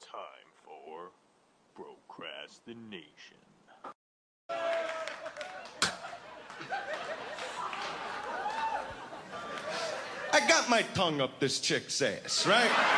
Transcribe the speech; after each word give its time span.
Time 0.00 0.20
for 0.64 1.10
procrastination. 1.74 3.04
I 10.32 10.46
got 10.48 10.68
my 10.68 10.82
tongue 10.94 11.20
up 11.20 11.40
this 11.40 11.58
chick's 11.60 12.00
ass, 12.00 12.46
right? 12.46 12.97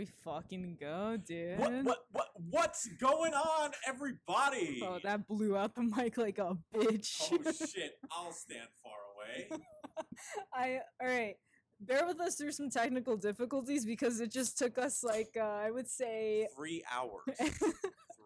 we 0.00 0.06
fucking 0.24 0.78
go, 0.80 1.18
dude. 1.26 1.58
What, 1.58 1.72
what, 1.84 1.98
what, 2.12 2.28
what's 2.48 2.86
going 2.98 3.34
on, 3.34 3.70
everybody? 3.86 4.80
Oh, 4.82 4.98
that 5.04 5.28
blew 5.28 5.58
out 5.58 5.74
the 5.74 5.82
mic 5.82 6.16
like 6.16 6.38
a 6.38 6.56
bitch. 6.74 7.30
Oh, 7.30 7.52
shit, 7.66 7.98
I'll 8.10 8.32
stand 8.32 8.68
far 8.82 8.94
away. 9.14 9.60
I 10.54 10.78
all 11.02 11.06
right. 11.06 11.34
Bear 11.82 12.06
with 12.06 12.18
us 12.18 12.36
through 12.36 12.52
some 12.52 12.70
technical 12.70 13.18
difficulties 13.18 13.84
because 13.84 14.20
it 14.20 14.32
just 14.32 14.56
took 14.56 14.78
us 14.78 15.04
like 15.04 15.36
uh, 15.38 15.42
I 15.44 15.70
would 15.70 15.88
say 15.88 16.48
Three 16.56 16.82
hours. 16.90 17.20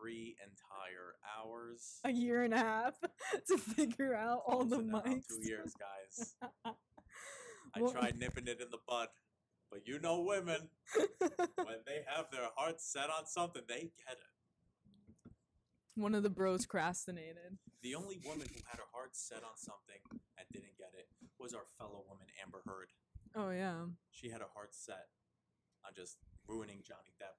Three 0.01 0.37
entire 0.45 1.17
hours. 1.43 1.99
a 2.05 2.13
year 2.13 2.45
and 2.45 2.55
a 2.55 2.59
half 2.59 2.95
to 3.49 3.59
figure 3.59 4.15
out 4.15 4.43
all 4.47 4.65
the 4.65 4.79
mics. 4.79 5.27
Two 5.29 5.41
years, 5.43 5.75
guys. 5.75 6.37
I 7.75 7.81
Well- 7.81 7.91
tried 7.91 8.17
nipping 8.17 8.47
it 8.47 8.61
in 8.61 8.69
the 8.71 8.79
bud. 8.87 9.09
But 9.75 9.89
you 9.89 9.99
know 9.99 10.21
women, 10.21 10.69
when 11.19 11.83
they 11.85 12.07
have 12.07 12.27
their 12.31 12.47
hearts 12.55 12.87
set 12.93 13.11
on 13.11 13.27
something, 13.27 13.63
they 13.67 13.91
get 14.07 14.13
it. 14.23 15.33
One 15.97 16.15
of 16.15 16.23
the 16.23 16.31
bros 16.31 16.65
procrastinated. 16.65 17.59
The 17.83 17.97
only 17.97 18.21
woman 18.25 18.47
who 18.49 18.61
had 18.71 18.79
her 18.79 18.87
heart 18.95 19.17
set 19.17 19.39
on 19.43 19.57
something 19.57 19.99
and 20.39 20.47
didn't 20.53 20.79
get 20.79 20.93
it 20.97 21.09
was 21.41 21.55
our 21.55 21.67
fellow 21.77 22.05
woman, 22.09 22.27
Amber 22.41 22.63
Heard. 22.65 22.91
Oh 23.35 23.51
yeah. 23.51 23.87
She 24.13 24.31
had 24.31 24.41
her 24.43 24.47
heart 24.55 24.71
set 24.77 25.09
on 25.85 25.91
just 25.97 26.19
ruining 26.47 26.79
Johnny 26.87 27.11
Depp. 27.21 27.35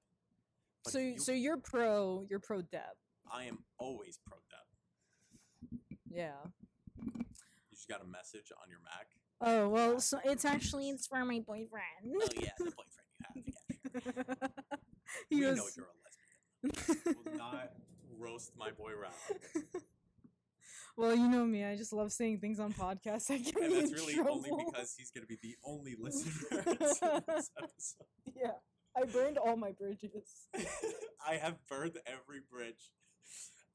But 0.84 0.92
so 0.92 0.98
you- 0.98 1.18
so 1.18 1.32
you're 1.32 1.56
pro 1.56 2.26
you're 2.28 2.38
pro 2.40 2.60
Depp. 2.60 3.00
I 3.32 3.44
am 3.44 3.64
always 3.78 4.18
pro 4.26 4.36
Depp. 4.52 5.78
Yeah. 6.10 6.36
You 7.02 7.24
just 7.72 7.88
got 7.88 8.02
a 8.02 8.06
message 8.06 8.52
on 8.62 8.68
your 8.68 8.80
Mac. 8.84 9.08
Oh 9.40 9.68
well, 9.68 10.00
so 10.00 10.18
it's 10.24 10.44
actually 10.44 10.88
it's 10.88 11.06
for 11.06 11.24
my 11.24 11.40
boyfriend. 11.46 12.14
Oh 12.22 12.28
yeah, 12.40 12.50
the 12.58 12.72
boyfriend 12.72 13.46
you 13.46 13.52
have. 13.52 14.50
Yeah, 14.60 14.64
sure. 15.14 15.24
he 15.30 15.36
we 15.36 15.40
goes, 15.42 15.56
know 15.56 15.68
you're 15.76 15.86
a 15.86 15.96
lesbian. 16.04 17.16
Will 17.24 17.38
not 17.38 17.70
roast 18.18 18.52
my 18.56 18.70
boy 18.70 18.92
Ralph. 19.00 19.30
well, 20.96 21.14
you 21.14 21.28
know 21.28 21.44
me. 21.44 21.64
I 21.64 21.76
just 21.76 21.92
love 21.92 22.12
saying 22.12 22.40
things 22.40 22.58
on 22.60 22.72
podcasts. 22.72 23.30
I 23.30 23.38
get 23.38 23.56
And 23.56 23.72
that's 23.74 23.92
really 23.92 24.14
trouble. 24.14 24.32
only 24.32 24.50
because 24.64 24.94
he's 24.96 25.10
gonna 25.10 25.26
be 25.26 25.38
the 25.42 25.56
only 25.64 25.94
listener 26.00 26.62
to 26.62 26.76
this 26.78 27.00
episode. 27.02 28.06
yeah, 28.34 28.52
I 28.96 29.04
burned 29.04 29.38
all 29.38 29.56
my 29.56 29.72
bridges. 29.72 30.46
I 31.26 31.34
have 31.36 31.56
burned 31.68 31.98
every 32.06 32.40
bridge 32.50 32.92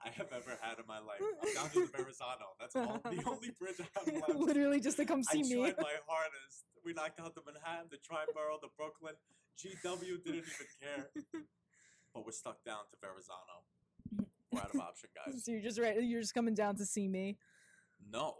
I 0.04 0.10
have 0.10 0.28
ever 0.34 0.58
had 0.62 0.80
in 0.80 0.86
my 0.88 1.00
life. 1.00 1.22
I'm 1.42 1.54
down 1.54 1.70
to 1.72 1.80
the 1.86 1.98
Verrazano. 1.98 2.58
That's 2.60 2.76
all, 2.76 3.00
the 3.04 3.24
only 3.28 3.52
bridge 3.60 3.76
I 3.80 3.88
have 4.00 4.28
left. 4.28 4.40
Literally 4.40 4.80
just 4.80 4.98
to 4.98 5.06
come 5.06 5.22
I 5.30 5.34
see 5.34 5.44
me. 5.44 5.62
tried 5.62 5.78
my 5.78 5.94
hardest. 6.08 6.66
We 6.84 6.94
knocked 6.94 7.20
out 7.20 7.36
the 7.36 7.42
Manhattan, 7.46 7.88
the 7.92 7.98
Triborough, 7.98 8.60
the 8.62 8.70
Brooklyn. 8.78 9.14
GW 9.60 10.24
didn't 10.24 10.40
even 10.40 10.68
care. 10.82 11.10
But 12.14 12.26
we're 12.26 12.32
stuck 12.32 12.64
down 12.66 12.80
to 12.90 12.98
Verrazano. 13.00 13.62
We're 14.52 14.62
out 14.62 14.74
of 14.74 14.82
option, 14.82 15.10
guys. 15.26 15.46
So 15.46 15.52
you're 15.52 15.62
just 15.62 15.80
right. 15.80 16.02
You're 16.02 16.22
just 16.22 16.34
coming 16.34 16.56
down 16.56 16.76
to 16.78 16.86
see 16.86 17.08
me. 17.08 17.38
No, 18.12 18.36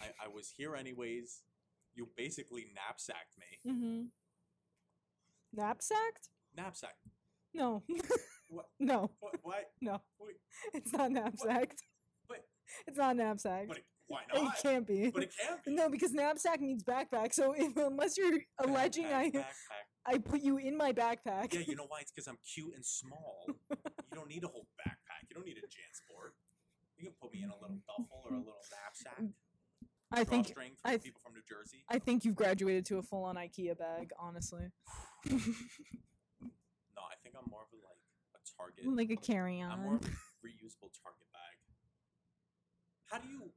I, 0.00 0.24
I 0.24 0.28
was 0.28 0.52
here 0.56 0.74
anyways. 0.74 1.42
You 1.94 2.08
basically 2.16 2.66
knapsacked 2.74 3.36
me. 3.38 3.72
Mm-hmm. 3.72 4.02
Knapsacked? 5.56 6.28
Knapsack. 6.56 6.96
No. 7.54 7.84
What? 8.48 8.66
no. 8.78 9.10
What? 9.20 9.34
Why? 9.42 9.62
No. 9.80 10.00
Wait, 10.20 10.36
It's 10.72 10.92
not 10.92 11.10
knapsacked. 11.12 11.82
But 12.28 12.38
It's 12.86 12.98
not 12.98 13.16
knapsack. 13.16 13.68
but 13.68 13.78
it, 13.78 13.84
why 14.06 14.20
It 14.32 14.52
can't 14.62 14.86
be. 14.86 15.10
But 15.10 15.24
it 15.24 15.32
can't 15.40 15.64
be. 15.64 15.72
No, 15.74 15.88
because 15.88 16.12
knapsack 16.12 16.60
means 16.60 16.82
backpack. 16.84 17.32
So 17.34 17.52
if 17.56 17.76
unless 17.76 18.16
you're 18.18 18.38
alleging 18.58 19.06
I 19.06 19.30
Backpack, 19.30 19.34
backpack. 19.34 19.84
I 20.06 20.18
put 20.18 20.42
you 20.42 20.58
in 20.58 20.76
my 20.76 20.92
backpack. 20.92 21.52
Yeah, 21.54 21.60
you 21.66 21.76
know 21.76 21.86
why? 21.88 22.00
It's 22.02 22.12
because 22.12 22.26
I'm 22.28 22.38
cute 22.54 22.74
and 22.74 22.84
small. 22.84 23.46
you 23.70 23.76
don't 24.14 24.28
need 24.28 24.44
a 24.44 24.48
whole 24.48 24.66
backpack. 24.78 25.28
You 25.30 25.34
don't 25.34 25.46
need 25.46 25.56
a 25.58 25.66
Jansport. 25.66 26.32
You 26.98 27.06
can 27.06 27.14
put 27.20 27.32
me 27.32 27.42
in 27.42 27.50
a 27.50 27.54
little 27.60 27.78
duffel 27.86 28.22
or 28.24 28.34
a 28.34 28.38
little 28.38 28.54
knapsack. 28.70 29.20
Mm. 29.20 29.32
I 30.12 30.22
think 30.24 30.46
Drawstring 30.48 30.72
for 30.80 30.88
I 30.88 30.92
the 30.92 30.98
th- 30.98 31.04
people 31.04 31.20
from 31.24 31.32
New 31.34 31.42
Jersey. 31.48 31.82
I 31.90 31.98
think 31.98 32.24
you've 32.24 32.36
graduated 32.36 32.84
to 32.86 32.98
a 32.98 33.02
full-on 33.02 33.34
IKEA 33.36 33.76
bag. 33.76 34.10
Honestly, 34.20 34.66
No, 36.94 37.02
I 37.10 37.16
think 37.22 37.34
I'm 37.34 37.48
more 37.50 37.62
of 37.62 37.72
a 37.74 37.80
like 38.58 38.70
a 38.70 38.86
Target. 38.86 38.96
like 38.96 39.10
a 39.10 39.12
I'm 39.12 39.82
more 39.82 39.98
carry-on. 39.98 39.98
of 39.98 40.04
a 40.04 40.46
reusable 40.46 40.90
Target 41.02 41.28
bag. 41.32 41.56
How 43.10 43.18
do 43.18 43.28
you? 43.28 43.50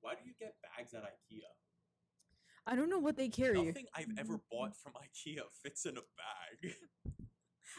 Why 0.00 0.14
do 0.14 0.20
you 0.24 0.32
get 0.38 0.54
bags 0.62 0.94
at 0.94 1.02
IKEA? 1.02 1.50
I 2.66 2.76
don't 2.76 2.88
know 2.88 2.98
what 2.98 3.16
they 3.16 3.28
carry. 3.28 3.62
Nothing 3.62 3.86
I've 3.94 4.12
ever 4.18 4.34
mm-hmm. 4.34 4.50
bought 4.50 4.76
from 4.76 4.92
IKEA 4.92 5.42
fits 5.62 5.86
in 5.86 5.96
a 5.96 6.04
bag. 6.16 6.74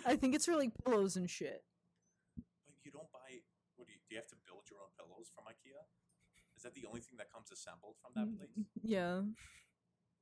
I 0.05 0.15
think 0.15 0.35
it's 0.35 0.45
for 0.45 0.55
like 0.55 0.71
pillows 0.85 1.15
and 1.15 1.29
shit. 1.29 1.63
Like 2.67 2.77
you 2.83 2.91
don't 2.91 3.11
buy. 3.11 3.41
What 3.75 3.87
do 3.87 3.93
you? 3.93 3.99
Do 4.09 4.15
you 4.15 4.21
have 4.21 4.29
to 4.29 4.35
build 4.45 4.63
your 4.69 4.79
own 4.81 4.91
pillows 4.97 5.29
from 5.33 5.45
IKEA? 5.45 5.81
Is 6.57 6.63
that 6.63 6.73
the 6.75 6.85
only 6.87 7.01
thing 7.01 7.17
that 7.17 7.31
comes 7.31 7.49
assembled 7.51 7.95
from 8.01 8.13
that 8.15 8.29
place? 8.37 8.53
Mm-hmm. 8.53 8.85
Yeah. 8.85 9.21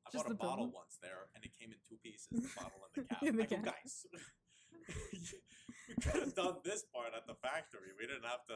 I 0.08 0.12
Just 0.12 0.24
bought 0.24 0.32
a 0.32 0.34
the 0.34 0.40
bottle 0.40 0.72
pillow? 0.72 0.80
once 0.88 0.98
there, 1.04 1.28
and 1.36 1.44
it 1.44 1.52
came 1.52 1.72
in 1.72 1.80
two 1.84 2.00
pieces. 2.00 2.28
The 2.32 2.48
bottle 2.56 2.80
and 2.88 2.94
the 2.96 3.04
cap. 3.12 3.24
In 3.24 3.36
the 3.36 3.44
I 3.44 3.48
go, 3.48 3.60
guys, 3.60 4.08
we 5.96 5.96
could 5.96 6.22
have 6.22 6.36
done 6.36 6.56
this 6.64 6.84
part 6.94 7.14
at 7.16 7.28
the 7.28 7.34
factory. 7.36 7.90
We 8.00 8.06
didn't 8.08 8.24
have 8.26 8.46
to. 8.48 8.56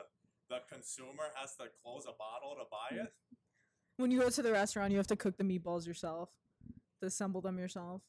The 0.49 0.59
consumer 0.71 1.31
has 1.35 1.55
to 1.55 1.65
close 1.83 2.05
a 2.05 2.13
bottle 2.13 2.55
to 2.55 2.65
buy 2.69 3.01
it. 3.03 3.13
When 3.97 4.11
you 4.11 4.19
go 4.19 4.29
to 4.29 4.41
the 4.41 4.51
restaurant, 4.51 4.91
you 4.91 4.97
have 4.97 5.07
to 5.07 5.15
cook 5.15 5.37
the 5.37 5.43
meatballs 5.43 5.87
yourself, 5.87 6.29
to 6.99 7.07
assemble 7.07 7.41
them 7.41 7.57
yourself. 7.57 8.01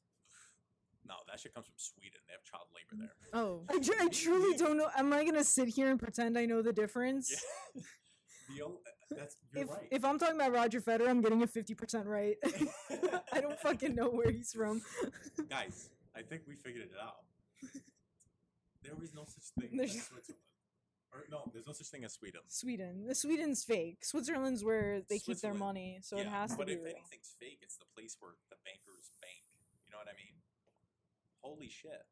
No, 1.06 1.14
that 1.28 1.38
shit 1.38 1.54
comes 1.54 1.66
from 1.66 1.74
Sweden. 1.76 2.18
They 2.26 2.32
have 2.32 2.42
child 2.44 2.66
labor 2.74 3.02
there. 3.02 3.40
Oh, 3.40 3.62
I, 3.70 3.78
tr- 3.78 4.00
I 4.00 4.08
truly 4.08 4.56
don't 4.58 4.76
know. 4.78 4.88
Am 4.96 5.12
I 5.12 5.24
gonna 5.24 5.44
sit 5.44 5.68
here 5.68 5.90
and 5.90 5.98
pretend 5.98 6.36
I 6.38 6.46
know 6.46 6.62
the 6.62 6.72
difference? 6.72 7.30
Yeah. 7.30 7.82
the 8.56 8.62
only, 8.64 8.78
that's 9.10 9.36
you're 9.52 9.64
If 9.64 9.70
right. 9.70 9.88
if 9.90 10.04
I'm 10.04 10.18
talking 10.18 10.36
about 10.36 10.52
Roger 10.52 10.80
Federer, 10.80 11.08
I'm 11.08 11.20
getting 11.20 11.42
a 11.42 11.46
fifty 11.46 11.74
percent 11.74 12.06
right. 12.06 12.36
I 13.32 13.40
don't 13.40 13.58
fucking 13.60 13.94
know 13.94 14.08
where 14.08 14.30
he's 14.30 14.52
from. 14.52 14.80
Guys, 15.50 15.90
I 16.16 16.22
think 16.22 16.42
we 16.48 16.54
figured 16.56 16.84
it 16.84 16.92
out. 17.00 17.16
There 18.84 19.02
is 19.02 19.14
no 19.14 19.24
such 19.24 19.44
thing 19.58 19.76
There's- 19.76 19.96
as 19.96 20.04
Switzerland. 20.04 20.42
Or 21.12 21.24
no, 21.30 21.48
there's 21.52 21.66
no 21.66 21.72
such 21.72 21.86
thing 21.88 22.04
as 22.04 22.12
Sweden. 22.14 22.40
Sweden. 22.48 23.06
The 23.06 23.14
Sweden's 23.14 23.62
fake. 23.64 24.04
Switzerland's 24.04 24.64
where 24.64 25.00
they 25.08 25.18
keep 25.20 25.38
their 25.38 25.54
money, 25.54 26.00
so 26.02 26.16
it 26.18 26.26
has 26.26 26.50
to 26.50 26.56
but 26.56 26.66
be 26.66 26.74
But 26.74 26.78
if 26.80 26.84
real. 26.84 26.96
anything's 26.96 27.34
fake, 27.38 27.60
it's 27.62 27.76
the 27.76 27.84
place 27.94 28.16
where 28.18 28.32
the 28.50 28.56
bankers 28.64 29.10
bank. 29.22 29.44
You 29.86 29.92
know 29.92 29.98
what 29.98 30.08
I 30.08 30.16
mean? 30.16 30.42
Holy 31.40 31.68
shit. 31.68 32.04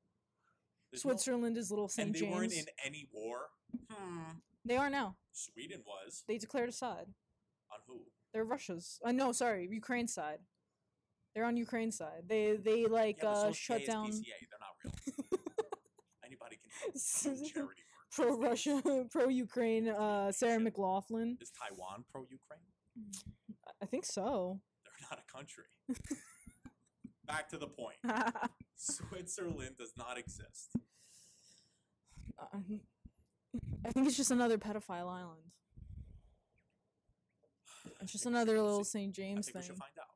There's 0.91 1.05
no- 1.05 1.11
Switzerland 1.13 1.59
is 1.59 1.71
little 1.71 1.89
St. 1.89 2.07
and 2.07 2.15
they 2.15 2.21
James. 2.21 2.33
weren't 2.35 2.53
in 2.53 2.67
any 2.85 3.09
war. 3.13 3.51
Hmm. 3.91 4.39
They 4.65 4.77
are 4.77 4.89
now. 4.91 5.17
Sweden 5.33 5.83
was 5.85 6.23
They 6.29 6.39
declared 6.39 6.69
aside. 6.69 7.13
on 7.73 7.81
who? 7.89 8.07
They're 8.33 8.45
Russia's. 8.45 9.01
Uh, 9.05 9.11
no, 9.13 9.33
sorry, 9.33 9.67
Ukraine's 9.69 10.15
side. 10.15 10.39
They're 11.35 11.45
on 11.47 11.57
Ukraine's 11.57 11.97
side. 11.97 12.29
They 12.29 12.57
they 12.57 12.87
like 12.87 13.19
yeah, 13.23 13.31
uh, 13.31 13.43
so's 13.49 13.57
shut 13.57 13.85
down. 13.85 14.13
KSPCA. 14.13 14.47
They're 14.49 14.61
not 14.61 14.77
real. 14.85 14.93
Anybody 16.25 16.57
can 16.57 16.69
do 16.69 16.69
some 16.69 16.69
charity 16.69 16.69
work. 16.69 16.71
pro 18.13 18.37
Russia, 18.39 18.83
pro 19.11 19.29
Ukraine, 19.29 19.89
uh, 19.89 20.31
Sarah 20.33 20.61
McLachlan. 20.61 21.41
Is 21.41 21.51
Taiwan 21.51 22.05
pro 22.11 22.23
Ukraine? 22.23 22.61
I- 23.83 23.87
think 23.87 24.05
so. 24.05 24.61
They're 24.85 25.09
not 25.11 25.19
a 25.19 25.33
country. 25.33 25.65
Back 27.27 27.49
to 27.51 27.59
the 27.59 27.67
point. 27.67 27.97
Switzerland 28.77 29.77
does 29.79 29.93
not 29.97 30.19
exist. 30.19 30.71
Um, 32.53 32.81
I 33.87 33.91
think 33.93 34.07
it's 34.09 34.17
just 34.17 34.31
another 34.31 34.59
pedophile 34.59 35.09
island. 35.11 35.43
It's 38.01 38.13
just 38.13 38.27
another 38.27 38.61
little 38.61 38.85
St. 38.85 39.11
I 39.11 39.13
James 39.13 39.47
think 39.47 39.57
we 39.57 39.63
should 39.63 39.71
thing. 39.71 39.77
find 39.79 39.93
out. 40.01 40.07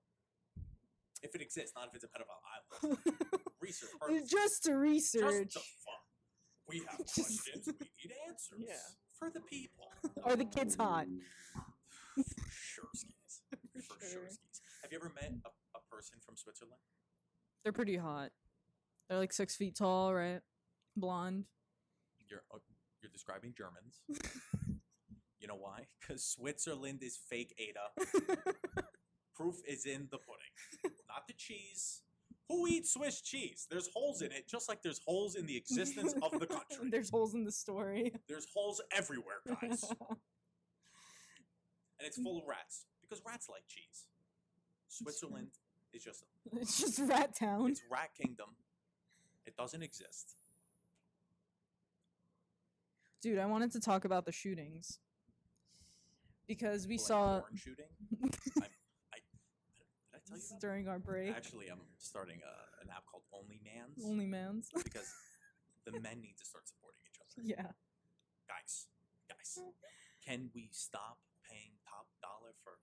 If 1.22 1.34
it 1.34 1.40
exists, 1.40 1.72
not 1.76 1.88
if 1.88 1.94
it's 1.94 2.04
a 2.04 2.08
pedophile 2.08 2.42
island. 2.84 2.98
Research 3.60 3.90
just 4.30 4.64
to 4.64 4.70
Just 4.70 4.78
research. 4.80 5.54
the 5.54 5.60
fun. 5.60 5.85
We 6.68 6.82
have 6.88 6.98
Just- 7.06 7.14
questions. 7.14 7.66
We 7.66 7.86
need 8.04 8.14
answers. 8.28 8.64
Yeah. 8.66 8.74
For 9.18 9.30
the 9.30 9.40
people. 9.40 9.86
Are 10.24 10.36
the 10.36 10.44
kids 10.44 10.74
hot? 10.76 11.06
For 12.14 12.22
sure 12.50 12.88
skis. 12.94 13.40
For 13.88 14.00
sure 14.04 14.10
sure. 14.10 14.28
skis. 14.28 14.60
Have 14.82 14.92
you 14.92 14.98
ever 14.98 15.10
met 15.14 15.32
a, 15.44 15.48
a 15.48 15.80
person 15.90 16.18
from 16.24 16.36
Switzerland? 16.36 16.80
They're 17.62 17.72
pretty 17.72 17.96
hot. 17.96 18.30
They're 19.08 19.18
like 19.18 19.32
six 19.32 19.56
feet 19.56 19.76
tall, 19.76 20.12
right? 20.14 20.40
Blonde. 20.96 21.44
You're 22.28 22.42
uh, 22.54 22.58
you're 23.02 23.10
describing 23.10 23.54
Germans. 23.56 24.00
you 25.40 25.46
know 25.48 25.56
why? 25.56 25.86
Because 26.00 26.24
Switzerland 26.24 27.02
is 27.02 27.16
fake 27.16 27.54
Ada. 27.58 28.84
Proof 29.34 29.56
is 29.69 29.84
in 29.86 30.08
the 30.10 30.19
pudding, 30.19 30.94
not 31.08 31.26
the 31.28 31.34
cheese. 31.34 32.02
Who 32.48 32.66
eats 32.69 32.93
Swiss 32.94 33.20
cheese? 33.20 33.66
There's 33.69 33.88
holes 33.93 34.22
in 34.22 34.31
it, 34.31 34.46
just 34.48 34.69
like 34.69 34.82
there's 34.82 35.00
holes 35.04 35.34
in 35.34 35.46
the 35.46 35.56
existence 35.56 36.14
of 36.22 36.31
the 36.38 36.46
country. 36.56 36.90
There's 36.90 37.10
holes 37.10 37.34
in 37.34 37.44
the 37.44 37.50
story. 37.52 38.12
There's 38.28 38.46
holes 38.54 38.81
everywhere, 38.93 39.40
guys. 39.48 39.84
and 41.98 42.06
it's 42.06 42.20
full 42.22 42.38
of 42.38 42.44
rats 42.46 42.84
because 43.02 43.20
rats 43.26 43.48
like 43.50 43.62
cheese. 43.66 44.06
Switzerland 44.88 45.48
is 45.93 46.04
just 46.04 46.25
it's 46.52 46.81
just 46.81 47.00
Rat 47.00 47.34
Town. 47.34 47.70
it's 47.70 47.82
rat 47.90 48.10
kingdom. 48.20 48.50
It 49.44 49.56
doesn't 49.56 49.82
exist. 49.82 50.37
Dude, 53.22 53.38
I 53.38 53.46
wanted 53.46 53.72
to 53.72 53.81
talk 53.81 54.04
about 54.04 54.25
the 54.25 54.32
shootings. 54.32 54.98
Because 56.46 56.87
we 56.87 56.94
Like 56.94 57.00
saw 57.06 57.40
porn 57.40 57.56
shooting. 57.56 57.87
I'm, 58.22 58.28
I, 58.28 58.28
did 58.31 58.62
I 58.62 58.66
tell 60.26 60.37
you 60.38 60.58
during 60.61 60.88
our 60.88 60.99
break. 60.99 61.31
Actually, 61.34 61.69
I'm 61.69 61.81
starting 61.99 62.40
a, 62.43 62.55
an 62.84 62.90
app 62.90 63.05
called 63.06 63.23
Only 63.32 63.61
Mans 63.64 64.02
Only 64.05 64.26
Mans. 64.26 64.69
because 64.75 65.08
the 65.87 65.93
men 66.05 66.20
need 66.20 66.37
to 66.38 66.44
start 66.44 66.67
supporting 66.69 67.00
each 67.06 67.19
other. 67.23 67.43
yeah. 67.46 67.73
Guys, 68.50 68.87
guys, 69.28 69.58
can 70.25 70.50
we 70.55 70.69
stop 70.73 71.19
paying 71.49 71.75
top 71.87 72.06
dollar 72.23 72.55
for 72.62 72.78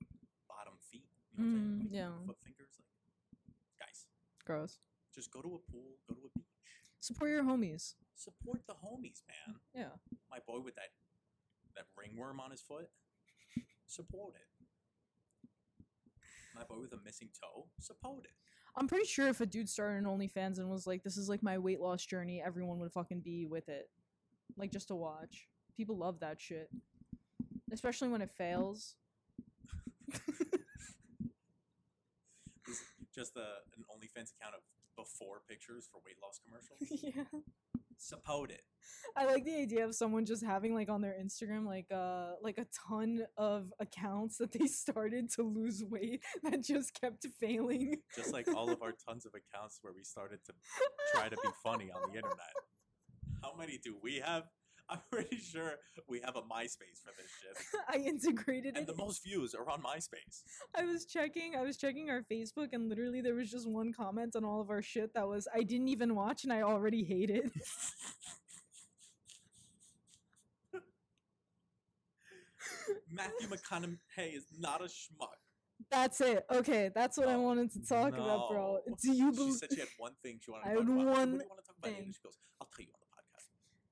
bottom 0.48 0.76
feet? 0.92 1.08
You 1.36 1.44
know 1.44 1.50
what 1.50 1.56
I'm 1.56 1.64
Mm, 1.64 1.80
saying? 1.80 1.88
Like, 1.88 1.96
yeah. 1.96 2.28
Foot 2.28 2.40
fingers, 2.44 2.74
like 2.80 3.80
guys. 3.80 4.00
Gross. 4.46 4.80
Just 5.16 5.32
go 5.32 5.42
to 5.42 5.60
a 5.60 5.62
pool, 5.72 5.98
go 6.08 6.16
to 6.16 6.22
a 6.28 6.32
beach. 6.36 6.48
Support 7.00 7.32
your 7.32 7.44
homies. 7.44 7.96
Support 8.16 8.64
the 8.68 8.74
homies, 8.80 9.22
man. 9.28 9.58
Yeah. 9.76 9.94
My 10.32 10.40
boy 10.48 10.60
with 10.64 10.76
that 10.76 10.92
that 11.76 11.86
ringworm 11.98 12.40
on 12.40 12.52
his 12.52 12.62
foot, 12.62 12.88
support 13.88 14.36
it. 14.36 14.48
My 16.56 16.64
boy 16.64 16.80
with 16.82 16.94
a 16.94 17.00
missing 17.04 17.30
toe, 17.42 17.68
support 17.80 18.26
it. 18.26 18.32
I'm 18.76 18.88
pretty 18.88 19.06
sure 19.06 19.28
if 19.28 19.42
a 19.42 19.46
dude 19.46 19.70
started 19.70 19.98
an 20.00 20.06
OnlyFans 20.06 20.58
and 20.58 20.70
was 20.70 20.88
like, 20.88 21.04
"This 21.04 21.18
is 21.18 21.30
like 21.30 21.44
my 21.44 21.58
weight 21.58 21.80
loss 21.80 22.06
journey," 22.06 22.42
everyone 22.42 22.80
would 22.80 22.92
fucking 22.92 23.22
be 23.22 23.46
with 23.46 23.70
it, 23.70 23.90
like 24.58 24.72
just 24.72 24.88
to 24.88 24.96
watch. 24.96 25.48
People 25.78 25.98
love 25.98 26.20
that 26.20 26.40
shit, 26.40 26.70
especially 27.72 28.10
when 28.10 28.22
it 28.22 28.32
fails. 28.32 28.96
Just 33.14 33.38
a, 33.38 33.62
an 33.78 33.86
OnlyFans 33.94 34.34
account 34.34 34.56
of 34.56 34.62
before 34.96 35.42
pictures 35.48 35.88
for 35.92 36.02
weight 36.06 36.18
loss 36.22 36.40
commercials. 36.44 36.80
yeah, 37.04 37.24
support 38.04 38.52
it. 38.52 38.62
I 39.16 39.26
like 39.26 39.46
the 39.46 39.56
idea 39.56 39.86
of 39.86 39.96
someone 39.96 40.26
just 40.26 40.44
having 40.44 40.74
like 40.74 40.90
on 40.90 41.02
their 41.02 41.16
Instagram 41.22 41.66
like 41.66 41.86
uh 41.92 42.34
like 42.42 42.58
a 42.58 42.66
ton 42.88 43.26
of 43.38 43.72
accounts 43.80 44.38
that 44.38 44.52
they 44.52 44.68
started 44.84 45.30
to 45.32 45.44
lose 45.44 45.84
weight 45.84 46.24
that 46.44 46.64
just 46.64 47.00
kept 47.00 47.26
failing. 47.40 47.98
Just 48.16 48.34
like 48.34 48.48
all 48.56 48.70
of 48.70 48.82
our 48.82 48.94
tons 49.08 49.26
of 49.26 49.34
accounts 49.34 49.80
where 49.82 49.94
we 49.94 50.04
started 50.04 50.40
to 50.46 50.54
try 51.14 51.30
to 51.30 51.36
be 51.36 51.50
funny 51.64 51.92
on 51.92 52.02
the 52.10 52.18
internet. 52.18 52.54
How 53.42 53.54
many 53.58 53.78
do 53.78 53.96
we 54.02 54.18
have? 54.18 54.44
I'm 54.94 55.00
pretty 55.12 55.38
sure 55.38 55.72
we 56.08 56.20
have 56.24 56.36
a 56.36 56.42
MySpace 56.42 57.02
for 57.04 57.12
this 57.18 57.32
shit. 57.42 57.82
I 57.90 57.98
integrated 58.08 58.78
And 58.78 58.88
it. 58.88 58.96
the 58.96 58.96
most 58.96 59.24
views 59.24 59.56
are 59.56 59.68
on 59.70 59.82
MySpace. 59.82 60.44
I 60.76 60.86
was 60.86 61.06
checking, 61.06 61.56
I 61.56 61.64
was 61.64 61.78
checking 61.78 62.12
our 62.12 62.22
Facebook, 62.32 62.74
and 62.74 62.88
literally 62.90 63.20
there 63.22 63.34
was 63.34 63.50
just 63.50 63.68
one 63.68 63.92
comment 63.92 64.36
on 64.36 64.46
all 64.46 64.62
of 64.62 64.70
our 64.70 64.84
shit 64.84 65.14
that 65.16 65.28
was, 65.28 65.48
I 65.54 65.64
didn't 65.64 65.88
even 65.88 66.14
watch 66.14 66.44
and 66.44 66.54
I 66.54 66.62
already 66.62 67.04
hate 67.04 67.32
it. 67.32 67.52
Matthew 73.12 73.48
McConaughey 73.48 74.36
is 74.36 74.46
not 74.60 74.82
a 74.82 74.86
schmuck. 74.86 75.38
That's 75.92 76.22
it. 76.22 76.46
Okay, 76.52 76.90
that's 76.96 77.18
what 77.18 77.28
I 77.28 77.36
wanted 77.36 77.72
to 77.74 77.86
talk 77.86 78.14
about, 78.14 78.50
bro. 78.50 78.80
no. 78.88 78.96
Do 79.04 79.12
you 79.12 79.32
believe? 79.32 79.54
She 79.54 79.58
said 79.60 79.70
she 79.74 79.80
had 79.80 79.90
one 79.98 80.14
thing 80.24 80.40
she 80.42 80.50
wanted 80.52 80.68
I 80.70 80.76
to 80.76 80.80
talk 80.80 80.88
had 80.88 80.94
about. 81.02 81.08
I 81.08 81.12
one 81.20 81.32
what 81.34 81.40
do 81.40 81.44
you 81.44 81.50
want 81.50 81.62
to 81.62 81.68
talk 81.68 81.76
about? 81.78 81.92
thing. 81.92 82.04
And 82.06 82.16
she 82.16 82.22
goes, 82.24 82.38
I'll 82.62 82.70
tell 82.76 82.86
you 82.86 82.92
on. 82.94 83.03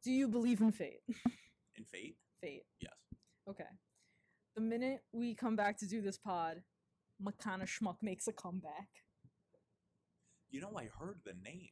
Do 0.03 0.11
you 0.11 0.27
believe 0.27 0.61
in 0.61 0.71
fate? 0.71 1.01
In 1.77 1.85
fate? 1.85 2.15
Fate. 2.41 2.63
Yes. 2.79 2.91
Okay. 3.49 3.69
The 4.55 4.61
minute 4.61 5.01
we 5.13 5.33
come 5.35 5.55
back 5.55 5.77
to 5.79 5.87
do 5.87 6.01
this 6.01 6.17
pod, 6.17 6.61
Makana 7.23 7.63
Schmuck 7.63 7.97
makes 8.01 8.27
a 8.27 8.33
comeback. 8.33 8.89
You 10.49 10.59
know, 10.61 10.73
I 10.77 10.89
heard 10.99 11.21
the 11.23 11.33
name 11.43 11.71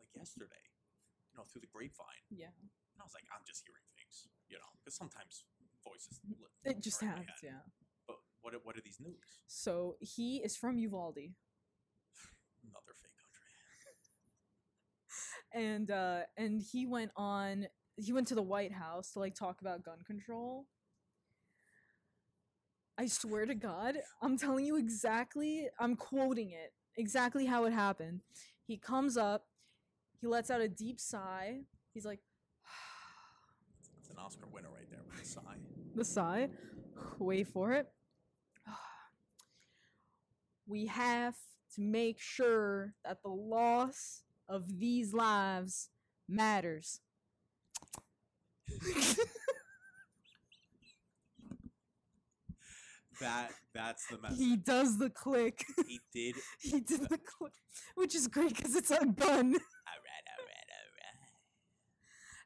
like 0.00 0.08
yesterday, 0.16 0.66
you 1.32 1.38
know, 1.38 1.44
through 1.50 1.60
the 1.60 1.68
grapevine. 1.72 2.24
Yeah, 2.30 2.46
And 2.58 2.98
I 3.00 3.04
was 3.04 3.14
like, 3.14 3.24
I'm 3.30 3.44
just 3.46 3.62
hearing 3.64 3.86
things, 3.94 4.26
you 4.48 4.56
know, 4.58 4.72
because 4.80 4.96
sometimes 4.96 5.44
voices. 5.84 6.18
it 6.64 6.82
just 6.82 7.00
happens. 7.00 7.28
Yeah. 7.42 7.62
But 8.08 8.16
what 8.40 8.54
are, 8.54 8.60
what 8.64 8.76
are 8.76 8.82
these 8.82 8.98
news? 8.98 9.44
So 9.46 9.96
he 10.00 10.38
is 10.38 10.56
from 10.56 10.78
Uvalde, 10.78 11.36
Another 12.66 12.94
fake 12.98 13.14
country. 13.14 13.46
And 15.56 15.90
uh, 15.90 16.20
and 16.36 16.62
he 16.62 16.86
went 16.86 17.10
on. 17.16 17.66
He 17.96 18.12
went 18.12 18.28
to 18.28 18.34
the 18.34 18.42
White 18.42 18.72
House 18.72 19.12
to 19.12 19.18
like 19.20 19.34
talk 19.34 19.60
about 19.62 19.82
gun 19.82 19.98
control. 20.06 20.66
I 22.98 23.06
swear 23.06 23.46
to 23.46 23.54
God, 23.54 23.96
I'm 24.22 24.36
telling 24.38 24.64
you 24.66 24.76
exactly. 24.76 25.68
I'm 25.80 25.96
quoting 25.96 26.50
it 26.50 26.72
exactly 26.96 27.46
how 27.46 27.64
it 27.64 27.72
happened. 27.72 28.20
He 28.66 28.76
comes 28.76 29.16
up, 29.16 29.46
he 30.20 30.26
lets 30.26 30.50
out 30.50 30.60
a 30.60 30.68
deep 30.68 31.00
sigh. 31.00 31.60
He's 31.92 32.04
like, 32.04 32.20
It's 33.98 34.10
an 34.10 34.16
Oscar 34.18 34.46
winner 34.52 34.68
right 34.74 34.88
there 34.90 35.00
with 35.10 35.22
a 35.22 35.24
sigh. 35.24 35.56
the 35.94 36.04
sigh. 36.04 36.48
Wait 37.18 37.48
for 37.48 37.72
it. 37.72 37.86
We 40.66 40.86
have 40.86 41.36
to 41.76 41.80
make 41.80 42.18
sure 42.18 42.94
that 43.04 43.22
the 43.22 43.30
loss 43.30 44.22
of 44.48 44.78
these 44.78 45.12
lives 45.12 45.88
matters. 46.28 47.00
That 53.20 53.50
that's 53.74 54.06
the 54.08 54.18
message. 54.18 54.38
he 54.38 54.56
does 54.56 54.98
the 54.98 55.08
click. 55.08 55.64
He 55.86 56.00
did. 56.12 56.34
he 56.60 56.80
did 56.80 57.00
the 57.08 57.18
click, 57.18 57.52
which 57.94 58.14
is 58.14 58.28
great 58.28 58.54
because 58.54 58.74
it's 58.76 58.90
a 58.90 58.96
gun. 58.96 59.06
All 59.18 59.32
right, 59.32 59.54
all 60.28 60.44
right, 60.44 60.66
all 60.74 60.90
right. 60.92 61.20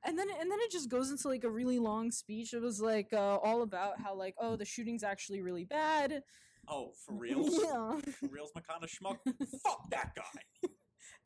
And 0.05 0.19
then 0.19 0.29
and 0.41 0.51
then 0.51 0.59
it 0.61 0.71
just 0.71 0.89
goes 0.89 1.11
into 1.11 1.27
like 1.29 1.43
a 1.43 1.51
really 1.51 1.81
long 1.81 2.13
speech. 2.13 2.55
It 2.55 2.63
was 2.63 2.81
like 2.81 3.09
uh, 3.13 3.37
all 3.37 3.63
about 3.63 4.01
how 4.01 4.15
like 4.15 4.35
oh 4.39 4.55
the 4.55 4.65
shooting's 4.65 5.03
actually 5.03 5.41
really 5.41 5.65
bad. 5.65 6.23
Oh, 6.69 6.93
for 7.05 7.15
real? 7.19 7.43
Yeah, 7.43 7.99
For 8.21 8.29
reals, 8.29 8.53
McConna 8.57 8.87
Schmuck? 8.87 9.17
Fuck 9.65 9.91
that 9.91 10.15
guy. 10.15 10.69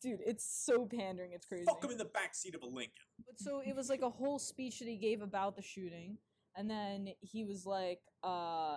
Dude, 0.04 0.20
it's 0.24 0.44
so 0.44 0.86
pandering. 0.86 1.32
It's 1.32 1.46
crazy. 1.46 1.64
Fuck 1.64 1.82
him 1.82 1.90
in 1.90 1.98
the 1.98 2.04
backseat 2.04 2.54
of 2.54 2.62
a 2.62 2.66
Lincoln. 2.66 2.92
But 3.26 3.38
so 3.38 3.60
it 3.66 3.74
was 3.74 3.88
like 3.88 4.02
a 4.02 4.10
whole 4.10 4.38
speech 4.38 4.78
that 4.80 4.88
he 4.88 4.96
gave 4.96 5.22
about 5.22 5.56
the 5.56 5.62
shooting, 5.62 6.18
and 6.54 6.68
then 6.70 7.08
he 7.20 7.44
was 7.44 7.64
like, 7.64 8.00
uh, 8.22 8.76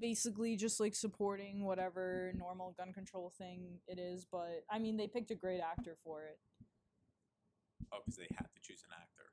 basically 0.00 0.56
just 0.56 0.80
like 0.80 0.94
supporting 0.94 1.64
whatever 1.64 2.32
normal 2.36 2.74
gun 2.78 2.92
control 2.94 3.32
thing 3.36 3.78
it 3.86 3.98
is. 3.98 4.26
But 4.30 4.64
I 4.70 4.78
mean, 4.78 4.96
they 4.96 5.06
picked 5.06 5.30
a 5.30 5.34
great 5.34 5.60
actor 5.60 5.96
for 6.02 6.24
it. 6.24 6.38
Oh, 7.92 7.98
because 8.04 8.16
they 8.16 8.26
had 8.34 8.46
to 8.54 8.60
choose 8.62 8.82
an 8.88 8.96
actor. 8.98 9.30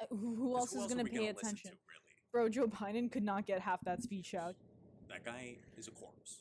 Uh, 0.00 0.16
Who 0.16 0.34
who 0.34 0.54
'Cause 0.54 0.74
else 0.74 0.86
is 0.86 0.94
gonna 0.94 1.04
pay 1.08 1.28
attention? 1.28 1.72
To, 1.72 1.76
really? 1.76 2.12
Bro, 2.32 2.48
Joe 2.48 2.66
Biden 2.66 3.12
could 3.12 3.22
not 3.22 3.46
get 3.46 3.60
half 3.60 3.84
that 3.84 4.02
speech 4.02 4.34
out. 4.34 4.56
That 5.08 5.24
guy 5.24 5.58
is 5.76 5.88
a 5.88 5.90
corpse. 5.90 6.40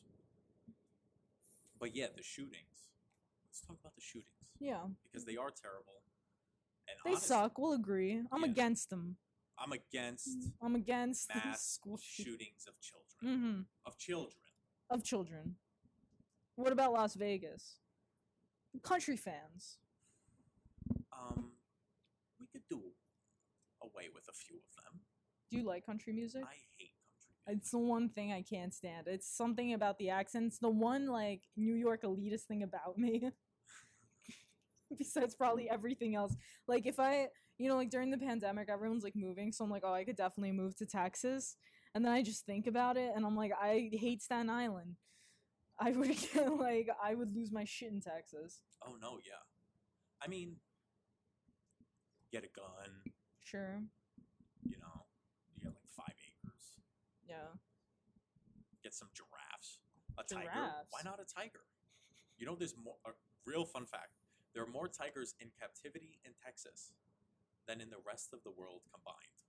But 1.78 1.94
yeah, 1.94 2.08
the 2.16 2.24
shootings. 2.24 2.71
Let's 3.62 3.68
talk 3.68 3.78
about 3.80 3.96
the 3.96 4.02
shootings 4.02 4.26
Yeah, 4.60 4.88
because 5.04 5.26
they 5.26 5.38
are 5.38 5.52
terrible, 5.52 6.02
And 6.88 6.98
They 7.06 7.12
honest- 7.12 7.28
suck. 7.28 7.58
We'll 7.60 7.74
agree. 7.74 8.26
I'm 8.32 8.42
Yeah. 8.44 8.50
against 8.50 8.90
them. 8.90 9.18
I'm 9.58 9.72
against 9.72 10.52
I'm 10.60 10.76
against 10.76 11.30
mass 11.30 11.64
school 11.64 11.98
shootings 11.98 12.66
of 12.68 12.80
children. 12.82 13.22
Mhm. 13.22 13.66
Of 13.86 13.98
children. 13.98 14.42
of 14.90 15.04
children. 15.06 15.58
What 16.56 16.74
about 16.74 16.92
Las 16.92 17.14
Vegas? 17.16 17.80
Country 18.82 19.16
fans. 19.16 19.78
Um, 21.14 21.56
we 22.40 22.48
could 22.48 22.68
do 22.68 22.94
away 23.80 24.10
with 24.10 24.28
a 24.28 24.34
few 24.34 24.58
of 24.58 24.76
them. 24.84 25.06
Do 25.50 25.58
you 25.58 25.64
like 25.64 25.86
country 25.86 26.12
music? 26.14 26.44
I 26.44 26.56
hate 26.56 26.94
country. 27.06 27.36
music. 27.38 27.62
It's 27.62 27.72
the 27.72 27.78
one 27.78 28.10
thing 28.10 28.34
I 28.34 28.42
can't 28.42 28.74
stand. 28.74 29.08
It's 29.08 29.28
something 29.28 29.72
about 29.72 29.98
the 29.98 30.10
accents. 30.10 30.58
The 30.60 30.70
one 30.70 31.06
like 31.08 31.48
New 31.56 31.76
York 31.76 32.02
elitist 32.02 32.48
thing 32.48 32.64
about 32.64 32.98
me. 32.98 33.32
Besides 34.98 35.36
probably 35.36 35.70
everything 35.70 36.16
else. 36.16 36.36
Like 36.68 36.86
if 36.86 37.00
I, 37.00 37.28
you 37.58 37.70
know, 37.70 37.76
like 37.76 37.90
during 37.90 38.12
the 38.12 38.18
pandemic, 38.18 38.70
everyone's 38.70 39.04
like 39.04 39.16
moving, 39.16 39.52
so 39.52 39.64
I'm 39.64 39.72
like, 39.72 39.84
oh, 39.86 39.94
I 39.94 40.04
could 40.04 40.16
definitely 40.16 40.54
move 40.54 40.76
to 40.78 40.86
Texas. 40.86 41.56
And 41.94 42.06
then 42.06 42.12
I 42.12 42.22
just 42.22 42.46
think 42.46 42.68
about 42.68 42.96
it, 42.98 43.12
and 43.16 43.26
I'm 43.26 43.36
like, 43.36 43.52
I 43.60 43.90
hate 43.92 44.22
Staten 44.22 44.50
Island. 44.50 44.96
I 45.80 45.92
would 45.92 46.10
get 46.34 46.58
like, 46.58 46.88
I 47.04 47.16
would 47.16 47.36
lose 47.36 47.52
my 47.52 47.66
shit 47.66 47.92
in 47.92 48.02
Texas. 48.02 48.62
Oh 48.86 48.96
no, 49.02 49.20
yeah. 49.26 49.42
I 50.24 50.28
mean, 50.28 50.58
get 52.32 52.44
a 52.44 52.50
gun. 52.56 53.14
Sure. 53.44 53.82
You 54.64 54.78
know, 54.78 55.06
you 55.54 55.64
get 55.64 55.74
like 55.74 55.90
five 55.90 56.16
acres. 56.16 56.80
Yeah. 57.28 57.58
Get 58.84 58.94
some 58.94 59.10
giraffes. 59.14 59.80
A 60.18 60.24
tiger. 60.24 60.72
Why 60.90 61.02
not 61.04 61.20
a 61.20 61.26
tiger? 61.26 61.66
You 62.38 62.46
know, 62.46 62.56
there's 62.56 62.76
more. 62.76 62.96
A 63.06 63.12
real 63.46 63.66
fun 63.66 63.86
fact: 63.86 64.21
there 64.54 64.64
are 64.64 64.70
more 64.72 64.88
tigers 64.88 65.36
in 65.40 65.52
captivity 65.56 66.20
in 66.26 66.32
Texas 66.36 66.92
than 67.68 67.80
in 67.80 67.90
the 67.90 68.04
rest 68.04 68.34
of 68.34 68.44
the 68.44 68.52
world 68.52 68.84
combined. 68.92 69.40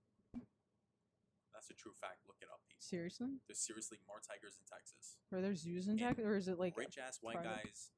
That's 1.51 1.69
a 1.69 1.77
true 1.79 1.95
fact. 1.95 2.23
Look 2.27 2.39
it 2.41 2.49
up, 2.51 2.59
people. 2.67 2.83
Seriously? 2.83 3.39
There's 3.47 3.63
seriously 3.63 3.99
more 4.07 4.19
tigers 4.19 4.59
in 4.59 4.65
Texas. 4.67 5.15
Are 5.31 5.39
there 5.39 5.55
zoos 5.55 5.87
in 5.87 5.95
Texas, 5.95 6.25
or 6.25 6.35
is 6.35 6.47
it 6.47 6.59
like 6.59 6.75
Rich 6.75 6.99
ass 6.99 7.19
white 7.21 7.39
guys. 7.39 7.91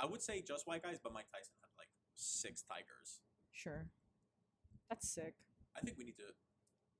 I 0.00 0.06
would 0.06 0.22
say 0.24 0.40
just 0.40 0.66
white 0.66 0.82
guys, 0.82 0.96
but 0.96 1.12
Mike 1.12 1.28
Tyson 1.28 1.52
had 1.60 1.68
like 1.76 1.92
six 2.16 2.64
tigers. 2.64 3.20
Sure. 3.52 3.88
That's 4.88 5.08
sick. 5.08 5.36
I 5.76 5.80
think 5.80 5.96
we 6.00 6.04
need 6.04 6.16
to 6.20 6.32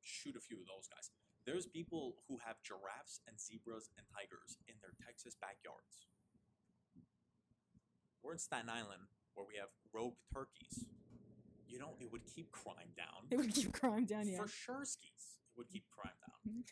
shoot 0.05 0.37
a 0.37 0.43
few 0.43 0.61
of 0.61 0.69
those 0.69 0.89
guys. 0.89 1.09
There's 1.45 1.67
people 1.67 2.21
who 2.29 2.39
have 2.45 2.63
giraffes 2.63 3.21
and 3.27 3.41
zebras 3.41 3.91
and 3.97 4.07
tigers 4.13 4.61
in 4.69 4.77
their 4.85 4.95
Texas 5.01 5.35
backyards. 5.41 6.07
We're 8.23 8.37
in 8.37 8.39
Staten 8.39 8.71
Island 8.71 9.11
where 9.35 9.47
we 9.47 9.57
have 9.59 9.69
rogue 9.93 10.15
turkeys. 10.33 10.85
You 11.69 11.79
know, 11.79 11.95
it 12.01 12.11
would 12.13 12.23
keep 12.27 12.51
crime 12.53 12.93
down. 12.97 13.29
It 13.31 13.37
would 13.37 13.55
keep 13.55 13.73
crime 13.73 14.05
down, 14.05 14.29
yeah. 14.29 14.37
For 14.39 14.49
sure, 14.49 14.85
skis. 14.85 15.41
It 15.55 15.59
would 15.59 15.69
keep 15.71 15.85
crime 15.91 16.13
down. 16.21 16.65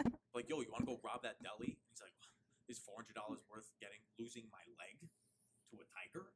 Mm-hmm. 0.00 0.08
like, 0.34 0.48
yo, 0.48 0.60
you 0.60 0.68
want 0.70 0.84
to 0.84 0.86
go 0.86 1.00
rob 1.04 1.22
that 1.22 1.36
deli? 1.42 1.76
He's 1.90 2.00
like, 2.00 2.12
is 2.68 2.78
four 2.78 2.94
hundred 2.96 3.14
dollars 3.14 3.40
worth 3.50 3.68
getting 3.80 3.98
losing 4.18 4.44
my 4.50 4.64
leg 4.78 4.96
to 5.70 5.76
a 5.76 5.84
tiger? 5.92 6.26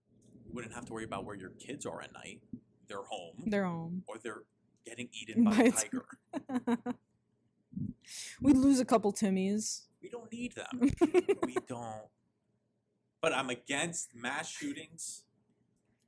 You 0.45 0.53
wouldn't 0.53 0.75
have 0.75 0.85
to 0.87 0.93
worry 0.93 1.05
about 1.05 1.25
where 1.25 1.37
your 1.37 1.51
kids 1.51 1.87
are 1.87 2.03
at 2.03 2.13
night. 2.13 2.41
They're 2.89 3.03
home, 3.03 3.45
They're 3.47 3.65
home. 3.65 4.05
or 4.07 4.17
they're 4.23 4.43
getting 4.85 5.09
eaten 5.13 5.45
by 5.51 5.57
a 5.57 5.73
tiger. 5.73 6.07
We'd 8.41 8.57
lose 8.57 8.79
a 8.79 8.85
couple 8.85 9.13
Timmies. 9.13 9.83
We 10.03 10.09
don't 10.09 10.31
need 10.33 10.55
them. 10.55 10.91
we 11.45 11.57
don't. 11.67 12.05
But 13.21 13.33
I'm 13.35 13.51
against 13.51 14.15
mass 14.15 14.49
shootings 14.49 15.25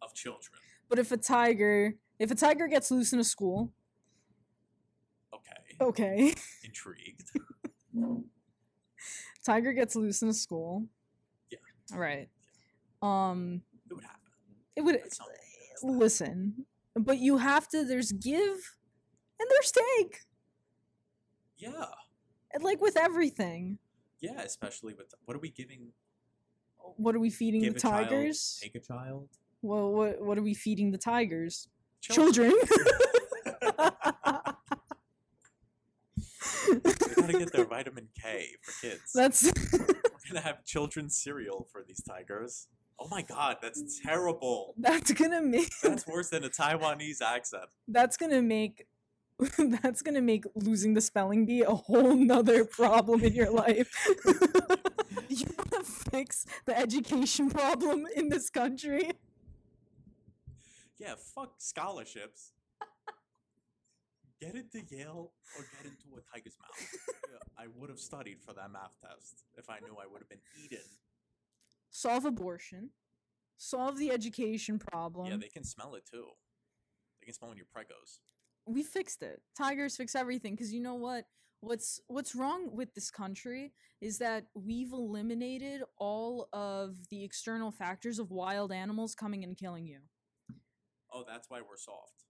of 0.02 0.14
children. 0.14 0.60
But 0.88 0.98
if 0.98 1.12
a 1.12 1.16
tiger, 1.16 1.94
if 2.18 2.30
a 2.30 2.34
tiger 2.34 2.66
gets 2.68 2.90
loose 2.90 3.12
in 3.12 3.18
a 3.18 3.24
school, 3.24 3.72
Okay. 5.32 5.76
okay, 5.80 6.34
Intrigued. 6.64 7.30
tiger 9.44 9.72
gets 9.72 9.94
loose 9.96 10.22
in 10.22 10.28
a 10.28 10.32
school. 10.32 10.86
Yeah. 11.50 11.58
All 11.92 11.98
right. 11.98 12.28
Um, 13.02 13.62
It 13.90 13.94
would 13.94 14.04
happen. 14.04 14.20
it 14.76 14.80
would 14.82 14.96
At 14.96 15.14
some 15.14 15.26
point, 15.26 15.38
that's 15.70 15.84
listen, 15.84 16.66
but 16.96 17.18
you 17.18 17.38
have 17.38 17.68
to. 17.68 17.84
There's 17.84 18.12
give, 18.12 18.74
and 19.38 19.48
there's 19.50 19.72
take, 19.72 20.20
Yeah. 21.56 21.84
and 22.52 22.64
like 22.64 22.80
with 22.80 22.96
everything. 22.96 23.78
Yeah, 24.20 24.40
especially 24.40 24.94
with 24.94 25.14
what 25.26 25.36
are 25.36 25.40
we 25.40 25.50
giving? 25.50 25.92
What 26.96 27.14
are 27.14 27.20
we 27.20 27.30
feeding 27.30 27.60
Give 27.62 27.74
the 27.74 27.78
a 27.78 27.82
child, 27.82 28.08
tigers? 28.08 28.58
take 28.60 28.74
a 28.74 28.80
child. 28.80 29.28
Well, 29.62 29.92
what 29.92 30.20
what 30.22 30.38
are 30.38 30.42
we 30.42 30.54
feeding 30.54 30.90
the 30.92 30.98
tigers? 30.98 31.68
Children. 32.00 32.52
Children. 32.52 33.78
they 36.68 37.14
gotta 37.16 37.32
get 37.38 37.52
their 37.52 37.64
vitamin 37.76 38.08
K 38.20 38.48
for 38.62 38.86
kids. 38.86 39.12
That's 39.14 39.50
We're 39.72 40.34
gonna 40.34 40.40
have 40.44 40.64
children's 40.64 41.16
cereal 41.16 41.66
for 41.72 41.84
these 41.86 42.02
tigers. 42.02 42.68
Oh 43.00 43.08
my 43.08 43.22
god, 43.22 43.58
that's 43.62 44.00
terrible. 44.00 44.74
that's 44.78 45.12
gonna 45.12 45.42
make 45.42 45.70
That's 45.82 46.06
worse 46.06 46.30
than 46.30 46.44
a 46.44 46.48
Taiwanese 46.50 47.22
accent. 47.22 47.64
that's 47.86 48.16
gonna 48.16 48.42
make 48.42 48.86
that's 49.82 50.02
gonna 50.02 50.20
make 50.20 50.44
losing 50.56 50.94
the 50.94 51.00
spelling 51.00 51.46
bee 51.46 51.62
a 51.62 51.70
whole 51.70 52.14
nother 52.16 52.64
problem 52.64 53.22
in 53.22 53.32
your 53.34 53.50
life. 53.50 53.92
you 55.28 55.46
wanna 55.56 55.84
fix 55.84 56.44
the 56.66 56.76
education 56.76 57.48
problem 57.50 58.06
in 58.16 58.28
this 58.30 58.50
country? 58.50 59.12
Yeah, 60.98 61.14
fuck 61.34 61.54
scholarships. 61.58 62.52
Get 64.40 64.54
into 64.54 64.80
Yale 64.88 65.32
or 65.56 65.64
get 65.76 65.90
into 65.90 66.16
a 66.16 66.20
tiger's 66.32 66.56
mouth. 66.60 67.40
I 67.58 67.64
would 67.74 67.90
have 67.90 67.98
studied 67.98 68.38
for 68.40 68.52
that 68.54 68.70
math 68.70 68.92
test 69.04 69.42
if 69.56 69.68
I 69.68 69.80
knew 69.80 69.96
I 70.00 70.06
would 70.10 70.20
have 70.20 70.28
been 70.28 70.38
eaten. 70.64 70.78
Solve 71.90 72.24
abortion. 72.24 72.90
Solve 73.56 73.98
the 73.98 74.12
education 74.12 74.78
problem. 74.78 75.26
Yeah, 75.26 75.38
they 75.38 75.48
can 75.48 75.64
smell 75.64 75.96
it 75.96 76.04
too. 76.08 76.26
They 77.20 77.24
can 77.26 77.34
smell 77.34 77.48
when 77.48 77.58
your 77.58 77.66
pregos. 77.66 78.20
we 78.66 78.84
fixed 78.84 79.22
it. 79.22 79.42
Tigers 79.56 79.96
fix 79.96 80.14
everything 80.14 80.54
because 80.54 80.72
you 80.72 80.80
know 80.80 80.94
what? 80.94 81.24
What's 81.60 82.00
what's 82.06 82.36
wrong 82.36 82.68
with 82.72 82.94
this 82.94 83.10
country 83.10 83.72
is 84.00 84.18
that 84.18 84.44
we've 84.54 84.92
eliminated 84.92 85.82
all 85.98 86.48
of 86.52 86.94
the 87.10 87.24
external 87.24 87.72
factors 87.72 88.20
of 88.20 88.30
wild 88.30 88.70
animals 88.70 89.16
coming 89.16 89.42
and 89.42 89.56
killing 89.56 89.84
you. 89.88 89.98
Oh, 91.12 91.24
that's 91.26 91.48
why 91.48 91.60
we're 91.60 91.76
soft. 91.76 92.24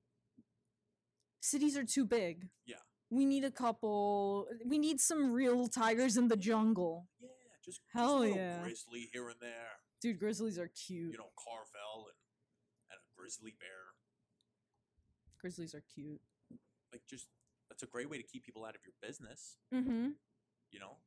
Cities 1.40 1.76
are 1.76 1.84
too 1.84 2.04
big. 2.04 2.48
Yeah. 2.66 2.76
We 3.10 3.24
need 3.24 3.44
a 3.44 3.50
couple. 3.50 4.46
We 4.66 4.78
need 4.78 5.00
some 5.00 5.32
real 5.32 5.66
tigers 5.66 6.16
in 6.16 6.28
the 6.28 6.36
jungle. 6.36 7.08
Yeah, 7.20 7.28
just, 7.64 7.80
Hell 7.94 8.22
just 8.24 8.36
yeah. 8.36 8.62
grizzly 8.62 9.08
here 9.12 9.28
and 9.28 9.36
there. 9.40 9.80
Dude, 10.02 10.18
grizzlies 10.18 10.58
are 10.58 10.68
cute. 10.68 11.12
You 11.12 11.18
know, 11.18 11.30
Carvel 11.36 12.06
and, 12.06 12.18
and 12.90 12.98
a 13.00 13.08
grizzly 13.18 13.54
bear. 13.58 13.96
grizzlies 15.40 15.74
are 15.74 15.82
cute. 15.94 16.20
Like, 16.92 17.02
just 17.08 17.28
that's 17.70 17.82
a 17.82 17.86
great 17.86 18.10
way 18.10 18.18
to 18.18 18.24
keep 18.24 18.44
people 18.44 18.64
out 18.64 18.74
of 18.74 18.80
your 18.84 18.94
business. 19.00 19.56
Mm-hmm. 19.74 20.10
You 20.70 20.78
know, 20.80 20.98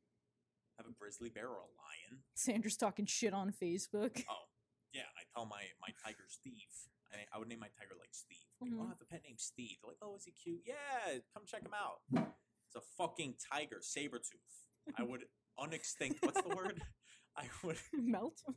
have 0.78 0.86
a 0.86 0.92
grizzly 0.98 1.30
bear 1.30 1.48
or 1.48 1.56
a 1.58 1.70
lion. 1.78 2.22
Sandra's 2.34 2.76
talking 2.76 3.06
shit 3.06 3.32
on 3.32 3.52
Facebook. 3.52 4.24
Oh, 4.28 4.46
yeah. 4.92 5.08
I 5.16 5.22
tell 5.34 5.46
my 5.46 5.62
my 5.80 5.94
tiger 6.04 6.24
Steve. 6.28 6.52
I, 7.12 7.26
I 7.34 7.38
would 7.38 7.48
name 7.48 7.60
my 7.60 7.68
tiger 7.78 7.94
like 7.98 8.10
Steve. 8.12 8.38
Like, 8.60 8.70
oh, 8.74 8.80
I 8.82 8.84
Mhm. 8.84 8.88
have 8.88 9.00
a 9.00 9.04
pet 9.04 9.22
named 9.24 9.40
Steve. 9.40 9.76
They're 9.82 9.90
like, 9.90 9.98
oh, 10.02 10.16
is 10.16 10.24
he 10.24 10.32
cute? 10.32 10.62
Yeah, 10.66 11.18
come 11.34 11.44
check 11.46 11.62
him 11.62 11.74
out. 11.74 12.00
It's 12.12 12.76
a 12.76 12.80
fucking 12.96 13.34
tiger, 13.52 13.78
saber 13.80 14.18
tooth. 14.18 14.96
I 14.98 15.02
would 15.08 15.24
unextinct. 15.58 16.16
What's 16.22 16.40
the 16.42 16.54
word? 16.54 16.82
I 17.36 17.44
would. 17.64 17.78
Melt. 17.92 18.40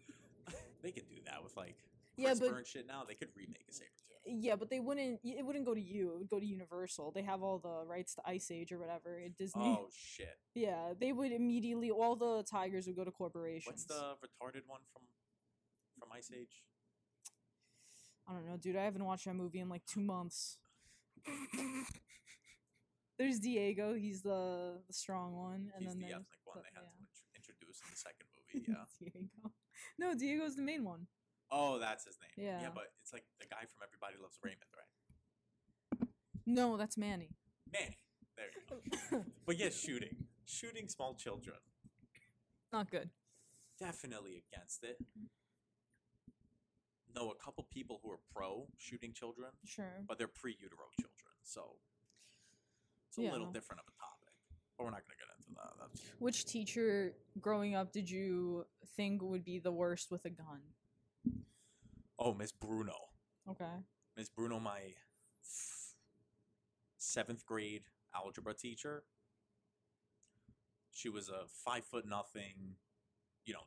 They 0.84 0.92
could 0.92 1.10
do 1.10 1.16
that 1.26 1.44
with 1.44 1.58
like 1.58 1.76
Yeah, 2.16 2.34
CRISPR 2.34 2.40
but- 2.42 2.58
and 2.58 2.68
shit. 2.68 2.86
Now 2.86 3.04
they 3.08 3.16
could 3.16 3.30
remake 3.36 3.66
a 3.68 3.74
saber 3.74 3.90
tooth. 3.98 4.12
Yeah, 4.44 4.56
but 4.56 4.70
they 4.70 4.80
wouldn't. 4.80 5.20
It 5.24 5.44
wouldn't 5.44 5.66
go 5.66 5.74
to 5.74 5.82
you. 5.82 6.12
It 6.14 6.18
would 6.20 6.30
go 6.30 6.40
to 6.40 6.46
Universal. 6.46 7.12
They 7.16 7.24
have 7.24 7.42
all 7.42 7.58
the 7.58 7.84
rights 7.90 8.14
to 8.16 8.22
Ice 8.28 8.52
Age 8.52 8.72
or 8.72 8.78
whatever 8.78 9.20
at 9.20 9.36
Disney. 9.36 9.64
Oh 9.80 9.88
shit! 9.92 10.38
Yeah, 10.54 10.94
they 11.00 11.12
would 11.14 11.32
immediately. 11.32 11.90
All 11.90 12.16
the 12.16 12.44
tigers 12.44 12.86
would 12.86 12.96
go 12.96 13.04
to 13.04 13.10
corporations. 13.12 13.66
What's 13.66 13.86
the 13.86 14.14
retarded 14.22 14.62
one 14.68 14.82
from 14.94 15.02
from 16.00 16.10
Ice 16.16 16.30
Age? 16.32 16.62
I 18.27 18.34
don't 18.34 18.46
know, 18.48 18.58
dude. 18.58 18.75
I 18.75 18.84
haven't 18.84 19.05
watched 19.05 19.25
that 19.25 19.36
movie 19.36 19.60
in 19.60 19.70
like 19.70 19.86
two 19.86 20.01
months. 20.01 20.58
There's 23.17 23.39
Diego. 23.39 23.94
He's 23.96 24.22
the 24.22 24.82
the 24.88 24.94
strong 24.94 25.36
one, 25.36 25.72
and 25.74 25.84
He's 25.84 25.89
then 25.89 26.00
the 26.00 26.08
ethnic 26.08 26.41
one 26.44 26.58
they 26.60 26.70
had 26.74 26.84
yeah. 26.84 27.08
to 27.08 27.24
introduce 27.39 27.79
in 27.82 27.88
the 27.91 27.98
second 27.98 28.27
movie. 28.27 28.65
Yeah. 28.72 28.86
Diego. 29.00 29.51
No, 30.00 30.13
Diego's 30.15 30.55
the 30.55 30.62
main 30.62 30.84
one. 30.84 31.08
oh, 31.51 31.79
that's 31.79 32.05
his 32.05 32.17
name. 32.22 32.32
Yeah, 32.48 32.62
Yeah. 32.62 32.70
but 32.74 32.91
it's 33.01 33.13
like 33.13 33.24
the 33.39 33.46
guy 33.46 33.62
from 33.67 33.84
Everybody 33.84 34.15
Loves 34.22 34.38
Raymond, 34.44 34.72
right? 34.75 36.08
No, 36.46 36.77
that's 36.77 36.98
Manny. 36.98 37.29
Manny. 37.72 37.98
There 38.38 38.46
you 38.53 39.00
go. 39.12 39.25
but 39.46 39.58
yes, 39.58 39.79
shooting, 39.79 40.15
shooting 40.46 40.88
small 40.88 41.15
children. 41.15 41.58
Not 42.74 42.89
good. 42.91 43.10
Definitely 43.79 44.44
against 44.51 44.84
it. 44.84 44.98
Know 47.15 47.31
a 47.31 47.36
couple 47.43 47.63
people 47.72 48.00
who 48.03 48.12
are 48.12 48.19
pro 48.34 48.67
shooting 48.77 49.13
children, 49.13 49.50
Sure. 49.63 50.03
but 50.07 50.17
they're 50.17 50.27
pre-utero 50.27 50.86
children, 51.00 51.34
so 51.43 51.77
it's 53.07 53.17
a 53.17 53.22
little 53.22 53.51
different 53.51 53.79
of 53.81 53.88
a 53.88 53.95
topic. 54.00 54.34
But 54.77 54.84
we're 54.84 54.91
not 54.91 55.01
gonna 55.03 55.15
get 55.17 55.27
into 55.38 55.51
that. 55.55 55.74
That's 55.79 56.01
Which 56.19 56.45
teacher 56.45 57.13
growing 57.39 57.75
up 57.75 57.91
did 57.93 58.10
you 58.10 58.65
think 58.95 59.22
would 59.22 59.43
be 59.45 59.60
the 59.60 59.72
worst 59.72 60.12
with 60.12 60.25
a 60.25 60.29
gun? 60.29 60.62
oh, 62.19 62.34
Miss 62.34 62.51
Bruno. 62.51 62.95
Okay. 63.50 63.84
Miss 64.17 64.29
Bruno, 64.29 64.60
my 64.60 64.79
seventh 66.98 67.45
grade 67.45 67.84
algebra 68.13 68.53
teacher. 68.53 69.03
She 70.91 71.10
was 71.10 71.29
a 71.29 71.45
five 71.48 71.84
foot 71.86 72.05
nothing, 72.07 72.77
you 73.45 73.53
know, 73.53 73.63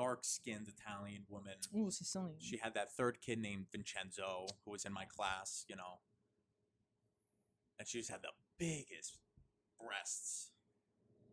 dark 0.00 0.24
skinned 0.24 0.66
Italian 0.68 1.22
woman. 1.28 1.54
Ooh, 1.76 1.90
Sicilian. 1.90 2.36
She 2.40 2.56
had 2.62 2.74
that 2.74 2.92
third 2.92 3.18
kid 3.20 3.38
named 3.38 3.66
Vincenzo 3.72 4.46
who 4.64 4.70
was 4.70 4.84
in 4.84 4.92
my 4.92 5.04
class, 5.04 5.64
you 5.68 5.76
know. 5.76 6.00
And 7.78 7.86
she 7.88 7.98
just 7.98 8.10
had 8.10 8.20
the 8.22 8.30
biggest 8.58 9.18
breasts. 9.78 10.52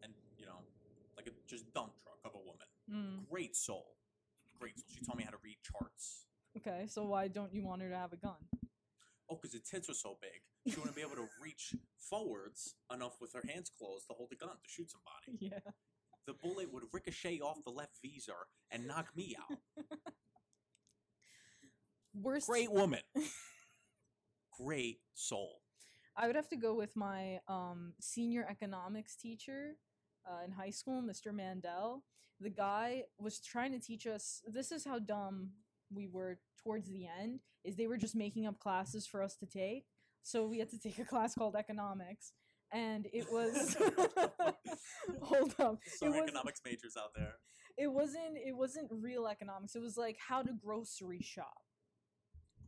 And, 0.04 0.14
you 0.38 0.46
know, 0.46 0.60
like 1.16 1.28
a 1.28 1.32
just 1.48 1.72
dump 1.74 1.94
truck 2.04 2.20
of 2.26 2.32
a 2.36 2.44
woman. 2.44 2.68
Mm, 2.92 3.30
Great 3.30 3.56
soul. 3.56 3.96
Great 4.60 4.78
soul. 4.78 4.86
She 4.94 5.06
taught 5.06 5.18
me 5.18 5.24
how 5.24 5.32
to 5.32 5.38
read 5.44 5.58
charts. 5.64 6.26
okay, 6.58 6.86
so 6.88 7.06
why 7.06 7.28
don't 7.28 7.54
you 7.54 7.64
want 7.64 7.82
her 7.82 7.90
to 7.90 7.96
have 7.98 8.14
a 8.14 8.18
gun? 8.18 8.36
Oh, 9.30 9.36
because 9.36 9.52
the 9.52 9.60
tits 9.60 9.88
were 9.90 9.94
so 9.94 10.18
big. 10.22 10.42
She 10.72 10.80
wouldn't 10.80 10.96
be 10.96 11.02
able 11.02 11.16
to 11.16 11.28
reach 11.42 11.74
forwards 11.98 12.76
enough 12.94 13.18
with 13.22 13.34
her 13.34 13.44
hands 13.48 13.70
closed 13.78 14.08
to 14.08 14.14
hold 14.14 14.30
the 14.30 14.36
gun 14.36 14.50
to 14.50 14.70
shoot 14.70 14.90
somebody. 14.92 15.38
Yeah. 15.52 15.72
The 16.28 16.34
bullet 16.34 16.72
would 16.74 16.84
ricochet 16.92 17.40
off 17.40 17.64
the 17.64 17.72
left 17.72 17.98
visor 18.04 18.34
and 18.70 18.86
knock 18.86 19.08
me 19.16 19.38
out. 19.40 19.58
Worst. 22.14 22.48
Great 22.48 22.72
woman. 22.72 23.00
Great 24.60 25.00
soul. 25.14 25.62
I 26.18 26.28
would 26.28 26.36
have 26.36 26.50
to 26.50 26.58
go 26.58 26.74
with 26.76 26.96
my 26.98 27.40
um, 27.48 27.94
senior 28.02 28.46
economics 28.50 29.16
teacher 29.16 29.78
uh, 30.30 30.44
in 30.44 30.52
high 30.52 30.72
school, 30.72 31.02
Mr. 31.02 31.34
Mandel. 31.34 32.04
The 32.42 32.50
guy 32.50 33.04
was 33.18 33.40
trying 33.40 33.72
to 33.72 33.80
teach 33.80 34.06
us. 34.06 34.42
This 34.46 34.74
is 34.74 34.84
how 34.84 35.00
dumb 35.00 35.52
we 35.94 36.08
were 36.08 36.40
towards 36.62 36.90
the 36.90 37.06
end. 37.22 37.40
Is 37.64 37.78
they 37.78 37.88
were 37.88 37.98
just 37.98 38.16
making 38.16 38.48
up 38.48 38.60
classes 38.60 39.08
for 39.08 39.24
us 39.24 39.38
to 39.38 39.46
take. 39.46 39.86
So 40.24 40.46
we 40.46 40.60
had 40.60 40.70
to 40.72 40.80
take 40.80 41.00
a 41.00 41.06
class 41.06 41.36
called 41.36 41.56
economics, 41.56 42.34
and 42.72 43.08
it 43.14 43.26
was. 43.32 43.76
hold 45.22 45.54
on 45.60 45.78
Some 46.00 46.14
economics 46.14 46.62
majors 46.66 46.96
out 46.98 47.12
there. 47.16 47.36
It 47.78 47.88
wasn't. 47.88 48.38
It 48.38 48.56
wasn't 48.56 48.90
real 48.92 49.28
economics. 49.28 49.76
It 49.76 49.82
was 49.82 49.98
like 49.98 50.18
how 50.20 50.42
to 50.42 50.52
grocery 50.54 51.22
shop. 51.22 51.62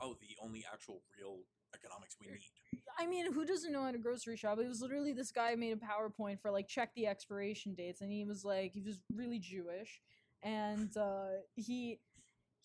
Oh, 0.01 0.15
the 0.21 0.37
only 0.41 0.63
actual 0.71 1.01
real 1.17 1.39
economics 1.75 2.15
we 2.21 2.27
need. 2.27 2.81
I 2.97 3.05
mean, 3.05 3.31
who 3.31 3.45
doesn't 3.45 3.71
know 3.71 3.83
how 3.83 3.91
to 3.91 3.97
grocery 3.97 4.37
shop? 4.37 4.59
It 4.59 4.67
was 4.67 4.81
literally 4.81 5.13
this 5.13 5.31
guy 5.31 5.55
made 5.55 5.73
a 5.73 5.75
PowerPoint 5.77 6.39
for 6.41 6.51
like 6.51 6.67
check 6.67 6.93
the 6.95 7.07
expiration 7.07 7.73
dates, 7.73 8.01
and 8.01 8.11
he 8.11 8.25
was 8.25 8.43
like, 8.43 8.71
he 8.73 8.81
was 8.81 9.01
really 9.13 9.39
Jewish, 9.39 10.01
and 10.43 10.95
uh, 10.97 11.27
he 11.55 11.99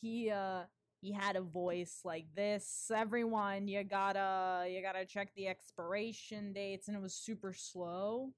he 0.01 0.31
uh 0.31 0.63
he 1.05 1.13
had 1.13 1.37
a 1.37 1.43
voice 1.43 2.01
like 2.03 2.25
this. 2.35 2.91
Everyone, 2.95 3.69
you 3.69 3.85
gotta 3.85 4.67
you 4.71 4.81
gotta 4.81 5.05
check 5.05 5.29
the 5.37 5.49
expiration 5.49 6.55
dates, 6.55 6.89
and 6.89 6.97
it 6.97 7.03
was 7.03 7.15
super 7.15 7.53
slow. 7.53 8.31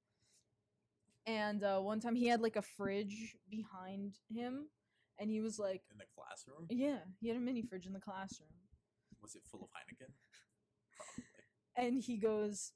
And 1.27 1.63
uh, 1.63 1.79
one 1.79 2.01
time 2.01 2.17
he 2.17 2.27
had 2.27 2.41
like 2.41 2.57
a 2.57 2.63
fridge 2.63 3.37
behind 3.49 4.15
him, 4.35 4.67
and 5.21 5.31
he 5.31 5.41
was 5.41 5.61
like, 5.61 5.83
In 5.93 5.99
the 5.99 6.05
classroom? 6.17 6.67
yeah, 6.69 6.99
he 7.21 7.29
had 7.29 7.37
a 7.37 7.41
mini 7.41 7.63
fridge 7.63 7.87
in 7.87 7.93
the 7.93 8.01
classroom. 8.01 8.51
Was 9.23 9.37
it 9.37 9.43
full 9.49 9.63
of 9.63 9.69
Heineken? 9.69 10.13
Probably. 10.97 11.25
and 11.77 12.03
he 12.03 12.17
goes 12.17 12.73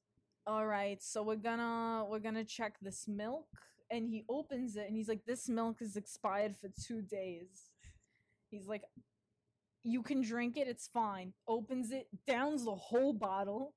all 0.46 0.66
right 0.66 1.02
so 1.02 1.22
we're 1.22 1.36
gonna 1.36 2.04
we're 2.08 2.18
gonna 2.18 2.44
check 2.44 2.74
this 2.80 3.06
milk 3.06 3.46
and 3.90 4.08
he 4.08 4.24
opens 4.28 4.74
it 4.74 4.86
and 4.86 4.96
he's 4.96 5.08
like 5.08 5.24
this 5.26 5.48
milk 5.48 5.76
is 5.82 5.96
expired 5.96 6.56
for 6.56 6.70
two 6.86 7.02
days 7.02 7.70
he's 8.50 8.66
like 8.66 8.82
you 9.82 10.02
can 10.02 10.20
drink 10.22 10.56
it 10.56 10.68
it's 10.68 10.88
fine 10.88 11.32
opens 11.48 11.90
it 11.90 12.06
downs 12.26 12.64
the 12.64 12.74
whole 12.74 13.12
bottle 13.12 13.74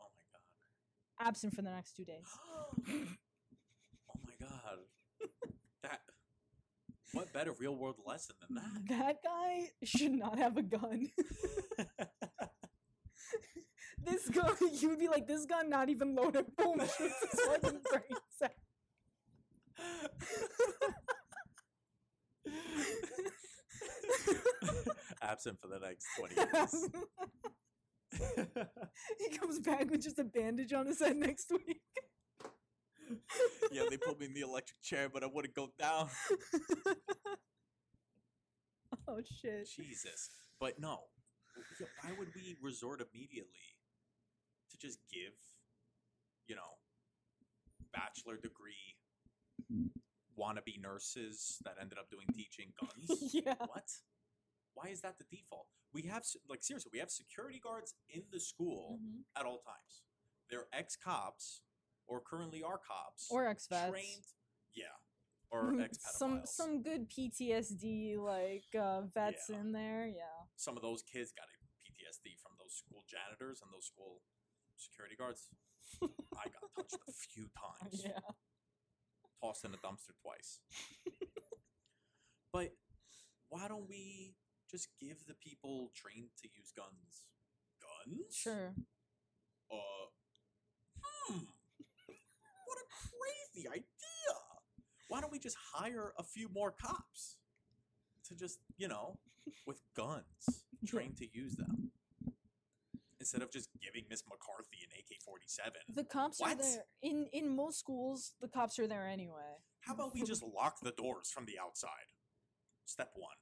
Oh 0.00 0.06
my 0.16 0.22
god. 0.32 1.28
absent 1.28 1.54
for 1.54 1.62
the 1.62 1.70
next 1.70 1.94
two 1.96 2.04
days 2.04 2.26
oh 2.88 3.00
my 4.24 4.34
god. 4.40 4.78
That. 5.82 6.00
What 7.12 7.32
better 7.32 7.52
real 7.58 7.76
world 7.76 7.96
lesson 8.04 8.34
than 8.40 8.56
that? 8.56 8.88
that 8.88 9.16
guy 9.22 9.68
should 9.84 10.12
not 10.12 10.38
have 10.38 10.56
a 10.56 10.62
gun 10.62 11.10
this 14.04 14.28
gun 14.30 14.52
you 14.72 14.88
would 14.88 14.98
be 14.98 15.08
like 15.08 15.26
this 15.26 15.46
gun 15.46 15.70
not 15.70 15.88
even 15.88 16.14
loaded 16.14 16.46
boom 16.56 16.78
shoots 16.80 16.98
his 16.98 17.40
fucking 17.46 17.80
brains 17.90 18.42
out. 18.42 18.50
Absent 25.22 25.58
for 25.60 25.68
the 25.68 25.78
next 25.78 26.06
20 26.18 26.34
years. 26.34 26.90
he 29.18 29.38
comes 29.38 29.58
back 29.60 29.90
with 29.90 30.02
just 30.02 30.18
a 30.18 30.24
bandage 30.24 30.72
on 30.72 30.86
his 30.86 31.00
head 31.00 31.16
next 31.16 31.50
week. 31.50 31.82
yeah, 33.72 33.82
they 33.90 33.96
put 33.96 34.18
me 34.20 34.26
in 34.26 34.34
the 34.34 34.40
electric 34.40 34.80
chair, 34.82 35.08
but 35.12 35.22
I 35.22 35.26
wouldn't 35.32 35.54
go 35.54 35.68
down. 35.78 36.08
oh 39.08 39.20
shit. 39.40 39.68
Jesus. 39.76 40.30
But 40.60 40.78
no. 40.78 41.00
Why 42.02 42.12
would 42.18 42.28
we 42.34 42.56
resort 42.60 43.00
immediately 43.00 43.76
to 44.70 44.78
just 44.78 44.98
give, 45.12 45.34
you 46.46 46.56
know, 46.56 46.78
bachelor 47.92 48.36
degree 48.36 48.96
wannabe 50.38 50.80
nurses 50.82 51.58
that 51.64 51.74
ended 51.80 51.98
up 51.98 52.10
doing 52.10 52.26
teaching 52.34 52.72
guns? 52.80 53.34
yeah. 53.34 53.54
what? 53.58 53.88
Why 54.74 54.88
is 54.90 55.00
that 55.02 55.18
the 55.18 55.24
default? 55.24 55.66
We 55.92 56.02
have, 56.02 56.24
like, 56.48 56.62
seriously, 56.62 56.90
we 56.92 56.98
have 56.98 57.10
security 57.10 57.60
guards 57.60 57.94
in 58.08 58.24
the 58.30 58.40
school 58.40 58.98
Mhm. 59.00 59.24
at 59.36 59.46
all 59.46 59.60
times. 59.60 60.02
They're 60.50 60.68
ex 60.72 60.96
cops 60.96 61.62
or 62.06 62.20
currently 62.20 62.62
are 62.62 62.78
cops. 62.78 63.30
Or 63.30 63.46
ex 63.46 63.66
vets. 63.68 63.90
trained. 63.90 64.26
Yeah. 64.74 64.96
Or 65.50 65.80
ex 65.80 65.98
some 66.18 66.44
some 66.46 66.82
good 66.82 67.08
PTSD 67.08 68.16
like 68.16 68.74
uh, 68.74 69.02
vets 69.02 69.48
Yeah. 69.48 69.60
in 69.60 69.72
there. 69.72 70.06
Yeah. 70.08 70.46
some 70.56 70.76
of 70.76 70.82
those 70.82 71.02
kids 71.02 71.32
got 71.32 71.48
a 71.48 71.56
PTSD 71.84 72.36
from 72.36 72.56
those 72.58 72.74
school 72.74 73.04
janitors 73.06 73.62
and 73.62 73.72
those 73.72 73.86
school 73.86 74.22
security 74.76 75.14
guards. 75.16 75.48
I 76.02 76.48
got 76.48 76.74
touched 76.74 76.98
a 77.08 77.12
few 77.12 77.48
times, 77.50 78.02
Yeah. 78.04 78.18
tossed 79.40 79.64
in 79.64 79.74
a 79.74 79.78
dumpster 79.78 80.16
twice. 80.20 80.60
but 82.52 82.76
why 83.48 83.68
don't 83.68 83.88
we 83.88 84.34
just 84.74 84.88
give 85.00 85.24
the 85.28 85.34
people 85.34 85.92
trained 85.94 86.34
to 86.42 86.48
use 86.50 86.72
guns 86.74 87.30
guns? 87.78 88.34
Sure. 88.34 88.74
Uh, 89.70 90.06
hmm. 91.00 91.38
What 92.66 92.78
a 92.78 92.86
crazy 92.90 93.68
idea! 93.68 94.34
Why 95.08 95.20
don't 95.20 95.30
we 95.30 95.38
just 95.38 95.56
hire 95.74 96.12
a 96.18 96.24
few 96.24 96.48
more 96.52 96.72
cops 96.72 97.36
to 98.28 98.34
just, 98.34 98.58
you 98.76 98.88
know, 98.88 99.18
with 99.64 99.80
guns, 99.96 100.64
trained 100.86 101.18
to 101.18 101.26
use 101.32 101.56
them? 101.56 101.92
Instead 103.20 103.42
of 103.42 103.52
just 103.52 103.70
giving 103.80 104.04
Miss 104.10 104.22
McCarthy 104.28 104.78
an 104.82 104.90
AK 104.98 105.22
47. 105.24 105.72
The 105.94 106.04
cops 106.04 106.40
are 106.40 106.54
there 106.54 106.84
in 107.00 107.26
in 107.32 107.54
most 107.54 107.78
schools. 107.78 108.34
The 108.42 108.48
cops 108.48 108.78
are 108.78 108.88
there 108.88 109.06
anyway. 109.06 109.62
How 109.80 109.94
about 109.94 110.14
we 110.14 110.24
just 110.24 110.42
lock 110.42 110.80
the 110.82 110.90
doors 110.90 111.30
from 111.30 111.46
the 111.46 111.58
outside? 111.62 112.10
Step 112.84 113.12
one. 113.14 113.36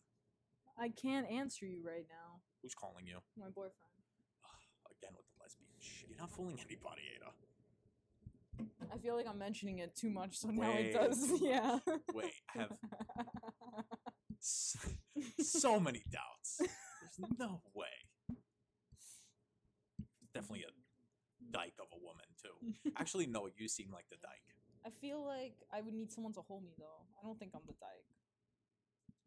I 0.82 0.88
can't 0.88 1.30
answer 1.30 1.64
you 1.64 1.80
right 1.86 2.06
now. 2.08 2.40
Who's 2.60 2.74
calling 2.74 3.06
you? 3.06 3.18
My 3.38 3.46
boyfriend. 3.46 3.72
Again 4.98 5.14
with 5.16 5.26
the 5.26 5.42
lesbian 5.42 5.70
shit. 5.78 6.08
You're 6.10 6.18
not 6.18 6.30
fooling 6.30 6.58
anybody, 6.58 7.02
Ada. 7.16 7.30
I 8.92 8.98
feel 8.98 9.14
like 9.16 9.26
I'm 9.28 9.38
mentioning 9.38 9.78
it 9.78 9.94
too 9.94 10.10
much, 10.10 10.36
so 10.38 10.48
now 10.48 10.70
Way 10.72 10.90
it 10.90 10.94
does. 10.94 11.30
Yeah. 11.40 11.78
Wait, 12.12 12.32
I 12.54 12.58
have 12.62 12.72
s- 14.38 14.76
so 15.40 15.78
many 15.80 16.02
doubts. 16.10 16.58
There's 16.58 17.38
no 17.38 17.62
way. 17.74 17.86
Definitely 20.34 20.64
a 20.68 20.72
dyke 21.52 21.74
of 21.80 21.86
a 21.92 21.98
woman 22.02 22.26
too. 22.42 22.90
Actually, 22.96 23.26
no, 23.26 23.48
you 23.56 23.68
seem 23.68 23.90
like 23.92 24.06
the 24.10 24.16
dyke. 24.22 24.42
I 24.84 24.90
feel 25.00 25.24
like 25.24 25.54
I 25.72 25.80
would 25.80 25.94
need 25.94 26.10
someone 26.10 26.32
to 26.34 26.40
hold 26.42 26.64
me 26.64 26.72
though. 26.78 27.06
I 27.22 27.24
don't 27.26 27.38
think 27.38 27.52
I'm 27.54 27.62
the 27.66 27.74
dyke. 27.80 28.06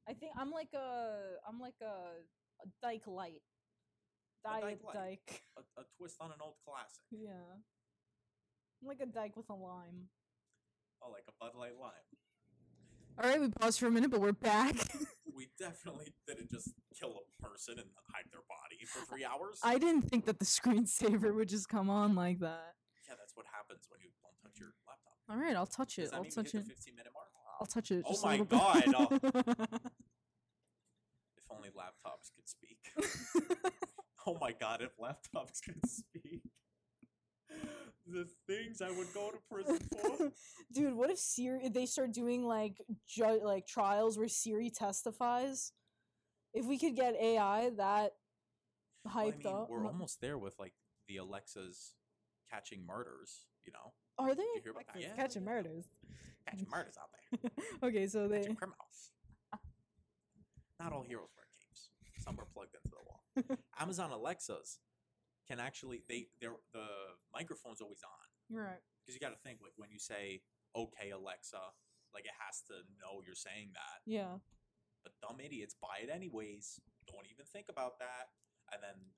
I 0.07 0.13
think 0.13 0.31
I'm 0.37 0.51
like 0.51 0.73
a 0.73 1.39
I'm 1.47 1.59
like 1.59 1.79
a, 1.81 2.21
a 2.63 2.67
dyke 2.81 3.07
light. 3.07 3.41
A 4.45 4.49
Diet 4.61 4.79
dyke 4.83 4.93
dyke. 4.93 5.41
A, 5.57 5.81
a 5.81 5.83
twist 5.97 6.17
on 6.21 6.29
an 6.31 6.37
old 6.41 6.55
classic. 6.65 7.01
Yeah. 7.11 7.57
I'm 8.81 8.87
like 8.87 9.01
a 9.01 9.07
dyke 9.07 9.35
with 9.35 9.49
a 9.49 9.53
lime. 9.55 10.09
Oh, 11.01 11.09
like 11.11 11.23
a 11.27 11.33
Bud 11.39 11.57
Light 11.57 11.73
Lime. 11.79 12.05
All 13.17 13.29
right, 13.29 13.39
we 13.39 13.47
paused 13.49 13.79
for 13.79 13.87
a 13.87 13.91
minute, 13.91 14.11
but 14.11 14.19
we're 14.19 14.33
back. 14.33 14.75
we 15.35 15.47
definitely 15.57 16.13
didn't 16.27 16.51
just 16.51 16.69
kill 16.93 17.15
a 17.15 17.43
person 17.43 17.75
and 17.79 17.87
hide 18.13 18.25
their 18.31 18.43
body 18.47 18.83
for 18.85 19.05
three 19.05 19.23
hours. 19.25 19.59
I 19.63 19.77
didn't 19.77 20.03
think 20.03 20.25
that 20.25 20.39
the 20.39 20.45
screensaver 20.45 21.33
would 21.33 21.47
just 21.49 21.69
come 21.69 21.89
on 21.89 22.13
like 22.15 22.39
that. 22.39 22.75
yeah, 23.07 23.15
that's 23.17 23.35
what 23.35 23.45
happens 23.51 23.87
when 23.89 24.01
you 24.01 24.09
don't 24.21 24.35
touch 24.43 24.59
your 24.59 24.73
laptop. 24.85 25.13
All 25.29 25.37
right, 25.37 25.55
I'll 25.55 25.65
touch 25.65 25.95
Does 25.95 26.09
it. 26.09 26.11
that 26.11 26.17
I'll 26.17 26.23
mean 26.23 26.31
touch 26.31 26.51
hit 26.51 26.61
it. 26.61 26.67
the 26.67 26.73
15 26.75 26.95
minute 26.95 27.11
mark? 27.13 27.24
I'll 27.59 27.67
touch 27.67 27.91
it. 27.91 28.03
Oh 28.05 28.11
Just 28.11 28.25
my 28.25 28.35
a 28.35 28.37
little 28.43 28.45
God. 28.45 28.83
If 31.37 31.43
only 31.51 31.69
laptops 31.69 32.31
could 32.35 32.47
speak. 32.49 32.79
oh 34.27 34.37
my 34.41 34.51
god, 34.51 34.81
if 34.81 34.91
laptops 34.97 35.61
could 35.63 35.79
speak. 35.87 36.41
The 38.07 38.27
things 38.47 38.81
I 38.81 38.89
would 38.91 39.13
go 39.13 39.31
to 39.31 39.37
prison 39.49 39.79
for. 39.91 40.31
Dude, 40.73 40.93
what 40.95 41.09
if 41.09 41.17
Siri? 41.17 41.69
They 41.69 41.85
start 41.85 42.13
doing 42.13 42.43
like 42.45 42.81
ju- 43.07 43.41
like 43.43 43.65
trials 43.67 44.17
where 44.17 44.27
Siri 44.27 44.69
testifies. 44.69 45.71
If 46.53 46.65
we 46.65 46.77
could 46.77 46.95
get 46.95 47.15
AI 47.15 47.71
that 47.77 48.11
Well, 49.03 49.17
I 49.17 49.25
hyped 49.31 49.45
mean, 49.45 49.53
up, 49.55 49.69
we're 49.69 49.85
almost 49.85 50.21
there 50.21 50.37
with 50.37 50.55
like 50.59 50.73
the 51.07 51.17
Alexas 51.17 51.93
catching 52.51 52.85
murders, 52.85 53.47
you 53.65 53.71
know? 53.73 53.93
Are 54.17 54.33
they 54.35 54.43
you 54.43 54.61
hear 54.63 54.71
about 54.71 54.85
that? 54.93 55.01
Yeah, 55.01 55.13
catching 55.15 55.43
yeah. 55.43 55.49
murders? 55.51 55.85
Catching 56.47 56.67
murders 56.69 56.95
out 57.01 57.09
there. 57.11 57.51
okay, 57.89 58.07
so 58.07 58.27
they 58.27 58.39
Catching 58.39 58.55
criminals. 58.55 59.11
Not 60.79 60.93
all 60.93 61.03
heroes 61.03 61.29
wear 61.35 61.45
capes. 61.51 61.89
Some 62.19 62.39
are 62.39 62.47
plugged 62.53 62.75
into 62.75 62.89
the 62.95 63.03
wall. 63.03 63.23
Amazon 63.79 64.11
Alexas 64.11 64.79
can 65.47 65.59
actually 65.59 66.01
they 66.09 66.27
they're 66.41 66.57
the 66.73 66.85
microphone's 67.33 67.81
always 67.81 68.01
on. 68.01 68.57
right. 68.57 68.81
because 69.03 69.13
you 69.13 69.21
got 69.21 69.29
to 69.35 69.41
think 69.45 69.59
like 69.61 69.73
when 69.77 69.91
you 69.93 69.99
say 70.01 70.41
okay 70.75 71.11
alexa 71.13 71.61
like 72.17 72.25
it 72.25 72.33
has 72.41 72.65
to 72.65 72.73
know 72.97 73.21
you're 73.21 73.37
saying 73.37 73.69
that 73.77 74.01
Yeah. 74.09 74.41
but 75.05 75.13
dumb 75.21 75.37
idiots 75.37 75.75
buy 75.77 76.01
it 76.01 76.09
anyways 76.09 76.81
don't 77.05 77.29
even 77.29 77.45
think 77.45 77.69
about 77.69 77.99
that 78.01 78.33
and 78.73 78.81
then 78.81 79.13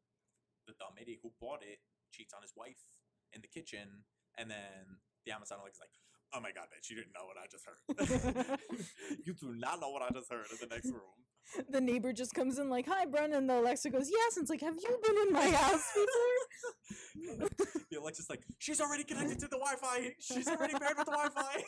the 0.68 0.76
dumb 0.76 1.00
idiot 1.00 1.20
who 1.24 1.32
bought 1.40 1.64
it 1.64 1.80
cheats 2.12 2.34
on 2.36 2.42
his 2.44 2.52
wife 2.60 2.84
in 3.32 3.40
the 3.40 3.48
kitchen 3.48 4.04
and 4.38 4.50
then 4.50 5.00
the 5.26 5.32
amazon 5.32 5.58
alexa's 5.62 5.82
like 5.82 5.90
oh 6.34 6.42
my 6.42 6.52
god 6.52 6.68
bitch 6.74 6.90
you 6.90 6.96
didn't 6.96 7.14
know 7.14 7.26
what 7.26 7.38
i 7.38 7.46
just 7.50 7.66
heard 7.66 8.60
you 9.26 9.34
do 9.34 9.54
not 9.56 9.80
know 9.80 9.90
what 9.90 10.02
i 10.02 10.10
just 10.14 10.30
heard 10.32 10.46
in 10.52 10.58
the 10.62 10.74
next 10.74 10.92
room 10.92 11.18
The 11.70 11.80
neighbor 11.80 12.12
just 12.12 12.34
comes 12.34 12.60
in 12.60 12.70
like, 12.70 12.88
"Hi, 12.90 13.06
Brennan." 13.06 13.48
The 13.48 13.60
Alexa 13.62 13.90
goes, 13.90 14.10
"Yes." 14.12 14.36
And 14.36 14.44
it's 14.44 14.50
like, 14.50 14.60
"Have 14.60 14.76
you 14.84 15.00
been 15.02 15.18
in 15.28 15.32
my 15.32 15.50
house 15.50 15.94
before?" 15.96 17.48
the 17.90 17.98
alexa's 17.98 18.30
like 18.30 18.42
she's 18.60 18.82
already 18.82 19.06
connected 19.06 19.40
to 19.40 19.48
the 19.48 19.58
wi-fi 19.58 20.12
she's 20.20 20.48
already 20.48 20.74
paired 20.74 20.98
with 20.98 21.06
the 21.06 21.12
wi-fi 21.12 21.64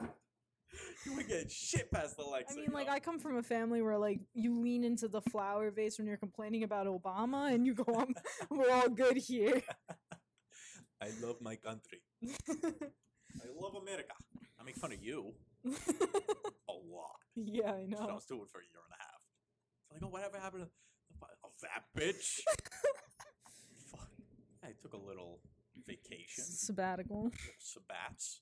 you 1.06 1.14
would 1.14 1.28
get 1.28 1.50
shit 1.50 1.90
past 1.90 2.16
the 2.16 2.24
Alexa. 2.24 2.54
I 2.54 2.60
mean, 2.60 2.72
like? 2.72 2.88
I 2.88 2.98
come 2.98 3.18
from 3.18 3.36
a 3.36 3.42
family 3.42 3.82
where 3.82 3.98
like 3.98 4.20
you 4.34 4.60
lean 4.60 4.84
into 4.84 5.08
the 5.08 5.20
flower 5.20 5.70
vase 5.70 5.98
when 5.98 6.06
you're 6.06 6.16
complaining 6.16 6.64
about 6.64 6.86
Obama, 6.86 7.52
and 7.52 7.66
you 7.66 7.74
go, 7.74 8.06
we're 8.50 8.70
all 8.70 8.88
good 8.88 9.16
here." 9.16 9.62
I 11.02 11.08
love 11.22 11.40
my 11.40 11.56
country. 11.56 12.00
I 12.48 13.46
love 13.60 13.74
America. 13.74 14.14
I 14.58 14.64
make 14.64 14.76
fun 14.76 14.92
of 14.92 15.02
you 15.02 15.32
a 15.66 16.72
lot. 16.72 17.20
yeah, 17.34 17.72
I 17.72 17.86
That's 17.88 18.00
what 18.00 18.02
I 18.02 18.06
know. 18.08 18.14
was 18.14 18.24
doing 18.24 18.46
for 18.50 18.60
a 18.60 18.64
year 18.64 18.80
and 18.82 18.94
a 18.94 19.02
half. 19.02 19.20
It's 19.82 19.92
like, 19.92 20.02
oh, 20.04 20.08
whatever 20.12 20.38
happened 20.38 20.64
to 20.64 20.70
oh, 21.22 21.50
that 21.62 21.84
bitch? 21.96 22.40
Fuck. 23.90 24.08
I 24.64 24.68
took 24.80 24.94
a 24.94 24.96
little 24.96 25.40
vacation, 25.86 26.44
Sabbatical. 26.44 27.24
little 27.24 27.38
sabbats. 27.60 28.40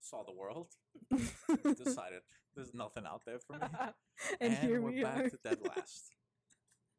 Saw 0.00 0.24
the 0.24 0.32
world. 0.32 0.68
Decided 1.84 2.20
there's 2.56 2.74
nothing 2.74 3.04
out 3.06 3.22
there 3.24 3.38
for 3.38 3.54
me. 3.54 3.66
and, 4.40 4.52
here 4.58 4.80
we're 4.82 4.90
we 4.92 5.02
back 5.02 5.18
are. 5.26 5.30
to 5.30 5.38
dead 5.44 5.58
last. 5.64 6.10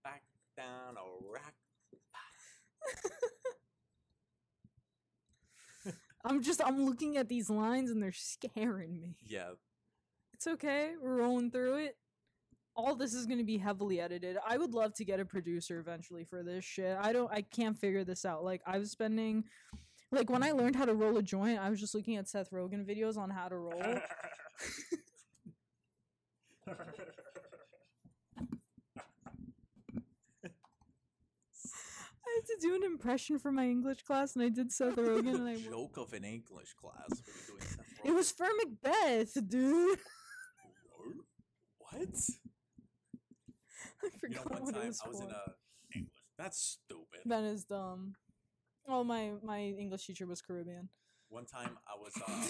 back 0.03 0.23
down 0.57 0.95
a 0.97 1.31
rack. 1.31 1.53
I'm 6.25 6.41
just 6.41 6.61
I'm 6.65 6.85
looking 6.85 7.17
at 7.17 7.27
these 7.27 7.49
lines 7.49 7.91
and 7.91 8.01
they're 8.01 8.11
scaring 8.13 8.99
me. 8.99 9.17
Yeah, 9.25 9.51
It's 10.33 10.47
okay. 10.47 10.93
We're 11.01 11.17
rolling 11.17 11.51
through 11.51 11.75
it. 11.85 11.97
All 12.75 12.95
this 12.95 13.13
is 13.13 13.25
going 13.25 13.37
to 13.39 13.43
be 13.43 13.57
heavily 13.57 13.99
edited. 14.01 14.37
I 14.47 14.57
would 14.57 14.73
love 14.73 14.93
to 14.95 15.05
get 15.05 15.19
a 15.19 15.25
producer 15.25 15.79
eventually 15.79 16.23
for 16.23 16.41
this 16.41 16.63
shit. 16.63 16.97
I 16.99 17.11
don't 17.13 17.31
I 17.31 17.41
can't 17.41 17.77
figure 17.77 18.03
this 18.05 18.25
out. 18.25 18.43
Like 18.43 18.61
I 18.65 18.77
was 18.77 18.91
spending 18.91 19.43
like 20.11 20.29
when 20.29 20.43
I 20.43 20.51
learned 20.51 20.75
how 20.75 20.85
to 20.85 20.93
roll 20.93 21.17
a 21.17 21.23
joint, 21.23 21.59
I 21.59 21.69
was 21.69 21.79
just 21.79 21.93
looking 21.95 22.15
at 22.15 22.29
Seth 22.29 22.51
Rogen 22.51 22.85
videos 22.85 23.17
on 23.17 23.29
how 23.29 23.49
to 23.49 23.57
roll. 23.57 23.83
I 32.25 32.35
had 32.35 32.42
to 32.59 32.67
do 32.67 32.75
an 32.75 32.83
impression 32.83 33.39
for 33.39 33.51
my 33.51 33.65
English 33.67 34.03
class 34.03 34.35
and 34.35 34.43
I 34.43 34.49
did 34.49 34.71
Seth 34.71 34.95
Rogen 34.97 35.35
and 35.35 35.47
I 35.47 35.57
joke 35.57 35.97
of 35.97 36.13
an 36.13 36.23
English 36.23 36.73
class. 36.73 37.09
What 37.09 37.19
are 37.19 37.31
you 37.31 37.59
doing? 37.59 37.85
It 38.05 38.11
was 38.13 38.31
for 38.31 38.47
Macbeth, 38.57 39.49
dude. 39.49 39.99
What? 41.79 42.09
I 44.03 44.05
You 44.05 44.11
forgot 44.19 44.45
know, 44.51 44.57
one 44.57 44.63
what 44.63 44.69
it 44.75 44.79
time 44.79 44.87
was 44.87 45.01
I 45.05 45.07
was 45.09 45.17
for. 45.19 45.23
in 45.25 45.29
a 45.31 45.43
English. 45.95 46.11
That's 46.37 46.59
stupid. 46.59 47.21
That 47.25 47.43
is 47.43 47.65
dumb. 47.65 48.15
Oh, 48.87 49.03
my 49.03 49.33
my 49.43 49.59
English 49.61 50.05
teacher 50.07 50.25
was 50.25 50.41
Caribbean. 50.41 50.89
One 51.29 51.45
time 51.45 51.77
I 51.87 51.95
was 51.97 52.13
uh 52.27 52.49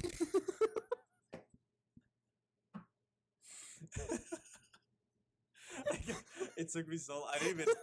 it 6.57 6.71
took 6.71 6.87
me 6.87 6.97
so 6.97 7.23
I 7.33 7.39
didn't 7.39 7.61
even 7.61 7.73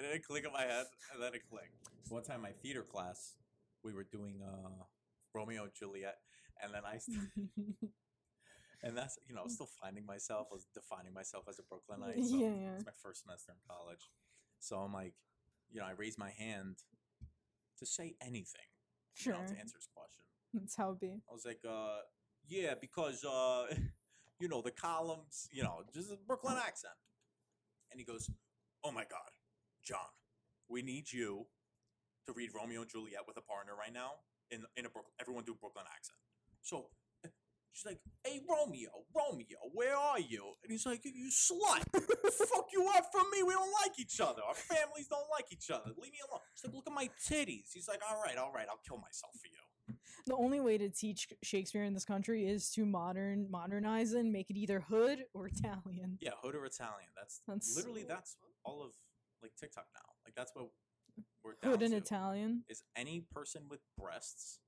it 0.00 0.12
didn't 0.12 0.24
click 0.24 0.44
in 0.44 0.52
my 0.52 0.62
head 0.62 0.86
and 1.12 1.22
then 1.22 1.34
it 1.34 1.42
clicked. 1.48 1.74
One 2.08 2.22
time 2.22 2.42
my 2.42 2.52
theater 2.62 2.82
class 2.82 3.36
we 3.84 3.92
were 3.92 4.04
doing 4.04 4.40
uh 4.42 4.84
Romeo 5.34 5.64
and 5.64 5.72
Juliet 5.74 6.18
and 6.62 6.74
then 6.74 6.82
I 6.84 6.98
st- 6.98 7.18
and 8.82 8.96
that's 8.96 9.18
you 9.28 9.34
know 9.34 9.40
I 9.40 9.44
was 9.44 9.54
still 9.54 9.68
finding 9.80 10.06
myself 10.06 10.48
I 10.50 10.54
was 10.54 10.66
defining 10.74 11.12
myself 11.14 11.44
as 11.48 11.58
a 11.58 11.62
Brooklynite 11.62 12.24
so 12.24 12.36
Yeah, 12.36 12.48
yeah. 12.48 12.74
it's 12.76 12.86
my 12.86 12.92
first 13.02 13.22
semester 13.22 13.52
in 13.52 13.58
college 13.68 14.10
so 14.58 14.76
I'm 14.78 14.92
like 14.92 15.14
you 15.70 15.80
know 15.80 15.86
I 15.86 15.92
raise 15.92 16.18
my 16.18 16.30
hand 16.30 16.76
to 17.78 17.86
say 17.86 18.16
anything 18.20 18.68
you 19.24 19.24
sure, 19.24 19.34
know, 19.34 19.40
to 19.46 19.58
answer 19.58 19.76
his 19.76 19.88
question 19.94 20.24
that's 20.52 20.76
how 20.76 20.90
it 20.92 21.00
be. 21.00 21.20
I 21.30 21.32
was 21.32 21.44
like, 21.46 21.60
uh, 21.68 21.98
yeah, 22.48 22.74
because, 22.80 23.24
uh, 23.24 23.66
you 24.40 24.48
know, 24.48 24.62
the 24.62 24.70
columns, 24.72 25.48
you 25.52 25.62
know, 25.62 25.82
just 25.94 26.10
a 26.10 26.16
Brooklyn 26.26 26.56
accent. 26.58 26.94
And 27.90 28.00
he 28.00 28.04
goes, 28.04 28.30
oh 28.84 28.90
my 28.92 29.02
God, 29.04 29.30
John, 29.84 30.10
we 30.68 30.82
need 30.82 31.12
you 31.12 31.46
to 32.26 32.32
read 32.32 32.50
Romeo 32.54 32.82
and 32.82 32.90
Juliet 32.90 33.22
with 33.26 33.36
a 33.36 33.42
partner 33.42 33.72
right 33.78 33.92
now 33.92 34.22
in, 34.50 34.62
in 34.76 34.86
a 34.86 34.90
Brooklyn, 34.90 35.12
everyone 35.20 35.44
do 35.44 35.54
Brooklyn 35.58 35.84
accent. 35.94 36.18
So 36.62 36.86
she's 37.72 37.86
like, 37.86 37.98
hey, 38.24 38.40
Romeo, 38.48 38.90
Romeo, 39.14 39.58
where 39.72 39.96
are 39.96 40.20
you? 40.20 40.54
And 40.62 40.70
he's 40.70 40.86
like, 40.86 41.04
you 41.04 41.30
slut. 41.30 41.82
Fuck 41.92 42.68
you 42.72 42.86
up 42.96 43.06
from 43.12 43.26
me. 43.32 43.42
We 43.42 43.52
don't 43.52 43.72
like 43.84 43.98
each 43.98 44.20
other. 44.20 44.42
Our 44.46 44.54
families 44.54 45.08
don't 45.08 45.26
like 45.30 45.46
each 45.52 45.70
other. 45.70 45.90
Leave 45.96 46.12
me 46.12 46.18
alone. 46.28 46.40
She's 46.54 46.64
like, 46.66 46.74
look 46.74 46.86
at 46.86 46.92
my 46.92 47.08
titties. 47.28 47.72
He's 47.72 47.88
like, 47.88 48.00
all 48.08 48.20
right, 48.22 48.36
all 48.36 48.52
right, 48.52 48.66
I'll 48.68 48.80
kill 48.86 48.98
myself 48.98 49.32
for 49.40 49.46
you. 49.46 49.96
The 50.26 50.36
only 50.36 50.60
way 50.60 50.78
to 50.78 50.88
teach 50.88 51.28
Shakespeare 51.42 51.82
in 51.82 51.94
this 51.94 52.04
country 52.04 52.46
is 52.46 52.70
to 52.72 52.84
modern 52.84 53.48
modernize 53.50 54.12
and 54.12 54.32
make 54.32 54.50
it 54.50 54.56
either 54.56 54.80
hood 54.80 55.24
or 55.34 55.48
Italian. 55.48 56.18
Yeah, 56.20 56.32
hood 56.42 56.54
or 56.54 56.64
Italian. 56.66 57.08
That's, 57.16 57.40
That's- 57.48 57.74
literally 57.74 58.04
that's 58.06 58.36
all 58.64 58.82
of 58.84 58.92
like 59.42 59.52
TikTok 59.58 59.86
now. 59.94 60.14
Like 60.24 60.34
that's 60.34 60.52
what 60.54 60.68
we're 61.44 61.54
down 61.62 61.72
Hood 61.72 61.82
and 61.82 61.92
to, 61.92 61.98
Italian. 61.98 62.64
Is 62.68 62.82
any 62.96 63.24
person 63.32 63.62
with 63.68 63.80
breasts 63.98 64.60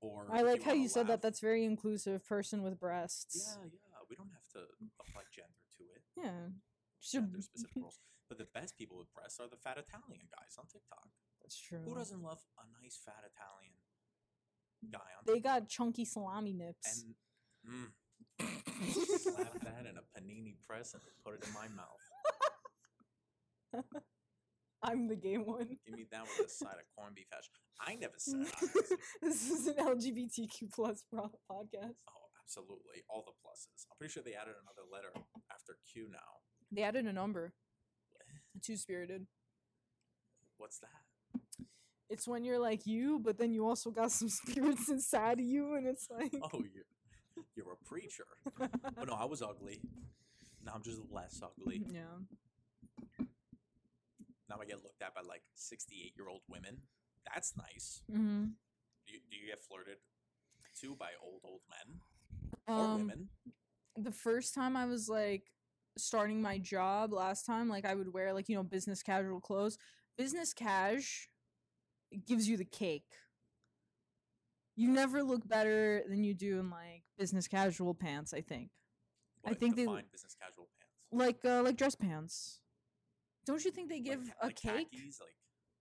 or 0.00 0.26
I 0.30 0.42
like 0.42 0.60
you 0.60 0.64
how 0.64 0.72
you 0.74 0.88
said 0.88 1.08
that. 1.08 1.22
That's 1.22 1.40
very 1.40 1.64
inclusive. 1.64 2.26
Person 2.26 2.62
with 2.62 2.78
breasts. 2.78 3.34
yeah, 3.34 3.64
yeah. 3.72 3.98
We 4.08 4.16
don't 4.16 4.30
have 4.30 4.46
to 4.54 4.68
apply 5.00 5.22
gender 5.34 5.58
to 5.78 5.84
it. 5.94 6.02
Yeah. 6.16 6.54
Gender 7.02 7.42
specific 7.42 7.76
rules. 7.82 7.98
But 8.28 8.38
the 8.38 8.46
best 8.54 8.76
people 8.76 8.98
with 8.98 9.12
breasts 9.12 9.40
are 9.40 9.48
the 9.48 9.56
fat 9.56 9.78
Italian 9.78 10.28
guys 10.30 10.54
on 10.58 10.66
TikTok. 10.66 11.08
That's 11.42 11.58
true. 11.58 11.80
Who 11.84 11.94
doesn't 11.94 12.22
love 12.22 12.38
a 12.58 12.64
nice 12.82 13.00
fat 13.04 13.24
Italian 13.24 13.74
guy 14.92 15.10
on 15.16 15.24
They 15.26 15.40
TikTok? 15.40 15.52
got 15.52 15.68
chunky 15.68 16.04
salami 16.04 16.52
nips. 16.52 17.04
and 17.04 17.14
mm, 17.66 17.88
slap 19.18 19.58
that 19.64 19.86
in 19.88 19.96
a 19.96 20.04
panini 20.14 20.54
press 20.66 20.94
and 20.94 21.02
put 21.24 21.34
it 21.34 21.46
in 21.46 21.52
my 21.54 21.68
mouth. 21.74 22.04
I'm 24.82 25.08
the 25.08 25.16
gay 25.16 25.36
one. 25.36 25.68
Give 25.86 25.96
me 25.96 26.06
that 26.12 26.22
with 26.22 26.46
a 26.46 26.50
side 26.50 26.74
of 26.78 26.86
corned 26.96 27.16
beef 27.16 27.26
hash. 27.32 27.48
I 27.80 27.94
never 27.96 28.14
said 28.18 28.46
I 28.46 28.66
this 29.22 29.50
is 29.50 29.66
an 29.66 29.74
LGBTQ 29.74 30.72
plus 30.74 31.04
podcast. 31.12 31.98
Oh, 32.08 32.26
absolutely. 32.42 33.02
All 33.08 33.24
the 33.26 33.32
pluses. 33.32 33.86
I'm 33.90 33.96
pretty 33.98 34.12
sure 34.12 34.22
they 34.24 34.34
added 34.34 34.54
another 34.62 34.86
letter 34.92 35.08
after 35.52 35.76
Q 35.92 36.08
now. 36.10 36.18
They 36.70 36.82
added 36.82 37.06
a 37.06 37.12
number. 37.12 37.52
Two 38.62 38.76
spirited. 38.76 39.26
What's 40.56 40.78
that? 40.80 41.40
It's 42.10 42.26
when 42.26 42.44
you're 42.44 42.58
like 42.58 42.86
you, 42.86 43.20
but 43.22 43.38
then 43.38 43.52
you 43.52 43.66
also 43.68 43.90
got 43.90 44.10
some 44.10 44.28
spirits 44.28 44.88
inside 44.88 45.38
of 45.40 45.44
you, 45.44 45.74
and 45.74 45.86
it's 45.86 46.08
like 46.10 46.32
Oh, 46.42 46.58
you 46.58 47.44
You're 47.54 47.72
a 47.72 47.84
preacher. 47.84 48.24
But 48.58 48.70
oh, 48.98 49.04
no, 49.04 49.14
I 49.14 49.26
was 49.26 49.42
ugly. 49.42 49.80
Now 50.64 50.72
I'm 50.74 50.82
just 50.82 51.00
less 51.10 51.40
ugly. 51.42 51.84
yeah. 51.92 53.26
Now 54.48 54.56
I 54.60 54.64
get 54.64 54.82
looked 54.82 55.02
at 55.02 55.14
by 55.14 55.20
like 55.26 55.42
68 55.54 56.14
year 56.16 56.28
old 56.28 56.40
women. 56.48 56.78
That's 57.32 57.54
nice. 57.56 58.02
hmm 58.10 58.44
Do 59.06 59.12
you, 59.12 59.20
do 59.30 59.36
you 59.36 59.46
get 59.48 59.62
flirted 59.62 59.96
to 60.80 60.94
by 60.94 61.10
old, 61.22 61.40
old 61.44 61.60
men 61.68 62.00
or 62.66 62.84
Um, 62.84 62.96
women? 62.98 63.28
the 63.96 64.12
first 64.12 64.54
time 64.54 64.76
I 64.76 64.86
was 64.86 65.08
like 65.08 65.42
starting 65.98 66.40
my 66.40 66.58
job 66.58 67.12
last 67.12 67.44
time, 67.44 67.68
like 67.68 67.84
I 67.84 67.94
would 67.94 68.12
wear 68.14 68.32
like, 68.32 68.48
you 68.48 68.54
know, 68.54 68.62
business 68.62 69.02
casual 69.02 69.40
clothes. 69.40 69.76
Business 70.16 70.52
cash 70.54 71.28
gives 72.26 72.48
you 72.48 72.56
the 72.56 72.64
cake. 72.64 73.10
You 74.76 74.88
never 74.88 75.22
look 75.24 75.46
better 75.48 76.04
than 76.08 76.22
you 76.22 76.34
do 76.34 76.60
in 76.60 76.70
like 76.70 77.02
business 77.18 77.48
casual 77.48 77.94
pants, 77.94 78.32
I 78.32 78.40
think. 78.40 78.70
I 79.44 79.50
What, 79.50 79.58
think 79.58 79.74
they- 79.76 79.86
business 79.86 80.36
casual 80.40 80.68
pants. 80.78 80.94
Like 81.10 81.44
uh 81.44 81.62
like 81.62 81.76
dress 81.76 81.94
pants. 81.96 82.60
Don't 83.48 83.64
you 83.64 83.70
think 83.72 83.88
they 83.88 84.00
give 84.00 84.26
ca- 84.26 84.34
a 84.42 84.46
like 84.46 84.56
cake? 84.56 84.88
khakis, 84.92 85.20
like 85.20 85.36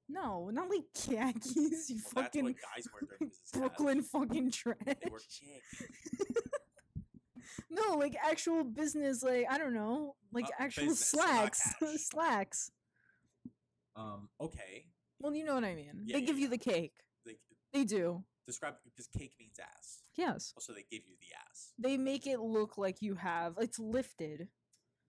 No, 0.10 0.50
not 0.52 0.70
like 0.70 0.86
khakis, 0.96 1.90
you 1.90 2.00
well, 2.16 2.24
fucking 2.24 2.46
guys 2.46 2.88
wear 2.94 3.02
during 3.20 3.32
cash. 3.52 3.52
Brooklyn 3.54 4.02
fucking 4.02 4.52
trash. 4.52 4.78
They 4.86 5.10
were 5.12 5.20
chic. 5.30 5.62
No, 7.70 7.96
like 7.98 8.16
actual 8.24 8.64
business, 8.64 9.24
like 9.24 9.46
I 9.50 9.58
don't 9.58 9.74
know, 9.74 10.16
like 10.32 10.46
Uh, 10.46 10.64
actual 10.64 10.86
business, 10.86 11.10
slacks, 11.10 11.62
slacks. 11.98 12.72
Um. 13.96 14.30
Okay. 14.40 14.86
Well, 15.20 15.34
you 15.36 15.44
know 15.44 15.56
what 15.56 15.64
I 15.64 15.76
mean. 15.76 16.04
Yeah, 16.06 16.18
they 16.18 16.22
give 16.26 16.38
yeah, 16.38 16.44
you 16.44 16.50
the 16.50 16.58
cake. 16.58 16.94
Like 17.26 17.40
They 17.74 17.84
do. 17.84 18.24
describe 18.46 18.76
because 18.86 19.08
cake 19.08 19.34
means 19.40 19.58
ass. 19.60 20.04
Yes. 20.16 20.54
Also, 20.56 20.74
they 20.74 20.86
give 20.92 21.04
you 21.08 21.16
the 21.20 21.36
ass. 21.50 21.74
They 21.80 21.98
make 21.98 22.28
it 22.28 22.40
look 22.40 22.78
like 22.78 23.02
you 23.02 23.16
have. 23.16 23.56
It's 23.60 23.80
lifted. 23.80 24.48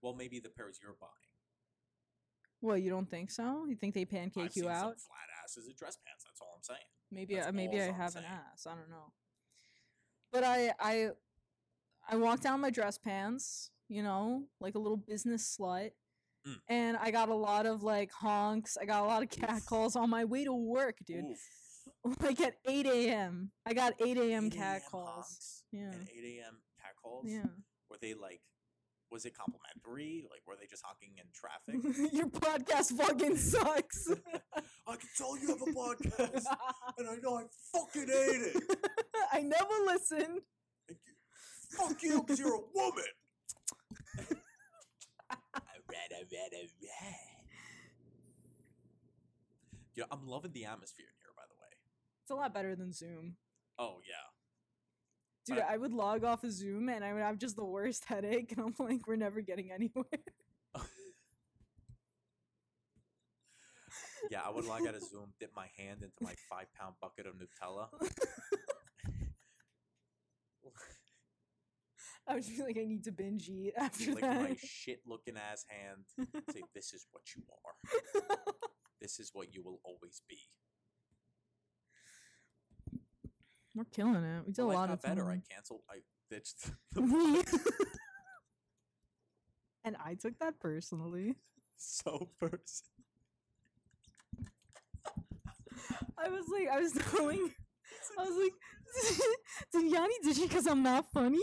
Well, 0.02 0.14
maybe 0.14 0.40
the 0.40 0.48
pairs 0.48 0.78
you're 0.82 0.96
buying. 1.00 1.27
What 2.60 2.82
you 2.82 2.90
don't 2.90 3.08
think 3.08 3.30
so? 3.30 3.66
You 3.68 3.76
think 3.76 3.94
they 3.94 4.02
I've 4.02 4.10
pancake 4.10 4.52
seen 4.52 4.64
you 4.64 4.68
some 4.68 4.78
out? 4.78 5.00
flat 5.00 5.28
asses 5.44 5.68
at 5.68 5.76
dress 5.76 5.96
pants. 6.04 6.24
That's 6.24 6.40
all 6.40 6.54
I'm 6.56 6.62
saying. 6.62 6.80
Maybe 7.10 7.36
that's 7.36 7.46
I 7.48 7.50
maybe 7.52 7.80
I 7.80 7.86
I'm 7.86 7.94
have 7.94 8.16
an 8.16 8.24
ass. 8.24 8.66
I 8.66 8.70
don't 8.70 8.90
know. 8.90 9.12
But 10.32 10.44
I 10.44 10.72
I 10.80 11.10
I 12.10 12.16
walked 12.16 12.42
down 12.42 12.60
my 12.60 12.70
dress 12.70 12.98
pants, 12.98 13.70
you 13.88 14.02
know, 14.02 14.44
like 14.60 14.74
a 14.74 14.78
little 14.78 14.96
business 14.96 15.56
slut. 15.58 15.90
Mm. 16.46 16.56
And 16.68 16.96
I 16.96 17.10
got 17.10 17.28
a 17.28 17.34
lot 17.34 17.66
of 17.66 17.82
like 17.82 18.10
honks. 18.12 18.76
I 18.80 18.84
got 18.84 19.04
a 19.04 19.06
lot 19.06 19.22
of 19.22 19.30
catcalls 19.30 19.96
on 19.96 20.10
my 20.10 20.24
way 20.24 20.44
to 20.44 20.52
work, 20.52 20.96
dude. 21.06 21.24
Oof. 21.24 21.38
Like 22.22 22.40
at 22.40 22.54
8 22.66 22.86
a.m. 22.86 23.50
I 23.66 23.72
got 23.74 23.94
8 23.98 24.16
a.m. 24.18 24.46
8 24.46 24.52
cat 24.52 24.82
calls. 24.88 25.64
Yeah. 25.72 25.90
And 25.90 26.08
8 26.08 26.38
a.m. 26.38 26.58
cat 26.80 26.92
calls. 27.02 27.24
Yeah. 27.26 27.46
Were 27.90 27.96
they 28.00 28.14
like? 28.14 28.40
Was 29.10 29.24
it 29.24 29.34
complimentary? 29.36 30.24
Like, 30.30 30.42
were 30.46 30.56
they 30.60 30.66
just 30.66 30.84
honking 30.84 31.12
in 31.16 31.24
traffic? 31.32 32.12
Your 32.12 32.28
podcast 32.28 32.92
fucking 32.96 33.36
sucks. 33.36 34.08
I 34.86 34.96
can 34.96 35.08
tell 35.16 35.38
you 35.38 35.48
have 35.48 35.62
a 35.62 35.66
podcast, 35.66 36.44
and 36.98 37.08
I 37.08 37.16
know 37.22 37.36
I 37.36 37.44
fucking 37.72 38.08
hate 38.08 38.54
it. 38.54 38.62
I 39.32 39.40
never 39.40 39.74
listened. 39.86 40.40
Thank 40.88 41.00
you. 41.06 41.88
Fuck 41.88 42.02
you, 42.02 42.22
because 42.22 42.38
you're 42.38 42.54
a 42.54 42.60
woman. 42.74 43.04
Yeah, 49.98 50.04
I'm 50.12 50.28
loving 50.28 50.52
the 50.52 50.64
atmosphere 50.64 51.06
in 51.10 51.18
here, 51.18 51.34
by 51.36 51.42
the 51.50 51.58
way. 51.58 51.74
It's 52.22 52.30
a 52.30 52.36
lot 52.36 52.54
better 52.54 52.76
than 52.76 52.92
Zoom. 52.92 53.34
Oh 53.80 53.98
yeah. 54.06 54.30
Dude, 55.48 55.56
But- 55.56 55.70
I 55.70 55.76
would 55.78 55.92
log 55.94 56.24
off 56.24 56.44
of 56.44 56.52
Zoom 56.52 56.90
and 56.90 57.02
I 57.02 57.14
would 57.14 57.22
have 57.22 57.38
just 57.38 57.56
the 57.56 57.64
worst 57.64 58.04
headache, 58.04 58.52
and 58.56 58.60
I'm 58.60 58.74
like, 58.78 59.06
we're 59.06 59.16
never 59.16 59.40
getting 59.40 59.72
anywhere. 59.72 60.04
Yeah, 64.30 64.40
I 64.44 64.50
would 64.50 64.66
log 64.66 64.86
out 64.86 64.94
of 64.94 65.02
Zoom, 65.02 65.32
dip 65.40 65.52
my 65.56 65.68
hand 65.78 66.02
into 66.02 66.12
my 66.20 66.34
five 66.50 66.66
pound 66.78 66.96
bucket 67.00 67.26
of 67.26 67.34
Nutella. 67.34 67.86
I 72.26 72.34
would 72.34 72.44
just 72.44 72.54
be 72.58 72.62
like, 72.62 72.76
I 72.76 72.84
need 72.84 73.04
to 73.04 73.12
binge 73.12 73.48
eat 73.48 73.72
after 73.78 74.10
lick 74.12 74.20
that. 74.20 74.42
my 74.42 74.54
shit 74.62 75.00
looking 75.06 75.36
ass 75.38 75.64
hand. 75.68 76.04
Say, 76.52 76.62
this 76.74 76.92
is 76.92 77.06
what 77.10 77.22
you 77.34 77.42
are. 77.64 77.74
This 79.00 79.18
is 79.18 79.30
what 79.32 79.54
you 79.54 79.62
will 79.62 79.80
always 79.82 80.20
be. 80.28 80.36
We're 83.78 83.84
killing 83.92 84.24
it. 84.24 84.42
We 84.44 84.52
did 84.52 84.58
My 84.58 84.64
a 84.64 84.64
oh, 84.64 84.68
life 84.70 84.76
lot 84.76 84.88
got 84.88 84.94
of 84.94 85.02
better. 85.02 85.30
I 85.30 85.40
canceled. 85.48 85.82
I 85.88 85.98
ditched. 86.28 86.72
the 86.92 87.00
and 89.84 89.96
I 90.04 90.14
took 90.14 90.36
that 90.40 90.58
personally. 90.58 91.36
so 91.76 92.28
person. 92.40 92.88
I 96.18 96.28
was 96.28 96.46
like, 96.52 96.66
I 96.68 96.80
was 96.80 96.92
telling, 97.12 97.54
I 98.18 98.24
was 98.24 98.36
like, 98.42 98.52
did 99.72 99.92
Yanni 99.92 100.14
did 100.24 100.34
she 100.34 100.48
because 100.48 100.66
I'm 100.66 100.82
not 100.82 101.04
funny? 101.14 101.38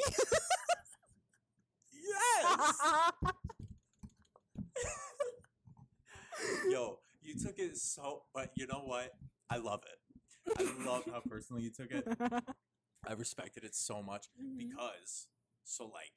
Yes. 1.94 2.74
Yo, 6.70 7.00
you 7.22 7.36
took 7.42 7.58
it 7.58 7.78
so. 7.78 8.24
But 8.34 8.52
you 8.56 8.68
know 8.68 8.82
what? 8.84 9.12
I 9.50 9.56
love 9.56 9.84
it. 9.86 10.05
I 10.58 10.86
love 10.86 11.04
how 11.12 11.22
personally 11.22 11.64
you 11.64 11.72
took 11.72 11.92
it. 11.92 12.08
I 13.08 13.14
respected 13.14 13.64
it 13.64 13.76
so 13.76 14.02
much 14.02 14.28
Mhm. 14.42 14.58
because, 14.58 15.28
so 15.64 15.86
like, 15.86 16.14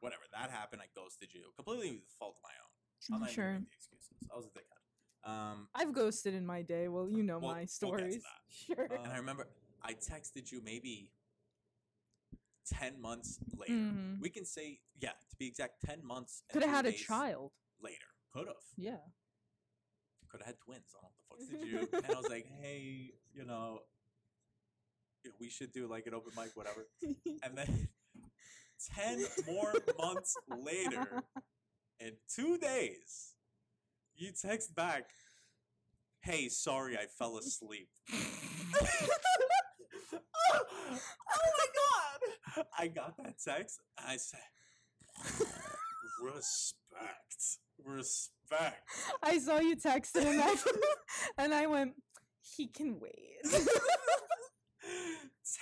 whatever 0.00 0.22
that 0.32 0.50
happened, 0.50 0.80
I 0.82 0.86
ghosted 0.94 1.34
you 1.34 1.52
completely 1.56 1.90
the 1.90 2.14
fault 2.18 2.36
of 2.38 2.42
my 2.42 2.50
own. 2.62 2.70
I'm 3.14 3.20
not 3.20 3.30
even 3.30 3.34
sure. 3.34 3.58
the 3.58 3.66
excuses. 3.74 4.28
I 4.32 4.36
was 4.36 4.46
a 4.46 4.50
dickhead. 4.50 5.28
Um, 5.30 5.68
I've 5.74 5.92
ghosted 5.92 6.34
in 6.34 6.46
my 6.46 6.62
day. 6.62 6.88
Well, 6.88 7.08
you 7.10 7.22
know 7.22 7.38
We'll- 7.38 7.48
we'll 7.48 7.56
my 7.56 7.64
stories. 7.66 8.22
Sure. 8.48 8.84
and 8.90 9.12
I 9.12 9.16
remember 9.18 9.48
I 9.82 9.94
texted 9.94 10.50
you 10.52 10.60
maybe 10.62 11.10
ten 12.66 13.00
months 13.00 13.38
later. 13.56 13.72
Mhm. 13.74 14.20
We 14.20 14.30
can 14.30 14.44
say, 14.44 14.80
yeah, 14.98 15.12
to 15.30 15.36
be 15.36 15.46
exact, 15.46 15.82
ten 15.84 16.04
months. 16.04 16.42
Could 16.52 16.62
have 16.62 16.70
had 16.70 16.86
a 16.86 16.92
child. 16.92 17.52
later. 17.80 18.06
Could 18.32 18.46
have. 18.46 18.56
Yeah. 18.76 18.98
Could 20.30 20.40
have 20.40 20.46
had 20.46 20.60
twins. 20.60 20.94
I 20.94 21.02
don't 21.02 21.12
know 21.12 21.24
what 21.28 21.40
the 21.40 21.46
fuck 21.46 21.60
did 21.60 21.68
you? 21.68 21.88
and 22.08 22.16
I 22.16 22.20
was 22.20 22.30
like, 22.30 22.46
hey, 22.60 23.12
you 23.34 23.44
know, 23.44 23.80
we 25.40 25.48
should 25.48 25.72
do 25.72 25.86
like 25.86 26.06
an 26.06 26.14
open 26.14 26.32
mic, 26.36 26.50
whatever. 26.54 26.86
And 27.02 27.56
then 27.56 27.88
ten 28.96 29.24
more 29.46 29.74
months 29.98 30.36
later, 30.48 31.22
in 31.98 32.12
two 32.34 32.58
days, 32.58 33.34
you 34.14 34.32
text 34.32 34.74
back, 34.74 35.04
"Hey, 36.20 36.48
sorry, 36.48 36.96
I 36.96 37.06
fell 37.06 37.36
asleep." 37.38 37.88
oh, 38.12 38.20
my 41.32 41.66
god! 41.80 42.64
I 42.78 42.88
got 42.88 43.16
that 43.18 43.34
text. 43.44 43.80
And 43.98 44.06
I 44.08 44.16
said, 44.16 44.40
"Respect, 46.22 47.58
respect." 47.90 48.88
I 49.22 49.38
saw 49.38 49.58
you 49.60 49.76
texted 49.76 50.24
and 50.26 50.40
I, 50.40 50.56
and 51.38 51.54
I 51.54 51.66
went, 51.66 51.94
he 52.56 52.66
can 52.66 52.98
wait. 52.98 53.42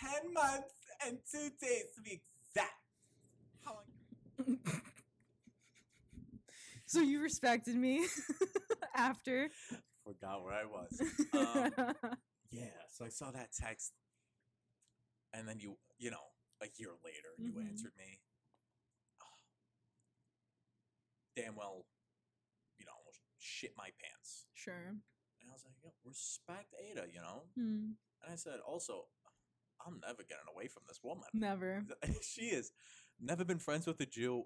Ten 0.01 0.33
months 0.33 0.75
and 1.07 1.19
two 1.31 1.51
days 1.61 1.85
to 1.97 2.01
be 2.03 2.21
exact. 2.55 2.73
How 3.65 3.75
long? 3.75 4.59
so 6.87 7.01
you 7.01 7.21
respected 7.21 7.75
me 7.77 8.07
after. 8.95 9.51
Forgot 10.05 10.43
where 10.45 10.55
I 10.55 10.65
was. 10.65 11.01
Um, 11.33 11.71
Yeah, 12.51 12.65
so 12.91 13.05
I 13.05 13.11
saw 13.11 13.31
that 13.33 13.51
text, 13.53 13.93
and 15.35 15.47
then 15.47 15.59
you, 15.61 15.77
you 15.99 16.11
know, 16.11 16.33
a 16.63 16.67
year 16.79 16.91
later, 17.05 17.29
you 17.37 17.53
Mhm. 17.53 17.69
answered 17.69 17.93
me. 17.99 18.21
Oh, 19.21 19.37
damn 21.37 21.55
well, 21.57 21.77
you 21.77 21.77
know, 21.77 21.83
almost 21.85 21.98
shit 23.49 23.73
my 23.77 23.89
pants. 24.03 24.47
sure. 24.55 24.93
And 25.41 25.49
I 25.49 25.53
was 25.53 25.65
like, 25.65 25.75
Yo, 25.83 25.91
respect 26.05 26.75
Ada, 26.77 27.07
you 27.13 27.21
know? 27.21 27.43
Hmm. 27.57 27.97
And 28.23 28.33
I 28.33 28.37
said, 28.37 28.59
also, 28.67 29.05
I'm 29.87 30.01
never 30.01 30.23
getting 30.23 30.49
away 30.53 30.67
from 30.67 30.83
this 30.89 31.01
woman. 31.03 31.29
Never. 31.33 31.85
she 32.23 32.51
has 32.51 32.73
never 33.21 33.45
been 33.45 33.59
friends 33.59 33.87
with 33.87 34.01
a 34.01 34.07
Jew. 34.07 34.45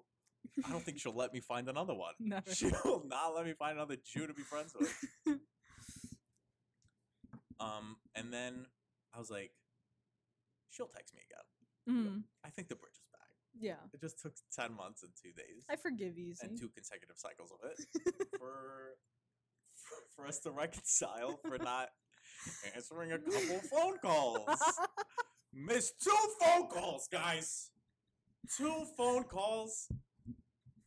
I 0.64 0.70
don't 0.70 0.82
think 0.82 0.98
she'll 0.98 1.14
let 1.14 1.32
me 1.32 1.40
find 1.40 1.68
another 1.68 1.94
one. 1.94 2.14
Never. 2.20 2.52
She 2.52 2.66
will 2.84 3.04
not 3.06 3.34
let 3.34 3.46
me 3.46 3.52
find 3.52 3.76
another 3.78 3.96
Jew 3.96 4.26
to 4.26 4.34
be 4.34 4.42
friends 4.42 4.74
with. 4.78 4.92
um, 7.60 7.96
and 8.16 8.32
then 8.32 8.66
I 9.14 9.20
was 9.20 9.30
like, 9.30 9.52
she'll 10.70 10.88
text 10.88 11.14
me 11.14 11.20
again. 11.30 11.46
Mm. 11.88 12.22
I 12.44 12.50
think 12.50 12.68
the 12.68 12.74
bridge 12.74 12.94
is. 12.94 13.01
Yeah. 13.60 13.74
It 13.92 14.00
just 14.00 14.20
took 14.20 14.32
ten 14.56 14.74
months 14.74 15.02
and 15.02 15.12
two 15.20 15.30
days 15.32 15.64
I 15.70 15.76
forgive 15.76 16.18
easy. 16.18 16.46
and 16.46 16.58
two 16.58 16.68
consecutive 16.74 17.16
cycles 17.16 17.52
of 17.52 17.70
it 17.70 17.78
for, 18.38 18.48
for 19.74 19.96
for 20.16 20.26
us 20.26 20.38
to 20.40 20.50
reconcile 20.50 21.38
for 21.46 21.58
not 21.58 21.88
answering 22.74 23.12
a 23.12 23.18
couple 23.18 23.60
phone 23.70 23.98
calls. 23.98 24.48
Missed 25.54 25.94
two 26.02 26.16
phone 26.40 26.68
calls, 26.68 27.08
guys. 27.12 27.70
two 28.56 28.84
phone 28.96 29.24
calls 29.24 29.86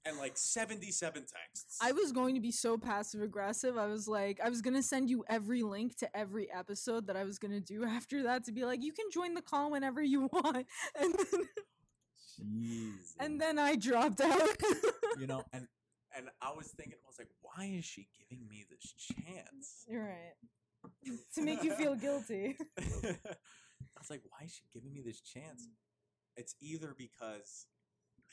and 0.07 0.17
like 0.17 0.37
77 0.37 1.21
texts. 1.23 1.77
I 1.81 1.91
was 1.91 2.11
going 2.11 2.35
to 2.35 2.41
be 2.41 2.51
so 2.51 2.77
passive 2.77 3.21
aggressive. 3.21 3.77
I 3.77 3.87
was 3.87 4.07
like, 4.07 4.39
I 4.43 4.49
was 4.49 4.61
gonna 4.61 4.83
send 4.83 5.09
you 5.09 5.23
every 5.29 5.63
link 5.63 5.97
to 5.97 6.17
every 6.17 6.51
episode 6.51 7.07
that 7.07 7.15
I 7.17 7.23
was 7.23 7.39
gonna 7.39 7.59
do 7.59 7.83
after 7.83 8.23
that 8.23 8.43
to 8.45 8.51
be 8.51 8.65
like, 8.65 8.83
you 8.83 8.91
can 8.91 9.05
join 9.11 9.33
the 9.33 9.41
call 9.41 9.71
whenever 9.71 10.01
you 10.03 10.21
want, 10.31 10.65
and 10.99 11.13
then 11.15 11.41
Jesus. 12.37 13.15
and 13.19 13.39
then 13.39 13.59
I 13.59 13.75
dropped 13.75 14.21
out. 14.21 14.49
you 15.19 15.27
know, 15.27 15.43
and 15.53 15.67
and 16.15 16.29
I 16.41 16.53
was 16.55 16.67
thinking, 16.67 16.97
I 17.03 17.07
was 17.07 17.19
like, 17.19 17.29
why 17.41 17.65
is 17.65 17.83
she 17.85 18.07
giving 18.17 18.47
me 18.47 18.65
this 18.69 18.93
chance? 18.93 19.85
You're 19.87 20.03
right. 20.03 21.15
to 21.35 21.41
make 21.41 21.63
you 21.63 21.73
feel 21.73 21.95
guilty. 21.95 22.55
I 22.79 23.99
was 23.99 24.09
like, 24.09 24.21
why 24.29 24.45
is 24.45 24.53
she 24.53 24.63
giving 24.73 24.93
me 24.93 25.01
this 25.01 25.19
chance? 25.19 25.67
It's 26.37 26.55
either 26.61 26.95
because 26.97 27.67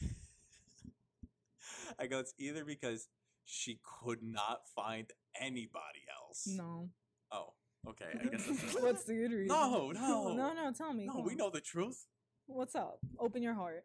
I 1.98 2.06
go, 2.06 2.18
it's 2.20 2.34
either 2.38 2.64
because 2.64 3.08
she 3.44 3.80
could 3.82 4.22
not 4.22 4.68
find 4.74 5.10
anybody 5.40 6.04
else. 6.26 6.46
No. 6.46 6.90
Oh, 7.30 7.52
okay. 7.88 8.18
I 8.20 8.28
guess 8.28 8.46
that's 8.46 8.80
What's 8.80 9.04
the 9.04 9.14
good 9.14 9.32
reason? 9.32 9.48
No, 9.48 9.90
no. 9.92 10.34
no, 10.34 10.52
no. 10.52 10.72
Tell 10.76 10.92
me. 10.92 11.06
No, 11.06 11.20
we 11.20 11.34
know 11.34 11.50
the 11.50 11.60
truth. 11.60 12.06
What's 12.54 12.74
up? 12.74 12.98
Open 13.18 13.42
your 13.42 13.54
heart. 13.54 13.84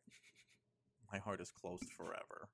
My 1.11 1.19
heart 1.19 1.39
is 1.39 1.51
closed 1.51 1.89
forever. 1.95 2.49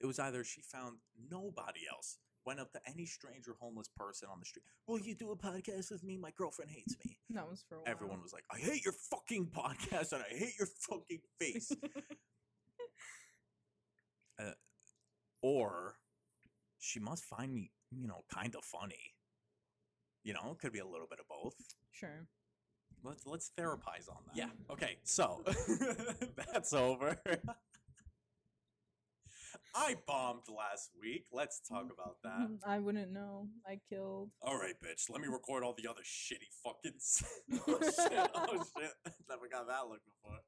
it 0.00 0.06
was 0.06 0.18
either 0.18 0.42
she 0.42 0.60
found 0.60 0.96
nobody 1.30 1.82
else, 1.88 2.18
went 2.44 2.58
up 2.58 2.72
to 2.72 2.80
any 2.84 3.06
stranger 3.06 3.54
homeless 3.60 3.88
person 3.96 4.28
on 4.30 4.40
the 4.40 4.44
street. 4.44 4.64
Will 4.88 4.98
you 4.98 5.14
do 5.14 5.30
a 5.30 5.36
podcast 5.36 5.92
with 5.92 6.02
me? 6.02 6.16
My 6.16 6.32
girlfriend 6.36 6.72
hates 6.72 6.96
me. 7.04 7.16
That 7.30 7.48
was 7.48 7.64
for 7.68 7.76
a 7.76 7.78
while. 7.78 7.86
Everyone 7.86 8.20
was 8.20 8.32
like, 8.32 8.42
I 8.52 8.58
hate 8.58 8.84
your 8.84 8.94
fucking 9.08 9.50
podcast 9.56 10.12
and 10.12 10.22
I 10.22 10.36
hate 10.36 10.54
your 10.58 10.68
fucking 10.88 11.20
face. 11.38 11.70
uh, 14.40 14.50
or 15.42 15.94
she 16.80 16.98
must 16.98 17.24
find 17.24 17.54
me, 17.54 17.70
you 17.92 18.08
know, 18.08 18.24
kind 18.34 18.56
of 18.56 18.64
funny. 18.64 19.14
You 20.24 20.34
know, 20.34 20.56
could 20.60 20.72
be 20.72 20.80
a 20.80 20.86
little 20.86 21.06
bit 21.08 21.20
of 21.20 21.28
both. 21.28 21.54
Sure. 21.92 22.26
Let's 23.02 23.26
let's 23.26 23.50
therapize 23.58 24.08
on 24.08 24.22
that. 24.26 24.36
Yeah. 24.36 24.48
Okay. 24.70 24.96
So 25.04 25.42
that's 26.36 26.72
over. 26.72 27.16
I 29.74 29.94
bombed 30.06 30.42
last 30.48 30.90
week. 31.00 31.26
Let's 31.32 31.60
talk 31.60 31.84
mm-hmm. 31.84 31.92
about 31.92 32.16
that. 32.24 32.68
I 32.68 32.78
wouldn't 32.78 33.12
know. 33.12 33.48
I 33.66 33.78
killed. 33.88 34.30
All 34.42 34.58
right, 34.58 34.74
bitch. 34.84 35.10
Let 35.10 35.20
me 35.20 35.28
record 35.28 35.62
all 35.62 35.74
the 35.76 35.88
other 35.88 36.00
shitty 36.02 36.50
fucking. 36.64 36.98
oh 37.68 37.80
shit! 37.82 38.30
Oh 38.34 38.64
shit! 38.76 38.92
Never 39.28 39.48
got 39.50 39.68
that 39.68 39.88
look 39.88 40.00
before. 40.04 40.38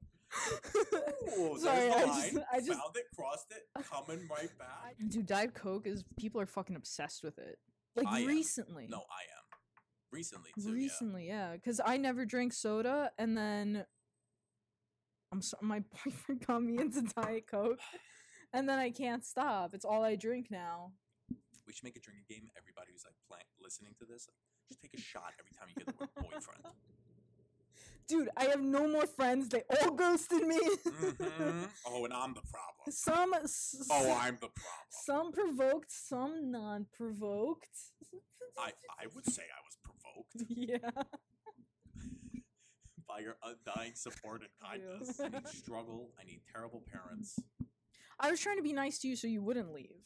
Ooh, 1.37 1.59
Sorry, 1.59 1.89
the 1.89 1.95
I 1.95 2.03
line. 2.03 2.33
just- 2.33 2.45
I 2.53 2.57
just- 2.57 2.69
found 2.69 2.95
it, 2.95 3.05
crossed 3.15 3.51
it, 3.51 3.83
coming 3.89 4.27
right 4.29 4.57
back. 4.57 4.95
Dude, 5.09 5.25
Diet 5.25 5.53
Coke 5.53 5.87
is 5.87 6.03
people 6.17 6.39
are 6.41 6.45
fucking 6.45 6.75
obsessed 6.75 7.23
with 7.23 7.37
it. 7.37 7.57
Like 7.95 8.07
I 8.07 8.19
am. 8.19 8.27
recently. 8.27 8.87
No, 8.89 8.99
I 8.99 9.23
am. 9.37 9.40
Recently 10.11 10.51
too. 10.61 10.73
recently, 10.73 11.27
yeah, 11.27 11.53
because 11.53 11.79
I 11.83 11.97
never 11.97 12.25
drank 12.25 12.51
soda, 12.53 13.11
and 13.17 13.37
then 13.37 13.85
I'm 15.31 15.41
so, 15.41 15.57
my 15.61 15.79
boyfriend 16.05 16.45
got 16.45 16.61
me 16.63 16.77
into 16.79 17.01
Diet 17.15 17.47
Coke, 17.47 17.79
and 18.53 18.67
then 18.67 18.77
I 18.77 18.89
can't 18.91 19.23
stop. 19.25 19.73
It's 19.73 19.85
all 19.85 20.03
I 20.03 20.15
drink 20.15 20.47
now. 20.51 20.91
We 21.65 21.73
should 21.73 21.85
make 21.85 21.95
a 21.95 22.01
drinking 22.01 22.25
game. 22.27 22.49
Everybody 22.57 22.91
who's 22.91 23.05
like 23.05 23.15
playing, 23.29 23.45
listening 23.63 23.93
to 23.99 24.05
this, 24.05 24.27
just 24.67 24.81
take 24.81 24.93
a 24.93 24.99
shot 24.99 25.31
every 25.39 25.51
time 25.57 25.69
you 25.69 25.75
hear 25.77 25.85
the 25.87 25.99
word 25.99 26.09
boyfriend. 26.31 26.65
Dude, 28.07 28.27
I 28.35 28.45
have 28.45 28.61
no 28.61 28.89
more 28.89 29.05
friends. 29.07 29.47
They 29.47 29.63
all 29.79 29.91
ghosted 29.91 30.45
me. 30.45 30.59
Mhm. 30.85 31.69
Oh, 31.87 32.03
and 32.03 32.13
I'm 32.13 32.33
the 32.33 32.41
problem. 32.41 32.89
some, 32.89 33.33
s- 33.43 33.87
Oh, 33.89 34.11
I'm 34.19 34.37
the 34.41 34.49
problem. 34.49 34.89
some 34.89 35.31
provoked, 35.31 35.91
some 35.91 36.51
non-provoked. 36.51 37.69
I 38.59 38.71
I 38.99 39.05
would 39.15 39.25
say 39.25 39.43
I 39.43 39.61
was 39.63 39.77
provoked 40.31 40.49
yeah. 40.49 40.77
by 43.07 43.19
your 43.19 43.35
undying 43.43 43.93
support 43.95 44.41
and 44.41 44.49
kindness. 44.63 45.19
I 45.19 45.29
need 45.29 45.47
struggle. 45.47 46.11
I 46.19 46.23
need 46.25 46.41
terrible 46.53 46.83
parents. 46.91 47.37
I 48.19 48.29
was 48.29 48.39
trying 48.39 48.57
to 48.57 48.63
be 48.63 48.73
nice 48.73 48.99
to 48.99 49.07
you 49.07 49.15
so 49.15 49.27
you 49.27 49.41
wouldn't 49.41 49.73
leave. 49.73 50.03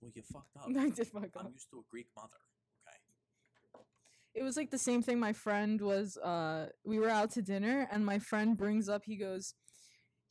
Well, 0.00 0.10
you 0.14 0.22
fucked 0.22 0.56
up. 0.56 0.68
I 0.68 0.90
did 0.90 1.06
fuck 1.08 1.24
up. 1.24 1.46
I'm 1.46 1.52
used 1.52 1.70
to 1.70 1.78
a 1.78 1.82
Greek 1.90 2.08
mother. 2.14 2.28
Okay. 2.86 3.84
It 4.34 4.42
was 4.42 4.56
like 4.56 4.70
the 4.70 4.78
same 4.78 5.02
thing 5.02 5.18
my 5.18 5.32
friend 5.32 5.80
was 5.80 6.16
uh 6.18 6.66
we 6.84 6.98
were 6.98 7.08
out 7.08 7.30
to 7.32 7.42
dinner 7.42 7.88
and 7.90 8.04
my 8.04 8.18
friend 8.18 8.56
brings 8.56 8.88
up 8.88 9.02
he 9.06 9.16
goes 9.16 9.54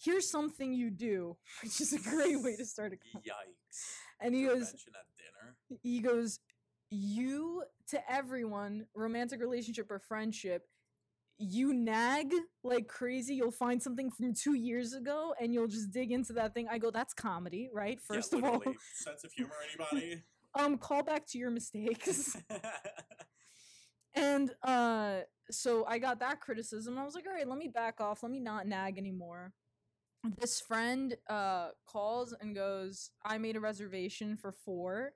here's 0.04 0.30
something 0.30 0.74
you 0.74 0.90
do 0.92 1.38
which 1.64 1.80
is 1.80 1.94
a 1.94 2.00
great 2.00 2.42
way 2.42 2.56
to 2.58 2.66
start 2.66 2.92
a 2.94 2.98
con- 2.98 3.22
Yikes. 3.22 3.80
and 4.20 4.36
he 4.36 4.44
goes 4.44 4.74
at 4.74 4.80
dinner. 5.18 5.80
he 5.82 6.02
goes 6.02 6.40
you 6.90 7.64
to 7.90 8.12
everyone 8.12 8.86
romantic 8.96 9.40
relationship 9.40 9.90
or 9.90 10.00
friendship 10.00 10.68
you 11.40 11.74
nag 11.74 12.32
like 12.64 12.88
crazy 12.88 13.36
you'll 13.36 13.52
find 13.52 13.82
something 13.82 14.10
from 14.12 14.34
2 14.34 14.54
years 14.54 14.94
ago 14.94 15.34
and 15.42 15.54
you'll 15.54 15.68
just 15.68 15.92
dig 15.92 16.12
into 16.12 16.34
that 16.34 16.54
thing 16.54 16.68
I 16.70 16.78
go 16.78 16.92
that's 16.92 17.14
comedy 17.14 17.70
right 17.74 18.00
Yeah, 18.10 18.16
first 18.16 18.34
of 18.34 18.44
all 18.44 18.62
sense 18.94 19.24
of 19.24 19.32
humor. 19.34 19.54
Anybody? 19.68 20.22
um 20.56 20.78
call 20.78 21.04
back 21.04 21.26
to 21.28 21.38
your 21.40 21.50
mistakes 21.50 22.38
And 24.16 24.52
uh 24.64 25.22
so 25.52 25.86
I 25.86 25.98
got 25.98 26.20
that 26.20 26.40
criticism. 26.40 26.98
I 26.98 27.04
was 27.04 27.16
like, 27.16 27.26
all 27.28 27.34
right, 27.34 27.48
let 27.48 27.58
me 27.58 27.68
back 27.68 28.00
off. 28.00 28.24
Let 28.24 28.32
me 28.32 28.40
not 28.40 28.68
nag 28.68 28.98
anymore. 28.98 29.54
This 30.40 30.62
friend 30.62 31.16
uh 31.30 31.70
calls 31.86 32.34
and 32.40 32.56
goes, 32.56 33.12
I 33.26 33.38
made 33.38 33.56
a 33.56 33.60
reservation 33.60 34.38
for 34.38 34.52
four 34.52 35.14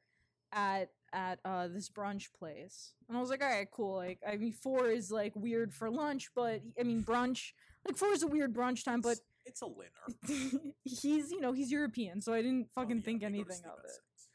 at 0.52 0.90
at 1.14 1.40
uh 1.46 1.68
this 1.68 1.90
brunch 1.90 2.26
place. 2.38 2.94
And 3.08 3.18
I 3.18 3.22
was 3.22 3.30
like, 3.30 3.42
all 3.44 3.50
right, 3.50 3.68
cool. 3.72 3.96
Like 3.96 4.20
I 4.28 4.38
mean 4.38 4.54
four 4.54 4.88
is 4.90 5.12
like 5.12 5.34
weird 5.36 5.74
for 5.74 5.90
lunch, 5.90 6.30
but 6.36 6.62
I 6.80 6.84
mean 6.84 7.04
brunch 7.04 7.52
like 7.86 7.98
four 7.98 8.12
is 8.12 8.24
a 8.24 8.28
weird 8.28 8.54
brunch 8.54 8.84
time, 8.84 9.02
but 9.02 9.12
it's, 9.14 9.22
it's 9.46 9.62
a 9.62 9.68
winner. 9.68 10.62
he's 10.84 11.32
you 11.32 11.40
know, 11.42 11.54
he's 11.54 11.72
European, 11.72 12.22
so 12.22 12.34
I 12.34 12.42
didn't 12.42 12.68
Oh, 12.76 12.82
fucking 12.82 12.98
yeah, 12.98 13.04
think 13.04 13.22
they 13.22 13.28
go 13.28 13.34
to 13.34 13.36
anything 13.36 13.66
of 13.66 13.80
it. 13.84 13.92
six. 13.92 14.28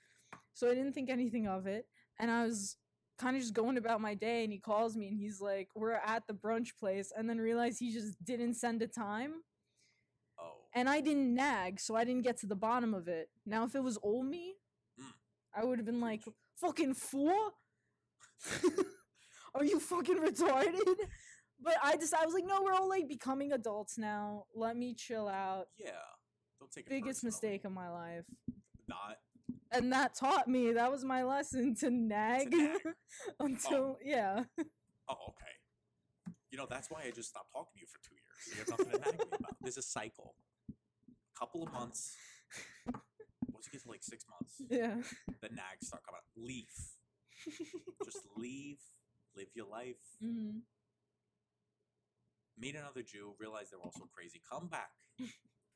So 0.54 0.70
I 0.70 0.74
didn't 0.74 0.92
think 0.92 1.11
anything 1.11 1.46
of 1.48 1.66
it. 1.66 1.87
And 2.18 2.30
I 2.30 2.44
was 2.44 2.76
kind 3.18 3.37
of 3.37 3.42
just 3.42 3.54
going 3.54 3.76
about 3.78 4.00
my 4.00 4.14
day 4.14 4.44
and 4.44 4.52
he 4.52 4.58
calls 4.58 4.96
me 4.96 5.08
and 5.08 5.16
he's 5.16 5.40
like, 5.40 5.68
We're 5.74 5.92
at 5.92 6.26
the 6.26 6.35
brunch 6.35 6.76
place 6.78 7.12
and 7.16 7.28
then 7.28 7.38
realized 7.38 7.78
he 7.80 7.92
just 7.92 8.22
didn't 8.24 8.54
send 8.54 8.80
a 8.82 8.87
time. 8.87 9.32
Oh. 10.38 10.52
And 10.74 10.88
I 10.88 11.00
didn't 11.00 11.35
nag, 11.35 11.80
so 11.80 11.94
I 11.96 12.04
didn't 12.04 12.22
get 12.22 12.38
to 12.40 12.46
the 12.46 12.56
bottom 12.56 12.94
of 12.94 13.08
it. 13.08 13.28
Now 13.46 13.64
if 13.64 13.74
it 13.74 13.82
was 13.82 13.98
old 14.02 14.26
me, 14.26 14.54
Mm. 15.00 15.04
I 15.56 15.64
would 15.64 15.78
have 15.78 15.87
been 15.87 16.00
like. 16.02 16.22
Fucking 16.62 16.94
fool? 16.94 17.53
Are 19.55 19.64
you 19.64 19.79
fucking 19.81 20.18
retarded? 20.18 20.96
But 21.61 21.75
I 21.83 21.96
just 21.96 22.14
I 22.14 22.25
was 22.25 22.35
like, 22.35 22.46
no, 22.46 22.62
we're 22.62 22.72
all 22.72 22.88
like 22.88 23.09
becoming 23.09 23.53
adults 23.53 23.98
now. 23.98 24.44
Let 24.55 24.77
me 24.77 24.94
chill 24.94 25.29
out. 25.29 25.66
Yeah. 25.79 25.90
Don't 26.59 26.72
take 26.72 26.87
it 26.87 26.90
Biggest 26.90 27.22
mistake 27.22 27.64
of 27.64 27.72
my 27.72 27.90
life. 27.90 28.25
Not. 28.88 29.18
and 29.70 29.92
that 29.92 30.14
taught 30.14 30.48
me 30.48 30.72
that 30.72 30.90
was 30.90 31.05
my 31.05 31.22
lesson 31.22 31.75
to 31.77 31.90
nag, 31.90 32.53
nag. 32.53 32.81
until 33.40 33.96
oh. 33.96 33.98
yeah 34.05 34.42
Oh, 35.09 35.14
okay. 35.29 35.53
You 36.51 36.59
know, 36.59 36.66
that's 36.68 36.90
why 36.90 37.03
I 37.07 37.11
just 37.11 37.31
stopped 37.31 37.53
talking 37.53 37.72
to 37.75 37.81
you 37.81 37.87
for 37.87 37.98
two 38.07 38.14
years. 38.14 38.46
You 38.51 38.59
have 38.59 38.68
nothing 38.70 38.92
to 38.92 39.11
nag 39.11 39.18
me 39.18 39.37
about. 39.38 39.57
There's 39.61 39.79
a 39.79 39.83
cycle. 39.83 40.35
Couple 41.38 41.62
of 41.62 41.72
months. 41.72 42.16
Once 43.62 43.68
you 43.72 43.79
get 43.79 43.85
to 43.85 43.90
like 43.90 44.03
six 44.03 44.25
months, 44.29 44.55
yeah 44.68 44.96
the 45.40 45.48
nags 45.55 45.87
start 45.87 46.03
coming. 46.05 46.18
out. 46.18 46.27
Leave. 46.37 46.66
Just 48.05 48.27
leave. 48.37 48.79
Live 49.37 49.46
your 49.55 49.66
life. 49.68 50.03
Mhm. 50.20 50.62
Meet 52.59 52.75
another 52.75 53.03
Jew. 53.03 53.35
Realize 53.38 53.70
they're 53.70 53.79
also 53.81 54.09
crazy. 54.12 54.42
Come 54.51 54.67
back. 54.67 54.90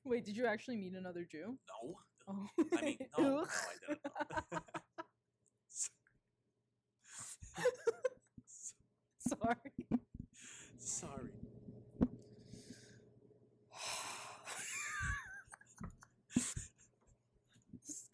wait 0.04 0.24
did 0.24 0.36
you 0.36 0.46
actually 0.46 0.76
meet 0.76 0.94
another 0.94 1.26
jew 1.30 1.58
No. 1.82 1.96
oh 2.28 2.46
I 2.78 2.82
mean, 2.82 2.98
no, 3.18 3.24
no, 3.24 3.40
I 3.42 3.74
didn't. 3.88 4.62
sorry 9.28 10.00
Sorry. 10.78 11.55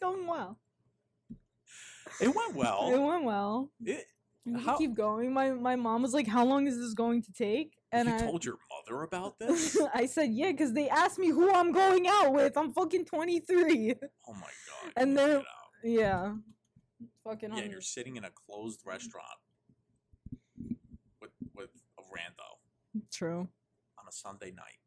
Going 0.05 0.27
well 0.27 0.59
It 2.21 2.31
went 2.39 2.53
well. 2.55 2.89
it 2.93 2.99
went 3.09 3.23
well 3.23 3.71
It- 3.83 4.05
we 4.45 4.61
How- 4.61 4.77
keep 4.77 4.93
going 4.93 5.31
my 5.33 5.51
my 5.51 5.75
mom 5.77 6.01
was 6.01 6.13
like 6.13 6.27
how 6.27 6.43
long 6.51 6.67
is 6.67 6.75
this 6.77 6.93
going 6.93 7.21
to 7.27 7.31
take 7.31 7.69
and 7.93 8.09
you 8.09 8.15
i 8.15 8.17
told 8.19 8.43
your 8.43 8.57
mother 8.73 9.03
about 9.03 9.39
this? 9.43 9.77
I 10.01 10.05
said 10.05 10.31
yeah 10.33 10.51
because 10.51 10.73
they 10.73 10.89
asked 10.89 11.17
me 11.17 11.29
who 11.29 11.45
i'm 11.59 11.71
going 11.71 12.07
out 12.15 12.33
with 12.33 12.57
i'm 12.57 12.71
fucking 12.73 13.05
23 13.05 13.95
Oh 14.27 14.33
my 14.33 14.39
god. 14.41 14.91
And 14.97 15.17
they're- 15.17 15.43
yeah 15.81 16.33
fucking 17.23 17.51
Yeah, 17.55 17.63
and 17.63 17.71
you're 17.71 17.79
sitting 17.95 18.17
in 18.17 18.25
a 18.25 18.31
closed 18.45 18.81
restaurant 18.85 19.39
with 21.21 21.31
with 21.55 21.69
a 21.97 22.01
rando 22.01 22.49
true 23.11 23.47
on 23.99 24.05
a 24.07 24.11
Sunday 24.11 24.51
night. 24.63 24.79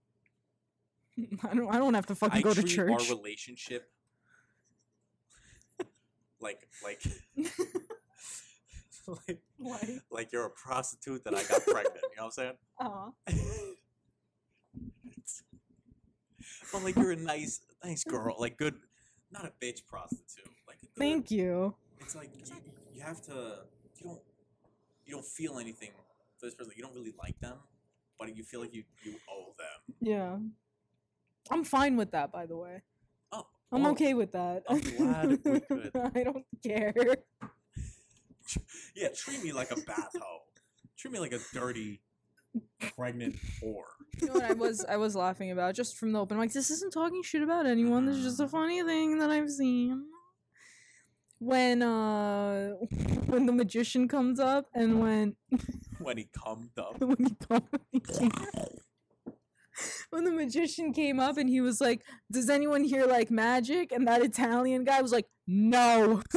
I 1.50 1.54
don't. 1.54 1.68
I 1.74 1.78
don't 1.78 1.94
have 1.94 2.06
to 2.06 2.14
fucking 2.14 2.38
I 2.38 2.42
go 2.42 2.52
to 2.52 2.62
church. 2.62 2.92
our 2.92 3.16
relationship 3.16 3.90
like 6.40 6.68
like 6.84 7.02
like 9.06 9.40
Like, 9.58 9.90
like 10.10 10.32
you're 10.32 10.46
a 10.46 10.50
prostitute 10.50 11.24
that 11.24 11.34
I 11.34 11.42
got 11.44 11.64
pregnant. 11.66 11.96
You 12.10 12.16
know 12.18 12.24
what 12.24 12.24
I'm 12.24 12.30
saying? 12.30 12.52
uh, 12.80 13.10
It's- 15.06 15.42
but 16.72 16.82
like 16.84 16.96
you're 16.96 17.12
a 17.12 17.16
nice 17.16 17.60
nice 17.84 18.04
girl, 18.04 18.36
like 18.38 18.56
good, 18.58 18.74
not 19.30 19.44
a 19.44 19.52
bitch 19.64 19.86
prostitute. 19.88 20.50
Like 20.68 20.80
good, 20.80 20.90
thank 20.98 21.30
you. 21.30 21.74
It's 22.00 22.14
like 22.14 22.30
you, 22.36 22.44
you 22.92 23.00
have 23.02 23.22
to 23.22 23.32
you 23.96 24.04
don't 24.04 24.20
you 25.04 25.12
don't 25.14 25.24
feel 25.24 25.58
anything 25.58 25.90
for 26.38 26.46
this 26.46 26.54
person. 26.54 26.72
You 26.76 26.82
don't 26.82 26.94
really 26.94 27.14
like 27.18 27.38
them, 27.40 27.56
but 28.18 28.36
you 28.36 28.44
feel 28.44 28.60
like 28.60 28.74
you 28.74 28.84
you 29.04 29.14
owe 29.30 29.54
them. 29.58 29.96
Yeah. 30.00 30.36
I'm 31.48 31.62
fine 31.62 31.96
with 31.96 32.10
that, 32.10 32.32
by 32.32 32.46
the 32.46 32.56
way. 32.56 32.82
Oh, 33.72 33.76
I'm 33.76 33.82
well, 33.82 33.92
okay 33.92 34.14
with 34.14 34.32
that. 34.32 34.62
I'm 34.68 34.80
glad 34.80 35.28
we 35.28 35.36
could. 35.38 35.90
I 36.14 36.22
don't 36.22 36.44
care. 36.62 36.94
Yeah, 38.94 39.08
treat 39.14 39.42
me 39.42 39.52
like 39.52 39.72
a 39.72 39.80
bath 39.82 40.12
hoe. 40.14 40.38
Treat 40.96 41.12
me 41.12 41.18
like 41.18 41.32
a 41.32 41.40
dirty 41.52 42.00
pregnant 42.96 43.36
whore. 43.60 43.82
You 44.20 44.28
know 44.28 44.34
what 44.34 44.44
I 44.44 44.52
was 44.52 44.84
I 44.84 44.96
was 44.96 45.14
laughing 45.16 45.50
about 45.50 45.74
just 45.74 45.96
from 45.96 46.12
the 46.12 46.20
open 46.20 46.38
Like 46.38 46.52
This 46.52 46.70
isn't 46.70 46.92
talking 46.92 47.22
shit 47.22 47.42
about 47.42 47.66
anyone. 47.66 48.06
This 48.06 48.16
is 48.16 48.24
just 48.24 48.40
a 48.40 48.48
funny 48.48 48.82
thing 48.82 49.18
that 49.18 49.30
I've 49.30 49.50
seen. 49.50 50.04
When 51.38 51.82
uh 51.82 52.70
when 53.26 53.46
the 53.46 53.52
magician 53.52 54.08
comes 54.08 54.40
up 54.40 54.66
and 54.74 55.00
when 55.00 55.36
When 55.98 56.16
he 56.16 56.28
comes 56.32 56.70
up. 56.78 56.98
when 57.00 57.16
he 57.18 57.36
come, 57.48 57.66
he 57.90 58.00
came, 58.00 58.30
when 60.10 60.24
the 60.24 60.30
magician 60.30 60.92
came 60.92 61.20
up 61.20 61.36
and 61.36 61.48
he 61.48 61.60
was 61.60 61.80
like, 61.80 62.02
"Does 62.30 62.50
anyone 62.50 62.84
here 62.84 63.06
like 63.06 63.30
magic?" 63.30 63.92
and 63.92 64.06
that 64.06 64.22
Italian 64.22 64.84
guy 64.84 65.02
was 65.02 65.12
like, 65.12 65.26
"No." 65.46 66.22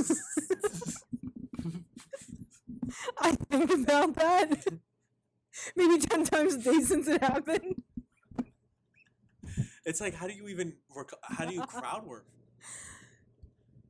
I 3.22 3.36
think 3.50 3.72
about 3.72 4.16
that 4.16 4.66
maybe 5.76 6.00
ten 6.00 6.24
times 6.24 6.56
a 6.56 6.58
day 6.60 6.80
since 6.82 7.08
it 7.08 7.22
happened. 7.22 7.82
It's 9.86 10.02
like, 10.02 10.14
how 10.14 10.28
do 10.28 10.34
you 10.34 10.48
even, 10.50 10.74
rec- 10.96 11.12
how 11.24 11.46
do 11.46 11.54
you 11.56 11.62
crowd 11.62 12.06
work? 12.06 12.28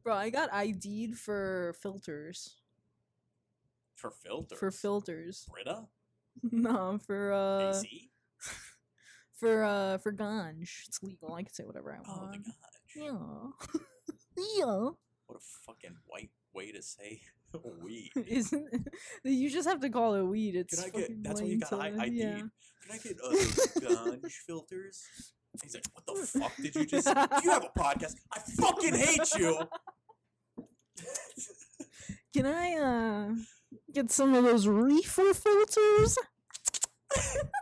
Bro, 0.04 0.16
I 0.16 0.30
got 0.30 0.50
ID'd 0.54 1.18
for 1.18 1.76
filters. 1.82 2.56
For 3.95 4.12
filters? 4.12 4.58
For 4.58 4.72
filters. 4.72 5.45
Brita? 5.52 5.88
No, 6.52 7.00
for 7.06 7.34
uh 7.34 7.70
AC? 7.72 8.09
For 9.40 9.64
uh 9.64 9.98
for 10.00 10.12
ganj. 10.12 10.70
It's 10.88 11.02
legal. 11.04 11.34
I 11.34 11.44
can 11.44 11.54
say 11.54 11.64
whatever 11.64 11.94
I 11.94 11.98
Oh, 12.10 12.14
the 12.16 12.22
want. 12.22 12.46
gosh. 12.46 12.54
yeah. 12.96 13.82
yeah. 14.58 14.90
What 15.28 15.38
a 15.38 15.42
fucking 15.66 15.96
white 16.08 16.32
way 16.54 16.72
to 16.72 16.82
say 16.82 17.22
weed. 17.84 18.12
Isn't 18.28 18.88
you 19.24 19.50
just 19.50 19.68
have 19.68 19.80
to 19.82 19.90
call 19.90 20.16
it 20.16 20.24
weed? 20.24 20.56
It's 20.56 20.76
Can 20.76 20.84
I 20.84 20.92
fucking 20.92 21.02
get, 21.16 21.24
that's 21.24 21.42
what 21.42 21.50
you 21.50 21.54
lame 21.54 21.60
got 21.60 21.70
to- 21.70 21.78
I- 22.02 22.04
ID'd. 22.06 22.14
yeah. 22.14 22.38
Can 22.38 22.92
I 22.92 22.98
get 22.98 23.18
uh, 23.24 23.32
ganj 24.16 24.32
filters? 24.48 25.04
He's 25.64 25.74
like, 25.74 25.84
what 25.94 26.06
the 26.06 26.26
fuck 26.40 26.56
did 26.58 26.76
you 26.76 26.86
just, 26.86 27.08
Do 27.08 27.14
you 27.44 27.50
have 27.52 27.66
a 27.66 27.80
podcast. 27.80 28.16
I 28.32 28.40
fucking 28.40 28.94
hate 28.94 29.34
you. 29.38 29.60
Can 32.34 32.46
I 32.46 32.74
uh 32.76 33.36
get 33.94 34.12
some 34.12 34.36
of 34.36 34.44
those 34.44 34.68
reefer 34.68 35.34
filters? 35.34 36.18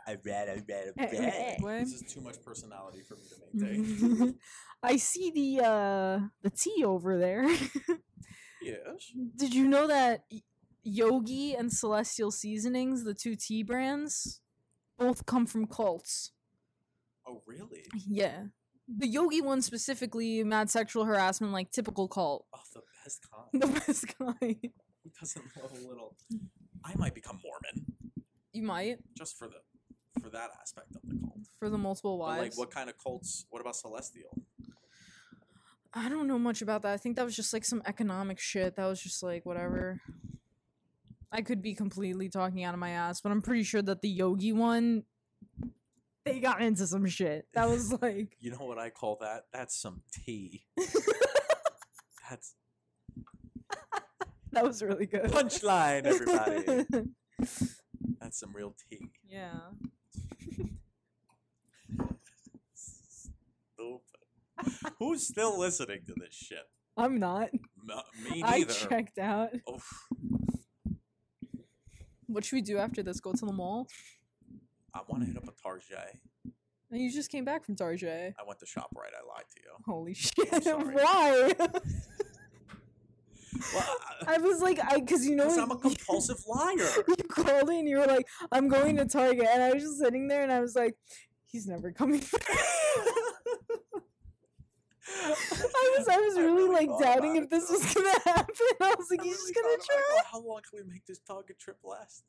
I 0.07 0.17
read, 0.23 0.49
I 0.49 0.63
read, 0.67 0.93
I 0.99 1.57
read. 1.61 1.85
This 1.85 1.93
is 1.93 2.13
too 2.13 2.21
much 2.21 2.41
personality 2.43 3.01
for 3.01 3.15
me 3.15 3.21
to 3.29 3.35
maintain. 3.53 4.35
I 4.83 4.97
see 4.97 5.31
the 5.31 5.65
uh 5.65 6.19
the 6.41 6.49
tea 6.49 6.83
over 6.83 7.17
there. 7.17 7.47
yes. 8.61 9.11
Did 9.35 9.53
you 9.53 9.67
know 9.67 9.87
that 9.87 10.25
Yogi 10.83 11.53
and 11.55 11.71
Celestial 11.71 12.31
Seasonings, 12.31 13.03
the 13.03 13.13
two 13.13 13.35
tea 13.35 13.63
brands, 13.63 14.41
both 14.97 15.25
come 15.25 15.45
from 15.45 15.65
cults? 15.67 16.31
Oh, 17.27 17.41
really? 17.45 17.85
Yeah. 18.07 18.43
The 18.87 19.07
Yogi 19.07 19.41
one 19.41 19.61
specifically, 19.61 20.43
mad 20.45 20.69
sexual 20.69 21.03
harassment, 21.03 21.51
like 21.51 21.71
typical 21.71 22.07
cult. 22.07 22.45
Oh, 22.53 22.59
the 22.73 22.81
best 23.03 23.25
kind. 23.51 23.61
The 23.61 23.79
best 23.79 24.17
guy. 24.17 24.55
Who 25.03 25.11
doesn't 25.19 25.45
love 25.61 25.71
a 25.71 25.87
little? 25.87 26.15
I 26.85 26.95
might 26.95 27.13
become 27.13 27.41
Mormon 27.43 27.85
You 28.57 28.63
might 28.63 28.97
just 29.15 29.37
for 29.37 29.47
the 29.47 29.61
for 30.21 30.29
that 30.31 30.49
aspect 30.59 30.95
of 30.95 31.01
the 31.03 31.15
cult. 31.19 31.41
for 31.59 31.69
the 31.69 31.77
multiple 31.77 32.17
But 32.17 32.25
wives. 32.25 32.41
like, 32.41 32.57
what 32.57 32.71
kind 32.71 32.89
of 32.89 32.95
cults? 32.97 33.45
What 33.51 33.61
about 33.61 33.75
celestial? 33.75 34.31
I 35.93 36.09
don't 36.09 36.27
know 36.27 36.39
much 36.39 36.63
about 36.63 36.81
that. 36.81 36.93
I 36.93 36.97
think 36.97 37.15
that 37.17 37.23
was 37.25 37.35
just 37.35 37.53
like 37.53 37.63
some 37.63 37.83
economic 37.85 38.39
shit. 38.39 38.75
That 38.75 38.87
was 38.87 38.99
just 39.01 39.21
like 39.21 39.45
whatever. 39.45 40.01
I 41.31 41.41
could 41.43 41.61
be 41.61 41.75
completely 41.75 42.29
talking 42.29 42.63
out 42.63 42.73
of 42.73 42.79
my 42.79 42.89
ass, 42.91 43.21
but 43.21 43.31
I'm 43.31 43.41
pretty 43.43 43.63
sure 43.63 43.81
that 43.83 44.01
the 44.01 44.09
Yogi 44.09 44.53
one, 44.53 45.03
they 46.25 46.39
got 46.39 46.61
into 46.61 46.87
some 46.87 47.05
shit. 47.05 47.47
That 47.53 47.69
was 47.69 47.93
like, 48.01 48.37
You 48.39 48.51
know 48.51 48.65
what 48.65 48.79
I 48.79 48.89
call 48.89 49.17
that? 49.21 49.43
That's 49.53 49.79
some 49.79 50.01
tea. 50.11 50.63
That's 52.29 52.55
that 54.51 54.63
was 54.63 54.81
really 54.81 55.05
good. 55.05 55.25
punchline, 55.25 56.05
everybody. 56.05 56.85
That's 58.19 58.39
some 58.39 58.53
real 58.55 58.75
tea. 58.89 59.09
yeah. 59.27 59.51
Stupid. 62.73 64.01
Who's 64.99 65.27
still 65.27 65.57
listening 65.59 66.01
to 66.07 66.13
this 66.17 66.33
shit? 66.33 66.63
I'm 66.97 67.19
not. 67.19 67.49
No, 67.83 68.01
me 68.29 68.41
I 68.45 68.59
neither. 68.59 68.73
checked 68.73 69.19
out. 69.19 69.49
What 72.25 72.43
should 72.43 72.55
we 72.55 72.61
do 72.61 72.77
after 72.77 73.03
this? 73.03 73.19
Go 73.19 73.33
to 73.33 73.45
the 73.45 73.53
mall? 73.53 73.87
I 74.93 75.01
want 75.07 75.23
to 75.23 75.27
hit 75.27 75.37
up 75.37 75.47
a 75.47 75.51
Tarjay. 75.67 76.17
And 76.89 77.01
you 77.01 77.11
just 77.11 77.29
came 77.31 77.45
back 77.45 77.65
from 77.65 77.75
Tarjay. 77.75 78.33
I 78.39 78.43
went 78.47 78.59
to 78.59 78.65
ShopRite. 78.65 79.13
I 79.13 79.25
lied 79.27 79.45
to 79.53 79.61
you. 79.61 79.71
Holy 79.85 80.13
shit. 80.13 80.49
Why? 80.93 81.53
I 84.27 84.37
was 84.37 84.61
like, 84.61 84.79
I, 84.83 84.99
cause 85.01 85.25
you 85.25 85.35
know, 85.35 85.45
because 85.45 85.57
I'm 85.57 85.71
a 85.71 85.77
compulsive 85.79 86.37
liar. 86.47 86.75
you 87.07 87.15
called 87.29 87.69
in, 87.69 87.87
you 87.87 87.97
were 87.99 88.05
like, 88.05 88.27
I'm 88.51 88.67
going 88.67 88.97
to 88.97 89.05
Target. 89.05 89.47
And 89.51 89.61
I 89.63 89.73
was 89.73 89.83
just 89.83 89.99
sitting 89.99 90.27
there 90.27 90.43
and 90.43 90.51
I 90.51 90.59
was 90.59 90.75
like, 90.75 90.95
he's 91.45 91.67
never 91.67 91.91
coming 91.91 92.19
back. 92.19 92.47
I 95.09 95.95
was, 95.97 96.07
I 96.07 96.17
was 96.17 96.37
I 96.37 96.41
really, 96.41 96.63
really 96.63 96.87
like 96.87 96.99
doubting 96.99 97.37
if 97.37 97.49
this 97.49 97.67
though. 97.67 97.75
was 97.75 97.93
gonna 97.93 98.19
happen. 98.25 98.55
I 98.81 98.95
was 98.97 99.07
like, 99.09 99.21
I 99.21 99.23
he's 99.23 99.33
really 99.35 99.53
just 99.53 99.55
gonna 99.55 99.77
try. 99.77 99.95
about, 99.95 100.25
oh, 100.25 100.27
How 100.31 100.41
long 100.41 100.61
can 100.69 100.85
we 100.85 100.91
make 100.91 101.05
this 101.05 101.19
Target 101.19 101.59
trip 101.59 101.77
last? 101.83 102.23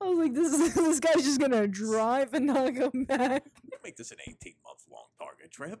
I 0.00 0.04
was 0.06 0.18
like, 0.18 0.34
this 0.34 0.52
is 0.52 0.74
this 0.74 1.00
guy's 1.00 1.24
just 1.24 1.40
gonna 1.40 1.66
drive 1.66 2.34
and 2.34 2.46
not 2.46 2.74
come 2.74 3.04
back. 3.04 3.44
We 3.64 3.78
make 3.82 3.96
this 3.96 4.10
an 4.10 4.18
18 4.22 4.54
month 4.64 4.84
long 4.90 5.06
Target 5.18 5.50
trip. 5.50 5.80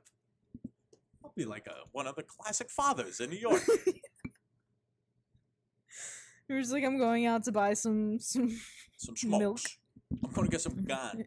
I'll 1.24 1.32
be 1.36 1.44
like 1.44 1.66
a, 1.66 1.74
one 1.92 2.06
of 2.06 2.16
the 2.16 2.22
classic 2.22 2.70
fathers 2.70 3.20
in 3.20 3.30
New 3.30 3.36
York. 3.36 3.62
He 6.48 6.54
was 6.54 6.72
like, 6.72 6.84
I'm 6.84 6.98
going 6.98 7.26
out 7.26 7.44
to 7.44 7.52
buy 7.52 7.74
some 7.74 8.18
some. 8.18 8.58
Some 8.96 9.30
Milk. 9.30 9.60
I'm 10.24 10.32
gonna 10.32 10.48
get 10.48 10.60
some 10.60 10.84
gun. 10.84 11.24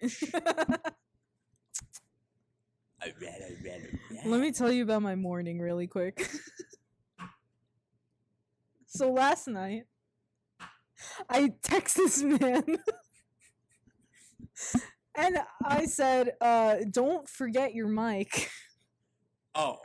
I 3.03 3.13
read, 3.19 3.41
I 3.41 3.63
read, 3.63 3.65
I 3.65 4.13
read. 4.13 4.25
Let 4.25 4.41
me 4.41 4.51
tell 4.51 4.71
you 4.71 4.83
about 4.83 5.01
my 5.01 5.15
morning 5.15 5.59
really 5.59 5.87
quick. 5.87 6.29
so 8.87 9.11
last 9.11 9.47
night, 9.47 9.85
I 11.29 11.53
text 11.63 11.95
this 11.95 12.21
man. 12.21 12.63
and 15.15 15.39
I 15.65 15.85
said, 15.85 16.33
uh, 16.41 16.77
don't 16.91 17.27
forget 17.27 17.73
your 17.73 17.87
mic. 17.87 18.51
Oh, 19.55 19.77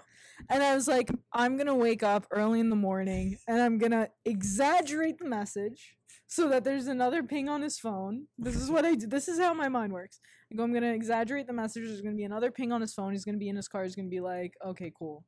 And 0.51 0.63
I 0.63 0.75
was 0.75 0.87
like, 0.87 1.11
I'm 1.33 1.57
going 1.57 1.67
to 1.67 1.75
wake 1.75 2.03
up 2.03 2.27
early 2.31 2.61
in 2.61 2.71
the 2.71 2.77
morning 2.77 3.39
and 3.49 3.61
I'm 3.61 3.79
going 3.79 3.93
to 3.93 4.11
exaggerate 4.25 5.19
the 5.19 5.29
message 5.29 5.97
so 6.27 6.49
that 6.49 6.65
there's 6.65 6.87
another 6.87 7.23
ping 7.23 7.49
on 7.49 7.63
his 7.63 7.79
phone. 7.79 8.27
This 8.39 8.57
is 8.57 8.71
what 8.71 8.85
I 8.85 8.95
do. 8.95 9.07
This 9.07 9.29
is 9.29 9.39
how 9.39 9.55
my 9.55 9.69
mind 9.69 9.93
works. 9.93 10.21
I 10.53 10.57
go, 10.57 10.63
I'm 10.63 10.73
going 10.73 10.83
to 10.83 10.93
exaggerate 10.93 11.47
the 11.47 11.53
message. 11.53 11.85
There's 11.85 12.01
going 12.01 12.15
to 12.15 12.19
be 12.19 12.25
another 12.25 12.51
ping 12.51 12.73
on 12.73 12.81
his 12.81 12.95
phone. 12.95 13.13
He's 13.13 13.25
going 13.25 13.35
to 13.35 13.41
be 13.41 13.49
in 13.49 13.57
his 13.57 13.69
car. 13.69 13.83
He's 13.85 13.97
going 13.97 14.07
to 14.07 14.15
be 14.15 14.21
like, 14.21 14.55
okay, 14.65 14.93
cool. 14.97 15.25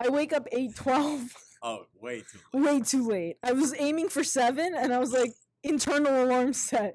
I 0.00 0.08
wake 0.08 0.32
up 0.32 0.48
8:12, 0.50 1.30
oh, 1.62 1.86
way 2.00 2.20
too 2.20 2.38
late. 2.52 2.64
way 2.64 2.80
too 2.80 3.08
late. 3.08 3.36
I 3.44 3.52
was 3.52 3.72
aiming 3.78 4.08
for 4.08 4.24
7 4.24 4.74
and 4.74 4.92
I 4.92 4.98
was 4.98 5.12
like 5.12 5.32
internal 5.62 6.24
alarm 6.24 6.52
set. 6.54 6.94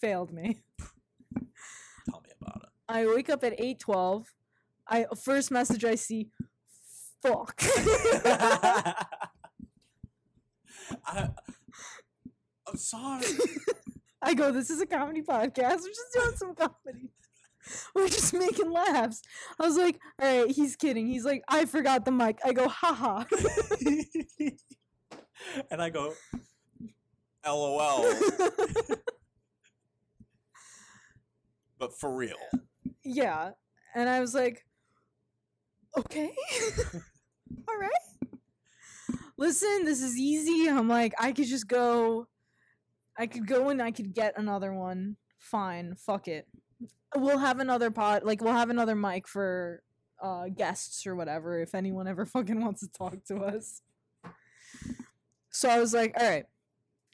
Failed 0.00 0.32
me. 0.32 0.62
Tell 2.08 2.20
me 2.20 2.30
about 2.40 2.62
it. 2.62 2.68
I 2.88 3.06
wake 3.06 3.28
up 3.28 3.42
at 3.42 3.58
8:12. 3.58 4.26
I 4.88 5.06
first 5.22 5.50
message 5.50 5.84
I 5.84 5.94
see 5.94 6.30
fuck. 7.22 7.54
I, 11.06 11.28
I'm 12.66 12.76
sorry. 12.76 13.26
I 14.22 14.34
go, 14.34 14.52
this 14.52 14.70
is 14.70 14.80
a 14.80 14.86
comedy 14.86 15.22
podcast. 15.22 15.80
We're 15.82 15.88
just 15.88 16.12
doing 16.14 16.36
some 16.36 16.54
comedy. 16.54 17.10
we're 17.94 18.08
just 18.08 18.34
making 18.34 18.70
laughs. 18.70 19.22
I 19.58 19.66
was 19.66 19.76
like, 19.76 19.98
all 20.20 20.42
right, 20.42 20.50
he's 20.50 20.76
kidding. 20.76 21.06
He's 21.06 21.24
like, 21.24 21.42
I 21.48 21.64
forgot 21.64 22.04
the 22.04 22.12
mic. 22.12 22.38
I 22.44 22.52
go, 22.52 22.68
haha. 22.68 23.24
and 25.70 25.82
I 25.82 25.90
go, 25.90 26.14
LOL. 27.46 28.12
but 31.78 31.98
for 31.98 32.14
real. 32.14 32.36
yeah. 33.04 33.50
And 33.94 34.08
I 34.08 34.20
was 34.20 34.34
like, 34.34 34.64
okay. 35.98 36.30
all 37.68 37.78
right. 37.78 37.90
Listen, 39.36 39.84
this 39.84 40.02
is 40.02 40.18
easy. 40.18 40.68
I'm 40.68 40.88
like, 40.88 41.14
I 41.18 41.32
could 41.32 41.46
just 41.46 41.68
go. 41.68 42.26
I 43.18 43.26
could 43.26 43.46
go 43.46 43.68
and 43.68 43.82
I 43.82 43.90
could 43.90 44.14
get 44.14 44.38
another 44.38 44.72
one. 44.72 45.16
Fine. 45.38 45.96
Fuck 45.96 46.28
it. 46.28 46.46
We'll 47.14 47.38
have 47.38 47.58
another 47.58 47.90
pod. 47.90 48.24
Like, 48.24 48.40
we'll 48.40 48.54
have 48.54 48.70
another 48.70 48.94
mic 48.94 49.28
for 49.28 49.82
uh, 50.22 50.48
guests 50.48 51.06
or 51.06 51.14
whatever 51.16 51.60
if 51.60 51.74
anyone 51.74 52.06
ever 52.06 52.24
fucking 52.26 52.60
wants 52.60 52.80
to 52.80 52.88
talk 52.88 53.24
to 53.26 53.38
us. 53.38 53.82
So 55.50 55.68
I 55.68 55.78
was 55.78 55.92
like, 55.92 56.14
all 56.18 56.26
right, 56.26 56.46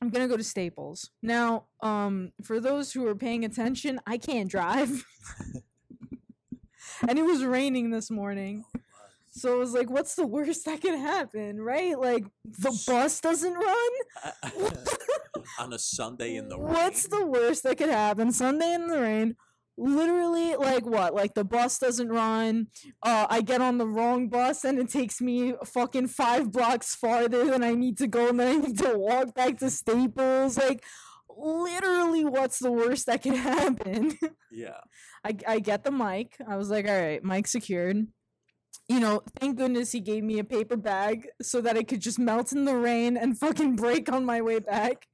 I'm 0.01 0.11
gonna 0.11 0.29
go 0.29 0.37
to 0.37 0.45
Staples. 0.45 1.11
Now, 1.23 1.65
um, 1.83 2.31
for 2.45 2.61
those 2.61 2.93
who 2.93 3.07
are 3.09 3.17
paying 3.17 3.45
attention, 3.45 4.01
I 4.07 4.19
can't 4.19 4.49
drive. 4.49 5.05
And 7.07 7.19
it 7.19 7.25
was 7.25 7.45
raining 7.45 7.91
this 7.91 8.11
morning. 8.11 8.65
So 9.31 9.55
I 9.55 9.59
was 9.59 9.73
like, 9.73 9.91
what's 9.91 10.15
the 10.15 10.27
worst 10.27 10.65
that 10.65 10.81
could 10.81 10.99
happen, 10.99 11.61
right? 11.61 11.99
Like 11.99 12.25
the 12.45 12.77
bus 12.87 13.21
doesn't 13.21 13.55
run? 13.55 13.91
On 15.61 15.73
a 15.73 15.79
Sunday 15.79 16.37
in 16.37 16.49
the 16.49 16.59
rain. 16.59 16.73
What's 16.73 17.07
the 17.07 17.25
worst 17.25 17.63
that 17.63 17.79
could 17.79 17.91
happen? 17.91 18.33
Sunday 18.33 18.75
in 18.75 18.89
the 18.89 19.01
rain. 19.01 19.37
Literally, 19.81 20.57
like 20.57 20.85
what? 20.85 21.15
Like 21.15 21.35
the 21.35 21.45
bus 21.45 21.79
doesn't 21.79 22.09
run. 22.09 22.67
Uh, 23.01 23.29
I 23.31 23.43
get 23.43 23.61
on 23.61 23.79
the 23.79 23.87
wrong 23.87 24.29
bus 24.29 24.65
and 24.65 24.77
it 24.77 24.89
takes 24.89 25.21
me 25.21 25.55
fucking 25.65 26.09
five 26.09 26.51
blocks 26.51 26.97
farther 26.97 27.45
than 27.45 27.63
I 27.63 27.75
need 27.75 27.97
to 27.99 28.09
go, 28.09 28.29
and 28.29 28.41
then 28.41 28.49
I 28.49 28.67
need 28.67 28.79
to 28.79 28.99
walk 28.99 29.37
back 29.37 29.59
to 29.59 29.71
Staples. 29.71 30.59
Like, 30.59 30.83
literally, 31.39 32.25
what's 32.25 32.59
the 32.59 32.73
worst 32.73 33.07
that 33.07 33.23
could 33.23 33.35
happen? 33.37 34.19
Yeah. 34.51 34.81
I, 35.25 35.37
I 35.47 35.59
get 35.61 35.85
the 35.85 35.91
mic. 35.91 36.37
I 36.47 36.57
was 36.57 36.71
like, 36.71 36.89
all 36.89 37.01
right, 37.01 37.23
mic 37.23 37.47
secured. 37.47 38.07
You 38.89 39.01
know, 39.01 39.23
thank 39.39 39.59
goodness 39.59 39.93
he 39.93 40.01
gave 40.01 40.25
me 40.25 40.39
a 40.39 40.45
paper 40.45 40.77
bag 40.77 41.29
so 41.43 41.61
that 41.61 41.77
I 41.77 41.83
could 41.83 42.01
just 42.01 42.19
melt 42.19 42.53
in 42.53 42.65
the 42.65 42.77
rain 42.77 43.17
and 43.17 43.39
fucking 43.39 43.77
break 43.77 44.11
on 44.11 44.25
my 44.25 44.41
way 44.41 44.61
back. 44.61 45.07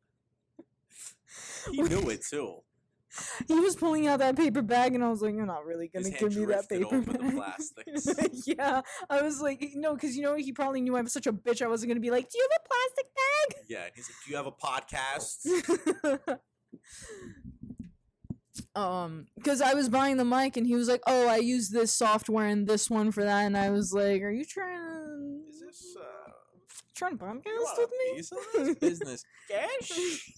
He 1.70 1.82
knew 1.82 2.08
it 2.10 2.24
too. 2.24 2.62
He 3.48 3.58
was 3.60 3.76
pulling 3.76 4.06
out 4.06 4.18
that 4.20 4.36
paper 4.36 4.62
bag, 4.62 4.94
and 4.94 5.04
I 5.04 5.10
was 5.10 5.22
like, 5.22 5.34
"You're 5.34 5.46
not 5.46 5.64
really 5.64 5.88
gonna 5.88 6.08
His 6.08 6.18
give 6.18 6.36
me 6.36 6.46
that 6.46 6.68
paper 6.68 6.86
over 6.86 7.12
the 7.12 7.18
bag." 7.18 7.34
plastics. 7.34 8.46
yeah, 8.46 8.80
I 9.10 9.22
was 9.22 9.40
like, 9.40 9.70
no, 9.74 9.94
because 9.94 10.16
you 10.16 10.22
know 10.22 10.34
he 10.36 10.52
probably 10.52 10.80
knew 10.80 10.96
I 10.96 11.02
was 11.02 11.12
such 11.12 11.26
a 11.26 11.32
bitch. 11.32 11.62
I 11.62 11.68
wasn't 11.68 11.90
gonna 11.90 12.00
be 12.00 12.10
like, 12.10 12.28
"Do 12.30 12.38
you 12.38 12.48
have 12.50 12.60
a 12.64 12.68
plastic 12.68 13.06
bag?" 13.14 13.66
Yeah. 13.68 13.84
And 13.84 13.92
he's 13.94 14.08
like, 14.08 14.16
Do 14.24 14.30
you 14.30 14.36
have 14.36 14.46
a 14.46 14.52
podcast? 14.52 15.46
a 15.46 15.62
plastic 15.62 16.26
bag?" 16.26 16.38
um, 18.76 19.26
because 19.36 19.60
I 19.60 19.74
was 19.74 19.88
buying 19.88 20.16
the 20.16 20.24
mic, 20.24 20.56
and 20.56 20.66
he 20.66 20.74
was 20.74 20.88
like, 20.88 21.02
"Oh, 21.06 21.28
I 21.28 21.36
use 21.36 21.68
this 21.70 21.92
software 21.92 22.46
and 22.46 22.66
this 22.66 22.90
one 22.90 23.12
for 23.12 23.24
that," 23.24 23.42
and 23.42 23.56
I 23.56 23.70
was 23.70 23.92
like, 23.92 24.22
"Are 24.22 24.30
you 24.30 24.44
trying? 24.44 25.44
Is 25.48 25.60
this 25.60 25.96
uh 26.00 26.30
trying 26.94 27.18
to 27.18 27.24
podcast 27.24 27.78
with 27.78 27.90
me? 27.90 28.16
piece 28.16 28.32
of 28.32 28.38
this 28.54 28.74
business 28.78 29.24
cash? 29.50 30.30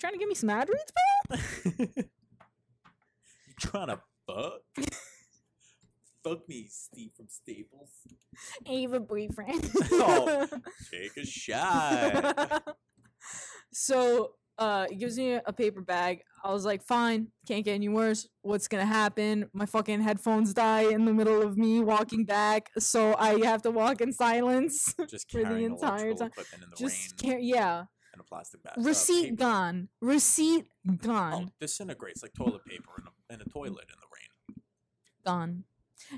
Trying 0.00 0.14
to 0.14 0.18
give 0.18 0.28
me 0.28 0.34
some 0.34 0.50
ad 0.50 0.68
reads, 0.68 0.92
bro?" 0.96 1.36
you 1.96 3.54
trying 3.60 3.88
to 3.88 4.00
fuck? 4.26 4.62
fuck 6.24 6.48
me, 6.48 6.66
Steve 6.68 7.10
from 7.16 7.26
Staples. 7.28 7.90
Ava 8.66 9.00
boyfriend. 9.00 9.70
Oh. 9.92 10.46
Take 10.90 11.16
a 11.16 11.26
shot. 11.26 12.76
so 13.72 14.32
uh 14.58 14.86
he 14.90 14.96
gives 14.96 15.16
me 15.18 15.34
a 15.44 15.52
paper 15.52 15.80
bag. 15.82 16.22
I 16.42 16.52
was 16.52 16.64
like, 16.64 16.82
fine, 16.82 17.28
can't 17.46 17.64
get 17.64 17.74
any 17.74 17.88
worse. 17.90 18.26
What's 18.40 18.68
gonna 18.68 18.86
happen? 18.86 19.50
My 19.52 19.66
fucking 19.66 20.00
headphones 20.00 20.54
die 20.54 20.90
in 20.90 21.04
the 21.04 21.12
middle 21.12 21.42
of 21.42 21.58
me 21.58 21.80
walking 21.80 22.24
back, 22.24 22.70
so 22.78 23.14
I 23.18 23.44
have 23.44 23.60
to 23.62 23.70
walk 23.70 24.00
in 24.00 24.12
silence. 24.12 24.94
Just 25.08 25.30
For 25.30 25.44
the 25.44 25.56
entire 25.56 26.14
time. 26.14 26.30
the 26.36 26.76
Just 26.78 27.22
rain 27.22 27.32
can't 27.32 27.42
yeah. 27.42 27.84
And 28.20 28.26
a 28.26 28.28
plastic 28.28 28.62
bag. 28.62 28.74
uh, 28.78 28.82
Receipt 28.82 29.24
paper. 29.30 29.36
gone. 29.36 29.88
Receipt 30.00 30.66
Oh, 30.88 30.92
gone. 30.94 31.52
disintegrates 31.60 32.22
like 32.22 32.32
toilet 32.34 32.64
paper 32.64 32.90
in 32.98 33.04
a, 33.06 33.34
in 33.34 33.40
a 33.40 33.44
toilet 33.44 33.86
in 33.88 33.96
the 34.00 34.06
rain. 34.14 34.62
Gone. 35.26 35.64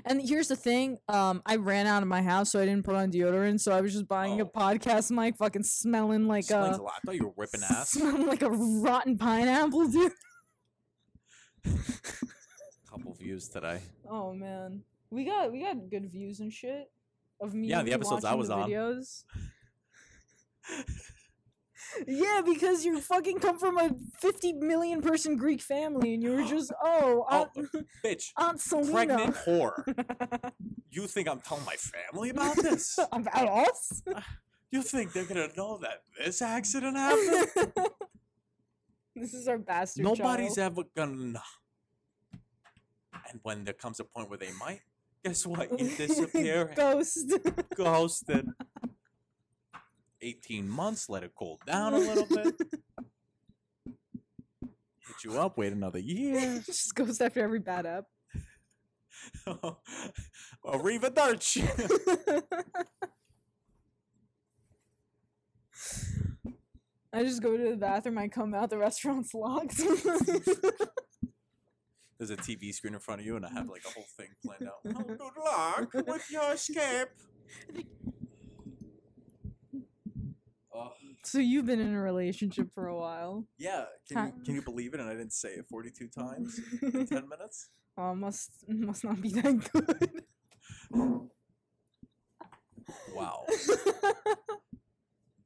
And 0.05 0.21
here's 0.27 0.47
the 0.47 0.55
thing, 0.55 0.97
um, 1.09 1.41
I 1.45 1.57
ran 1.57 1.85
out 1.87 2.01
of 2.01 2.07
my 2.07 2.21
house, 2.21 2.49
so 2.51 2.59
I 2.59 2.65
didn't 2.65 2.85
put 2.85 2.95
on 2.95 3.11
deodorant. 3.11 3.59
So 3.59 3.73
I 3.73 3.81
was 3.81 3.91
just 3.93 4.07
buying 4.07 4.39
a 4.41 4.45
Oh. 4.45 4.47
podcast 4.47 5.11
mic, 5.11 5.35
fucking 5.37 5.63
smelling 5.63 6.27
like 6.27 6.45
Explains 6.45 6.77
a, 6.77 6.81
a 6.81 6.83
lot. 6.83 6.93
I 6.95 6.99
thought 7.05 7.15
you 7.15 7.25
were 7.25 7.33
whipping 7.33 7.61
ass. 7.63 7.91
smelling 7.91 8.25
like 8.25 8.41
a 8.41 8.49
rotten 8.49 9.17
pineapple, 9.17 9.87
dude. 9.89 10.11
Couple 12.89 13.13
views 13.13 13.49
today. 13.49 13.79
Oh 14.09 14.33
man, 14.33 14.83
we 15.09 15.25
got 15.25 15.51
we 15.51 15.61
got 15.61 15.89
good 15.89 16.09
views 16.11 16.39
and 16.39 16.51
shit 16.51 16.89
of 17.41 17.53
me. 17.53 17.67
Yeah, 17.67 17.83
the 17.83 17.93
episodes 17.93 18.23
I 18.25 18.33
was 18.35 18.49
on. 18.49 18.69
Videos. 18.69 19.23
yeah, 22.07 22.41
because 22.45 22.85
you 22.85 22.99
fucking 22.99 23.39
come 23.39 23.57
from 23.59 23.77
a 23.77 23.91
fifty 24.19 24.53
million 24.53 25.01
person 25.01 25.35
Greek 25.37 25.61
family, 25.61 26.13
and 26.13 26.23
you 26.23 26.31
were 26.33 26.43
just 26.43 26.71
oh, 26.83 27.25
Oh, 27.29 27.47
Aunt, 27.55 27.69
bitch. 28.03 28.31
Aunt 28.37 28.59
Selena 28.59 28.91
Pregnant 29.15 29.35
whore. 29.35 30.51
You 30.91 31.07
think 31.07 31.27
I'm 31.27 31.39
telling 31.39 31.65
my 31.65 31.75
family 31.75 32.29
about 32.29 32.55
this? 32.55 32.99
about 33.11 33.67
us. 33.67 34.03
You 34.71 34.81
think 34.81 35.13
they're 35.13 35.25
gonna 35.25 35.49
know 35.55 35.77
that 35.83 36.01
this 36.17 36.41
accident 36.41 36.97
happened? 36.97 37.71
this 39.15 39.35
is 39.35 39.47
our 39.47 39.59
bastard. 39.59 40.03
Nobody's 40.03 40.55
child. 40.55 40.79
ever 40.79 40.83
gonna 40.95 41.25
know. 41.25 41.39
And 43.29 43.39
when 43.43 43.65
there 43.65 43.75
comes 43.75 43.99
a 43.99 44.03
point 44.03 44.29
where 44.29 44.39
they 44.39 44.51
might, 44.59 44.81
guess 45.23 45.45
what? 45.45 45.79
You 45.79 45.89
disappear, 45.95 46.73
Ghost. 46.75 47.33
ghosted. 47.75 48.47
18 50.23 50.67
months, 50.67 51.09
let 51.09 51.23
it 51.23 51.33
cool 51.37 51.59
down 51.65 51.93
a 51.93 51.97
little 51.97 52.25
bit. 52.25 52.55
Hit 55.05 55.23
you 55.25 55.39
up, 55.39 55.57
wait 55.57 55.73
another 55.73 55.99
year. 55.99 56.61
just 56.65 56.95
goes 56.95 57.19
after 57.19 57.43
every 57.43 57.59
bad 57.59 57.85
app. 57.85 58.05
Arrivederci. 60.65 61.63
I 67.15 67.23
just 67.23 67.43
go 67.43 67.55
to 67.55 67.69
the 67.71 67.77
bathroom. 67.77 68.17
I 68.17 68.27
come 68.27 68.53
out. 68.55 68.69
The 68.71 68.77
restaurant's 68.77 69.33
locked. 69.33 69.77
There's 72.17 72.31
a 72.31 72.37
TV 72.37 72.73
screen 72.73 72.93
in 72.93 72.99
front 73.01 73.21
of 73.21 73.27
you, 73.27 73.35
and 73.35 73.45
I 73.45 73.49
have 73.49 73.67
like 73.69 73.83
a 73.85 73.89
whole 73.89 74.05
thing 74.17 74.29
planned 74.43 74.67
out. 74.67 74.79
Oh, 74.85 75.03
good 75.03 76.01
luck 76.01 76.07
with 76.07 76.31
your 76.31 76.53
escape. 76.53 77.09
Oh, 77.75 77.81
so 81.33 81.39
you've 81.39 81.65
been 81.65 81.79
in 81.79 81.95
a 81.95 81.99
relationship 81.99 82.67
for 82.75 82.85
a 82.85 82.95
while. 82.95 83.47
yeah, 83.57 83.85
can 84.07 84.27
you, 84.27 84.43
can 84.45 84.53
you 84.53 84.61
believe 84.61 84.93
it? 84.93 84.99
And 84.99 85.09
I 85.09 85.13
didn't 85.13 85.33
say 85.33 85.49
it 85.49 85.65
42 85.65 86.07
times 86.09 86.59
in 86.79 87.07
10 87.07 87.27
minutes? 87.29 87.69
Oh, 87.97 88.13
must 88.13 88.51
must 88.67 89.03
not 89.03 89.19
be 89.19 89.29
that 89.29 89.71
good. 89.71 90.23
Wow. 93.15 93.45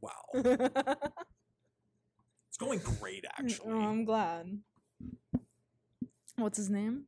Wow. 0.01 0.25
It's 2.49 2.57
going 2.59 2.79
great, 2.99 3.23
mm, 3.23 3.29
oh, 3.29 3.43
actually. 3.43 3.71
Oh, 3.71 3.79
I'm 3.79 4.03
glad. 4.03 4.59
What's 6.35 6.57
his 6.57 6.69
name? 6.69 7.05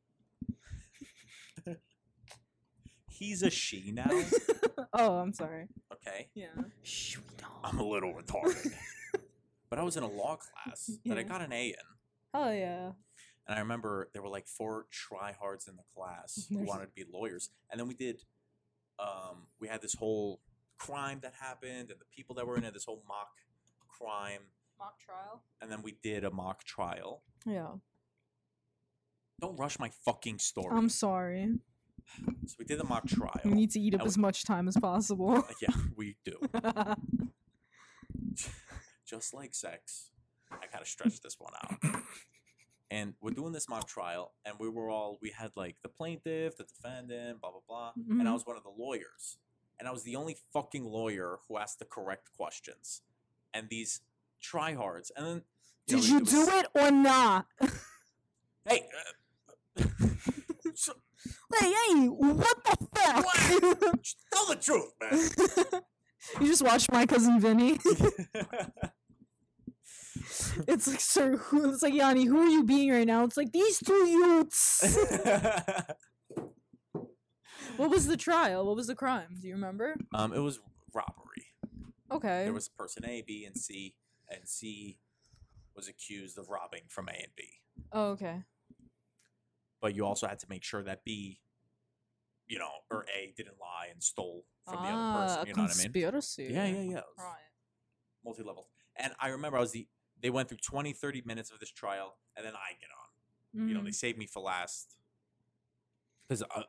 He's 3.20 3.44
a 3.44 3.50
she 3.50 3.92
now, 3.92 4.10
oh, 4.94 5.18
I'm 5.18 5.34
sorry. 5.34 5.68
okay? 5.92 6.30
Yeah. 6.34 6.48
Shh. 6.84 7.18
I'm 7.66 7.78
a 7.78 7.84
little 7.84 8.14
retarded. 8.14 8.72
but 9.70 9.78
I 9.78 9.84
was 9.84 9.98
in 9.98 10.04
a 10.04 10.08
law 10.10 10.38
class 10.38 10.90
that 11.06 11.18
I 11.18 11.24
got 11.24 11.42
an 11.42 11.52
A 11.52 11.68
in. 11.68 11.76
Oh 12.34 12.50
yeah. 12.52 12.92
And 13.46 13.58
I 13.58 13.60
remember 13.60 14.10
there 14.14 14.22
were 14.22 14.30
like 14.30 14.48
four 14.48 14.86
tryhards 14.94 15.68
in 15.68 15.76
the 15.76 15.84
class 15.94 16.46
who 16.50 16.60
wanted 16.60 16.86
to 16.86 16.92
be 16.96 17.04
lawyers. 17.12 17.50
And 17.70 17.78
then 17.80 17.88
we 17.90 17.94
did, 17.94 18.22
um, 19.00 19.48
we 19.60 19.68
had 19.68 19.82
this 19.82 19.96
whole 19.96 20.40
crime 20.78 21.20
that 21.24 21.34
happened 21.42 21.92
and 21.92 22.00
the 22.00 22.06
people 22.16 22.36
that 22.38 22.48
were 22.48 22.56
in 22.56 22.64
it, 22.64 22.74
this 22.74 22.86
whole 22.86 23.04
mock 23.08 23.32
crime. 23.90 24.42
Mock 24.80 24.98
trial. 25.00 25.44
And 25.62 25.70
then 25.70 25.82
we 25.82 25.98
did 26.02 26.24
a 26.24 26.32
mock 26.32 26.64
trial. 26.64 27.24
Yeah. 27.46 27.72
Don't 29.42 29.60
rush 29.60 29.78
my 29.78 29.90
fucking 30.06 30.40
story. 30.40 30.78
I'm 30.78 30.88
sorry. 30.90 31.50
So 32.46 32.56
we 32.60 32.66
did 32.66 32.80
the 32.80 32.84
mock 32.84 33.08
trial. 33.08 33.40
We 33.46 33.52
need 33.52 33.72
to 33.72 33.80
eat 33.80 33.96
up 33.96 34.02
as 34.06 34.18
much 34.18 34.44
time 34.46 34.68
as 34.68 34.76
possible. 34.78 35.44
yeah, 35.62 35.70
we 35.96 36.16
do. 36.26 36.38
Just 39.06 39.34
like 39.34 39.56
sex, 39.56 40.12
I 40.52 40.66
gotta 40.72 40.86
stretch 40.86 41.20
this 41.22 41.38
one 41.40 41.54
out. 41.64 42.04
and 42.92 43.14
we're 43.22 43.32
doing 43.32 43.54
this 43.54 43.68
mock 43.68 43.88
trial, 43.88 44.34
and 44.46 44.56
we 44.60 44.70
were 44.70 44.90
all 44.90 45.18
we 45.22 45.32
had 45.32 45.52
like 45.56 45.78
the 45.82 45.90
plaintiff, 45.90 46.58
the 46.58 46.64
defendant, 46.66 47.42
blah 47.42 47.50
blah 47.52 47.62
blah, 47.68 47.92
and 47.96 48.22
I 48.28 48.32
Mhm. 48.32 48.34
was 48.34 48.46
one 48.46 48.56
of 48.58 48.64
the 48.64 48.70
lawyers, 48.70 49.38
and 49.80 49.88
I 49.88 49.92
was 49.92 50.04
the 50.04 50.16
only 50.16 50.38
fucking 50.54 50.86
lawyer 50.86 51.40
who 51.48 51.58
asked 51.58 51.80
the 51.80 51.86
correct 51.86 52.30
questions, 52.38 53.02
and 53.54 53.68
these 53.70 54.02
tryhards, 54.42 55.10
and 55.16 55.26
then 55.26 55.44
Did 55.88 55.98
know, 55.98 56.04
you 56.06 56.18
it 56.20 56.26
do 56.26 56.48
it 56.50 56.68
or 56.76 56.92
not? 56.92 57.48
Hey. 58.66 58.88
Uh, 59.76 59.84
so- 60.76 60.94
hey, 61.60 61.74
hey, 61.74 62.08
what 62.08 62.64
the 62.64 62.88
fuck? 62.96 64.02
just 64.02 64.18
tell 64.34 64.46
the 64.48 64.56
truth, 64.56 64.92
man. 65.02 65.82
you 66.42 66.48
just 66.48 66.62
watched 66.64 66.92
my 66.92 67.06
cousin 67.06 67.40
Vinny. 67.40 67.80
It's 70.68 70.88
like, 70.88 71.00
sir, 71.00 71.38
who? 71.38 71.72
It's 71.72 71.84
like 71.84 71.94
Yanni. 71.94 72.26
Who 72.26 72.40
are 72.40 72.48
you 72.48 72.64
being 72.64 72.92
right 72.92 73.08
now? 73.08 73.24
It's 73.24 73.38
like 73.38 73.52
these 73.52 73.80
two 73.80 73.94
youths. 73.94 74.98
what 77.78 77.90
was 77.90 78.08
the 78.08 78.18
trial? 78.18 78.66
What 78.66 78.76
was 78.76 78.88
the 78.88 78.96
crime? 78.96 79.38
Do 79.42 79.48
you 79.48 79.54
remember? 79.54 79.96
um, 80.14 80.34
it 80.34 80.40
was 80.40 80.60
robbery. 80.94 81.46
Okay. 82.12 82.44
There 82.44 82.54
was 82.54 82.68
person 82.68 83.06
A, 83.06 83.22
B, 83.26 83.46
and 83.46 83.56
C, 83.58 83.96
and 84.30 84.48
C 84.48 84.98
was 85.76 85.88
accused 85.88 86.38
of 86.38 86.50
robbing 86.50 86.84
from 86.90 87.08
A 87.08 87.14
and 87.14 87.36
B. 87.38 87.44
oh, 87.94 88.10
okay. 88.12 88.44
But 89.82 89.96
you 89.96 90.06
also 90.06 90.28
had 90.28 90.40
to 90.40 90.48
make 90.50 90.64
sure 90.64 90.84
that 90.84 91.04
B, 91.06 91.40
you 92.48 92.60
know, 92.60 92.70
or 92.92 93.06
A 93.16 93.34
didn't 93.36 93.56
lie 93.60 93.88
and 93.92 94.02
stole 94.04 94.46
from 94.66 94.82
the 94.82 94.90
other 94.90 95.04
ah, 95.04 95.22
person. 95.22 95.48
You 95.48 95.54
know 95.54 95.64
what 95.64 95.72
I 95.72 95.84
mean? 95.84 95.92
Yeah, 96.54 96.68
yeah, 96.68 96.82
yeah. 96.82 97.02
Right. 97.18 97.36
multi-level. 98.26 98.68
And 98.98 99.14
I 99.20 99.30
remember 99.30 99.58
I 99.58 99.62
was 99.62 99.72
the 99.72 99.88
they 100.22 100.30
went 100.30 100.50
through 100.50 100.58
20, 100.58 100.92
30 100.92 101.22
minutes 101.26 101.50
of 101.50 101.60
this 101.60 101.72
trial, 101.72 102.18
and 102.36 102.46
then 102.46 102.54
I 102.54 102.74
get 102.74 102.90
on. 102.92 103.68
You 103.68 103.74
know, 103.74 103.84
they 103.84 103.92
Mhm. 103.92 103.96
saved 103.96 104.18
me 104.18 104.28
for 104.28 104.42
last. 104.42 104.98
Because 106.28 106.44
uh, 106.44 106.48
they're 106.54 106.64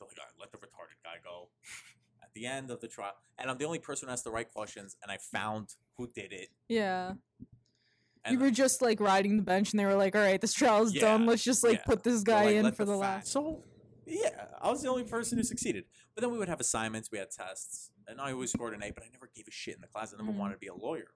like, 0.00 0.18
"All 0.18 0.24
right, 0.24 0.38
let 0.38 0.52
the 0.52 0.58
retarded 0.58 1.02
guy 1.02 1.16
go 1.22 1.50
at 2.22 2.32
the 2.34 2.46
end 2.46 2.70
of 2.70 2.80
the 2.80 2.88
trial. 2.88 3.14
And 3.38 3.50
I'm 3.50 3.58
the 3.58 3.64
only 3.64 3.78
person 3.78 4.08
who 4.08 4.12
asked 4.12 4.24
the 4.24 4.30
right 4.30 4.50
questions, 4.50 4.96
and 5.02 5.10
I 5.10 5.18
found 5.18 5.74
who 5.96 6.06
did 6.06 6.32
it. 6.32 6.50
Yeah. 6.68 7.14
And 8.24 8.34
you 8.34 8.40
were 8.40 8.50
just 8.50 8.80
like 8.80 9.00
riding 9.00 9.36
the 9.36 9.42
bench, 9.42 9.72
and 9.72 9.80
they 9.80 9.84
were 9.84 9.94
like, 9.94 10.14
"All 10.16 10.22
right, 10.22 10.40
this 10.40 10.52
trial's 10.54 10.92
done. 10.92 11.22
Yeah, 11.22 11.28
Let's 11.28 11.44
just 11.44 11.62
like 11.62 11.78
yeah. 11.78 11.84
put 11.84 12.02
this 12.02 12.22
guy 12.22 12.46
like, 12.46 12.56
in 12.56 12.72
for 12.72 12.84
the, 12.84 12.92
fact-" 12.92 13.00
last." 13.26 13.28
So, 13.32 13.64
yeah, 14.06 14.46
I 14.60 14.70
was 14.70 14.82
the 14.82 14.88
only 14.88 15.04
person 15.04 15.36
who 15.38 15.44
succeeded. 15.44 15.84
But 16.14 16.22
then 16.22 16.30
we 16.32 16.38
would 16.38 16.48
have 16.48 16.60
assignments, 16.60 17.10
we 17.10 17.18
had 17.18 17.30
tests, 17.30 17.90
and 18.06 18.20
I 18.20 18.32
always 18.32 18.50
scored 18.52 18.72
an 18.74 18.82
A, 18.82 18.90
but 18.92 19.02
I 19.02 19.08
never 19.12 19.28
gave 19.34 19.46
a 19.48 19.50
shit 19.50 19.74
in 19.74 19.80
the 19.80 19.88
class. 19.88 20.14
I 20.14 20.16
never 20.16 20.32
Mhm. 20.32 20.38
wanted 20.38 20.54
to 20.54 20.58
be 20.60 20.68
a 20.68 20.74
lawyer. 20.74 21.14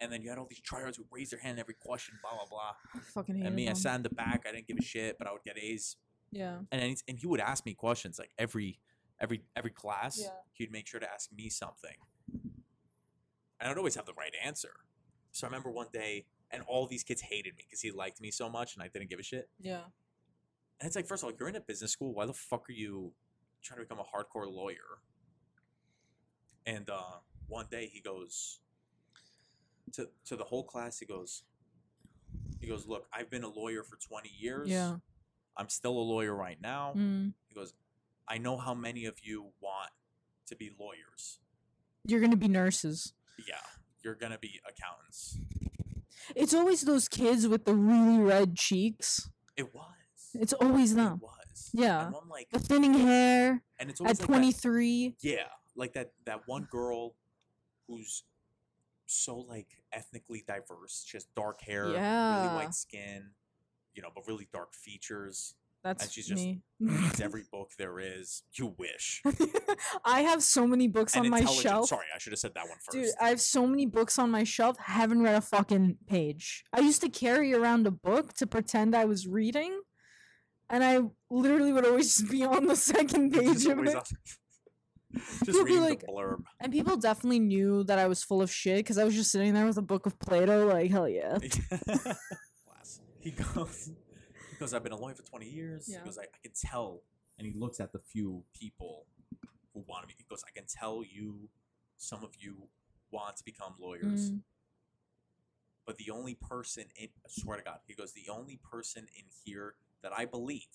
And 0.00 0.12
then 0.12 0.22
you 0.22 0.30
had 0.30 0.38
all 0.38 0.46
these 0.46 0.60
tryouts 0.60 0.96
who 0.96 1.04
raised 1.12 1.30
their 1.32 1.38
hand 1.38 1.60
every 1.60 1.74
question, 1.74 2.18
blah, 2.22 2.32
blah, 2.34 2.46
blah. 2.46 2.74
I 2.94 2.98
fucking 2.98 3.36
hate 3.36 3.46
And 3.46 3.54
me, 3.54 3.68
I 3.68 3.74
sat 3.74 3.94
in 3.96 4.02
the 4.02 4.10
back. 4.10 4.44
I 4.48 4.50
didn't 4.52 4.66
give 4.66 4.76
a 4.78 4.82
shit, 4.82 5.16
but 5.18 5.28
I 5.28 5.32
would 5.32 5.44
get 5.44 5.56
A's. 5.56 5.96
Yeah. 6.32 6.60
And 6.72 7.00
and 7.06 7.18
he 7.18 7.26
would 7.26 7.38
ask 7.40 7.64
me 7.64 7.74
questions 7.74 8.18
like 8.18 8.32
every 8.38 8.80
every 9.20 9.44
every 9.54 9.70
class. 9.70 10.18
Yeah. 10.18 10.30
He'd 10.54 10.72
make 10.72 10.88
sure 10.88 10.98
to 10.98 11.08
ask 11.08 11.30
me 11.30 11.48
something, 11.50 11.96
and 12.32 13.70
I'd 13.70 13.76
always 13.78 13.94
have 13.94 14.06
the 14.06 14.14
right 14.14 14.32
answer. 14.42 14.72
So 15.32 15.46
I 15.46 15.48
remember 15.48 15.70
one 15.70 15.88
day, 15.92 16.26
and 16.50 16.62
all 16.66 16.86
these 16.86 17.02
kids 17.02 17.20
hated 17.20 17.56
me 17.56 17.64
because 17.66 17.80
he 17.80 17.90
liked 17.90 18.20
me 18.20 18.30
so 18.30 18.48
much, 18.48 18.74
and 18.74 18.82
I 18.82 18.88
didn't 18.88 19.08
give 19.10 19.18
a 19.18 19.22
shit. 19.22 19.48
Yeah. 19.60 19.80
And 20.80 20.86
it's 20.86 20.96
like, 20.96 21.06
first 21.06 21.22
of 21.22 21.28
all, 21.28 21.34
you're 21.38 21.48
in 21.48 21.56
a 21.56 21.60
business 21.60 21.92
school. 21.92 22.12
Why 22.12 22.26
the 22.26 22.32
fuck 22.32 22.68
are 22.68 22.72
you 22.72 23.12
trying 23.62 23.78
to 23.78 23.84
become 23.84 23.98
a 23.98 24.02
hardcore 24.02 24.52
lawyer? 24.52 25.00
And 26.66 26.88
uh, 26.90 27.18
one 27.48 27.66
day 27.70 27.90
he 27.92 28.00
goes 28.00 28.60
to 29.92 30.08
to 30.26 30.36
the 30.36 30.44
whole 30.44 30.64
class. 30.64 30.98
He 30.98 31.06
goes, 31.06 31.44
he 32.60 32.66
goes, 32.66 32.86
look, 32.86 33.06
I've 33.12 33.30
been 33.30 33.44
a 33.44 33.48
lawyer 33.48 33.82
for 33.82 33.96
20 33.96 34.30
years. 34.38 34.68
Yeah. 34.68 34.96
I'm 35.56 35.68
still 35.68 35.92
a 35.92 36.00
lawyer 36.00 36.34
right 36.34 36.58
now. 36.60 36.94
Mm. 36.96 37.32
He 37.48 37.54
goes, 37.54 37.74
I 38.28 38.38
know 38.38 38.56
how 38.56 38.74
many 38.74 39.04
of 39.06 39.16
you 39.22 39.46
want 39.60 39.90
to 40.46 40.56
be 40.56 40.70
lawyers. 40.78 41.38
You're 42.06 42.20
gonna 42.20 42.36
be 42.36 42.48
nurses. 42.48 43.12
Yeah, 43.46 43.56
you're 44.04 44.14
gonna 44.14 44.38
be 44.38 44.60
accountants. 44.68 45.38
It's 46.36 46.54
always 46.54 46.82
those 46.82 47.08
kids 47.08 47.48
with 47.48 47.64
the 47.64 47.74
really 47.74 48.18
red 48.18 48.56
cheeks. 48.56 49.28
It 49.56 49.74
was. 49.74 49.84
It's 50.34 50.52
always 50.52 50.94
them. 50.94 51.14
It 51.14 51.22
was. 51.22 51.70
Yeah. 51.74 52.06
And 52.06 52.16
I'm 52.16 52.28
like, 52.28 52.48
The 52.50 52.58
thinning 52.58 52.94
hair 52.94 53.62
and 53.78 53.90
it's 53.90 54.00
always 54.00 54.20
at 54.20 54.28
like 54.28 54.28
that- 54.28 54.60
23. 54.60 55.16
Yeah, 55.20 55.36
like 55.76 55.92
that 55.94 56.12
that 56.24 56.42
one 56.46 56.66
girl 56.70 57.14
who's 57.88 58.24
so 59.06 59.36
like 59.36 59.66
ethnically 59.92 60.44
diverse. 60.46 61.04
She 61.06 61.16
has 61.16 61.26
dark 61.36 61.60
hair, 61.62 61.90
yeah. 61.90 62.44
really 62.44 62.54
white 62.64 62.74
skin, 62.74 63.30
you 63.94 64.00
know, 64.02 64.08
but 64.14 64.26
really 64.26 64.48
dark 64.52 64.74
features. 64.74 65.54
That's 65.84 66.12
she's 66.12 66.26
just- 66.26 66.42
me. 66.42 66.60
Reads 66.80 67.20
every 67.20 67.42
book 67.52 67.70
there 67.78 67.98
is. 68.00 68.42
You 68.54 68.74
wish. 68.78 69.22
I 70.04 70.22
have 70.22 70.42
so 70.42 70.66
many 70.66 70.88
books 70.88 71.14
And 71.14 71.24
on 71.26 71.30
my 71.30 71.38
intelligent. 71.38 71.62
shelf. 71.62 71.88
Sorry, 71.88 72.06
I 72.14 72.18
should 72.18 72.32
have 72.32 72.40
said 72.40 72.52
that 72.54 72.68
one 72.68 72.78
first. 72.84 72.90
Dude, 72.92 73.10
I 73.20 73.28
have 73.28 73.40
so 73.40 73.66
many 73.66 73.86
books 73.86 74.18
on 74.18 74.30
my 74.30 74.42
shelf. 74.44 74.76
Haven't 74.78 75.22
read 75.22 75.34
a 75.36 75.40
fucking 75.40 75.98
page. 76.08 76.64
I 76.72 76.80
used 76.80 77.00
to 77.02 77.08
carry 77.08 77.54
around 77.54 77.86
a 77.86 77.90
book 77.92 78.32
to 78.34 78.46
pretend 78.48 78.96
I 78.96 79.04
was 79.04 79.28
reading, 79.28 79.80
and 80.70 80.82
I 80.82 81.00
literally 81.30 81.72
would 81.72 81.86
always 81.86 82.16
just 82.16 82.30
be 82.32 82.44
on 82.44 82.66
the 82.66 82.76
second 82.76 83.32
page 83.32 83.52
Just 83.54 83.66
of 83.68 83.78
always 83.78 83.90
it. 83.92 83.96
on- 83.96 84.02
Just 85.44 85.46
You'll 85.48 85.64
be 85.64 85.72
reading 85.72 85.82
like- 85.84 86.00
the 86.00 86.06
blurb. 86.06 86.42
And 86.60 86.72
people 86.72 86.96
definitely 86.96 87.38
knew 87.40 87.84
that 87.84 87.98
I 87.98 88.06
was 88.08 88.24
full 88.24 88.42
of 88.42 88.50
shit 88.50 88.78
because 88.78 88.98
I 88.98 89.04
was 89.04 89.14
just 89.14 89.30
sitting 89.30 89.54
there 89.54 89.66
with 89.66 89.76
a 89.78 89.82
book 89.82 90.06
of 90.06 90.18
Plato. 90.18 90.66
Like 90.66 90.90
hell 90.90 91.08
yeah. 91.08 91.38
Class. 91.38 93.00
He 93.20 93.30
goes, 93.32 93.90
goes, 94.62 94.72
I've 94.72 94.84
been 94.84 94.92
a 94.92 94.96
lawyer 94.96 95.14
for 95.14 95.24
20 95.24 95.46
years. 95.46 95.88
Yeah. 95.88 95.98
He 95.98 96.04
goes, 96.04 96.18
I, 96.18 96.22
I 96.22 96.38
can 96.42 96.52
tell. 96.54 97.02
And 97.36 97.46
he 97.46 97.52
looks 97.52 97.80
at 97.80 97.92
the 97.92 97.98
few 97.98 98.44
people 98.58 99.06
who 99.74 99.84
want 99.88 100.02
to 100.02 100.06
be. 100.06 100.14
He 100.16 100.24
goes, 100.28 100.44
I 100.46 100.52
can 100.56 100.66
tell 100.68 101.02
you, 101.02 101.48
some 101.96 102.22
of 102.22 102.30
you 102.38 102.68
want 103.10 103.36
to 103.38 103.44
become 103.44 103.74
lawyers. 103.80 104.30
Mm. 104.30 104.40
But 105.84 105.96
the 105.98 106.10
only 106.10 106.34
person 106.34 106.84
in, 106.96 107.08
I 107.24 107.28
swear 107.28 107.56
to 107.56 107.64
God, 107.64 107.78
he 107.86 107.94
goes, 107.94 108.12
the 108.12 108.30
only 108.30 108.60
person 108.70 109.06
in 109.18 109.24
here 109.44 109.74
that 110.02 110.12
I 110.16 110.26
believe 110.26 110.68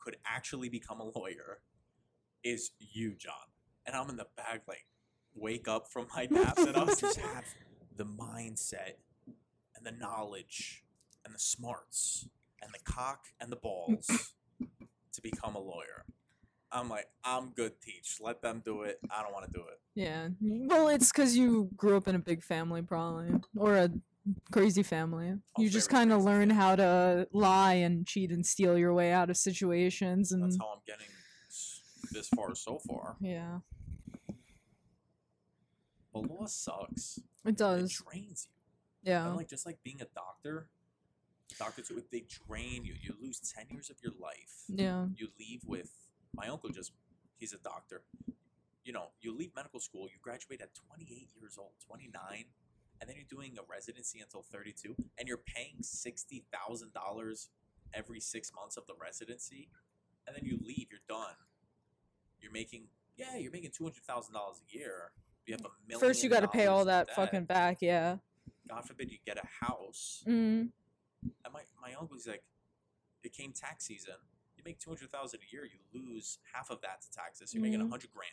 could 0.00 0.16
actually 0.26 0.68
become 0.68 1.00
a 1.00 1.18
lawyer 1.18 1.60
is 2.42 2.72
you, 2.80 3.14
John. 3.16 3.34
And 3.86 3.94
I'm 3.94 4.10
in 4.10 4.16
the 4.16 4.26
back, 4.36 4.62
like, 4.66 4.86
wake 5.34 5.68
up 5.68 5.88
from 5.88 6.08
my 6.14 6.26
naps, 6.28 6.62
and 6.62 6.76
I 6.76 6.82
was 6.82 7.00
just 7.00 7.20
have 7.20 7.44
the 7.96 8.04
mindset 8.04 8.94
and 9.76 9.84
the 9.84 9.92
knowledge 9.92 10.84
and 11.24 11.32
the 11.32 11.38
smarts 11.38 12.28
and 12.62 12.72
the 12.72 12.78
cock 12.90 13.24
and 13.40 13.50
the 13.50 13.56
balls 13.56 14.06
to 15.12 15.22
become 15.22 15.54
a 15.54 15.60
lawyer. 15.60 16.04
I'm 16.72 16.88
like, 16.90 17.06
I'm 17.24 17.50
good, 17.50 17.80
teach. 17.80 18.18
Let 18.20 18.42
them 18.42 18.60
do 18.64 18.82
it. 18.82 18.98
I 19.10 19.22
don't 19.22 19.32
want 19.32 19.46
to 19.46 19.52
do 19.52 19.60
it. 19.66 19.80
Yeah. 19.94 20.28
Well, 20.40 20.88
it's 20.88 21.12
because 21.12 21.36
you 21.36 21.70
grew 21.76 21.96
up 21.96 22.08
in 22.08 22.14
a 22.16 22.18
big 22.18 22.42
family, 22.42 22.82
probably, 22.82 23.40
or 23.56 23.76
a 23.76 23.90
crazy 24.50 24.82
family. 24.82 25.32
Oh, 25.56 25.62
you 25.62 25.70
just 25.70 25.88
kind 25.88 26.12
of 26.12 26.24
learn 26.24 26.50
how 26.50 26.74
to 26.76 27.28
lie 27.32 27.74
and 27.74 28.04
cheat 28.06 28.30
and 28.32 28.44
steal 28.44 28.76
your 28.76 28.92
way 28.92 29.12
out 29.12 29.30
of 29.30 29.36
situations, 29.36 30.32
and 30.32 30.42
That's 30.42 30.58
how 30.58 30.72
I'm 30.74 30.80
getting 30.86 31.06
this 32.12 32.28
far 32.34 32.54
so 32.56 32.78
far. 32.88 33.16
yeah, 33.20 33.58
But 36.12 36.28
law 36.30 36.46
sucks. 36.46 37.20
it 37.44 37.56
does. 37.56 37.90
It 37.92 38.04
drains 38.10 38.48
you. 39.04 39.10
Yeah. 39.12 39.26
And 39.28 39.36
like 39.36 39.48
just 39.48 39.66
like 39.66 39.78
being 39.84 40.00
a 40.00 40.06
doctor, 40.14 40.68
doctors 41.58 41.90
they 42.10 42.24
drain 42.46 42.84
you. 42.84 42.94
You 43.00 43.14
lose 43.20 43.40
ten 43.40 43.66
years 43.70 43.90
of 43.90 43.96
your 44.02 44.12
life. 44.20 44.64
Yeah. 44.68 45.06
You 45.16 45.28
leave 45.38 45.62
with 45.66 45.90
my 46.34 46.48
uncle. 46.48 46.70
Just 46.70 46.92
he's 47.38 47.52
a 47.52 47.58
doctor. 47.58 48.02
You 48.84 48.92
know, 48.92 49.08
you 49.20 49.36
leave 49.36 49.50
medical 49.54 49.80
school. 49.80 50.02
You 50.02 50.18
graduate 50.22 50.60
at 50.60 50.68
28 50.94 51.30
years 51.34 51.56
old, 51.58 51.72
29, 51.88 52.12
and 53.00 53.10
then 53.10 53.16
you're 53.16 53.26
doing 53.28 53.56
a 53.58 53.62
residency 53.68 54.20
until 54.20 54.42
32, 54.42 54.94
and 55.18 55.26
you're 55.26 55.42
paying 55.44 55.82
sixty 55.82 56.44
thousand 56.52 56.92
dollars 56.92 57.48
every 57.94 58.20
six 58.20 58.52
months 58.54 58.76
of 58.76 58.86
the 58.86 58.94
residency, 59.00 59.68
and 60.26 60.36
then 60.36 60.44
you 60.44 60.58
leave. 60.64 60.86
You're 60.90 61.00
done. 61.08 61.34
You're 62.40 62.52
making 62.52 62.88
yeah, 63.16 63.36
you're 63.36 63.52
making 63.52 63.70
two 63.76 63.84
hundred 63.84 64.04
thousand 64.04 64.34
dollars 64.34 64.60
a 64.62 64.76
year. 64.76 65.12
You 65.46 65.54
have 65.54 65.64
a 65.64 65.70
million. 65.88 66.00
First, 66.00 66.22
you 66.22 66.30
got 66.30 66.40
to 66.40 66.48
pay 66.48 66.66
all 66.66 66.84
that 66.86 67.14
fucking 67.14 67.44
back. 67.44 67.78
Yeah. 67.80 68.16
God 68.68 68.84
forbid 68.84 69.10
you 69.10 69.18
get 69.24 69.38
a 69.38 69.64
house. 69.64 70.24
Mm. 70.26 70.70
And 71.44 71.52
my, 71.52 71.62
my 71.80 71.94
uncle's 72.00 72.26
like, 72.26 72.42
it 73.22 73.32
came 73.32 73.52
tax 73.52 73.84
season. 73.86 74.14
You 74.56 74.62
make 74.64 74.78
two 74.78 74.88
hundred 74.90 75.10
thousand 75.10 75.40
a 75.40 75.52
year, 75.52 75.64
you 75.64 75.78
lose 75.92 76.38
half 76.54 76.70
of 76.70 76.80
that 76.80 77.02
to 77.02 77.10
taxes. 77.10 77.52
You're 77.52 77.62
making 77.62 77.80
a 77.80 77.84
Mhm. 77.84 77.90
hundred 77.90 78.10
grand. 78.12 78.32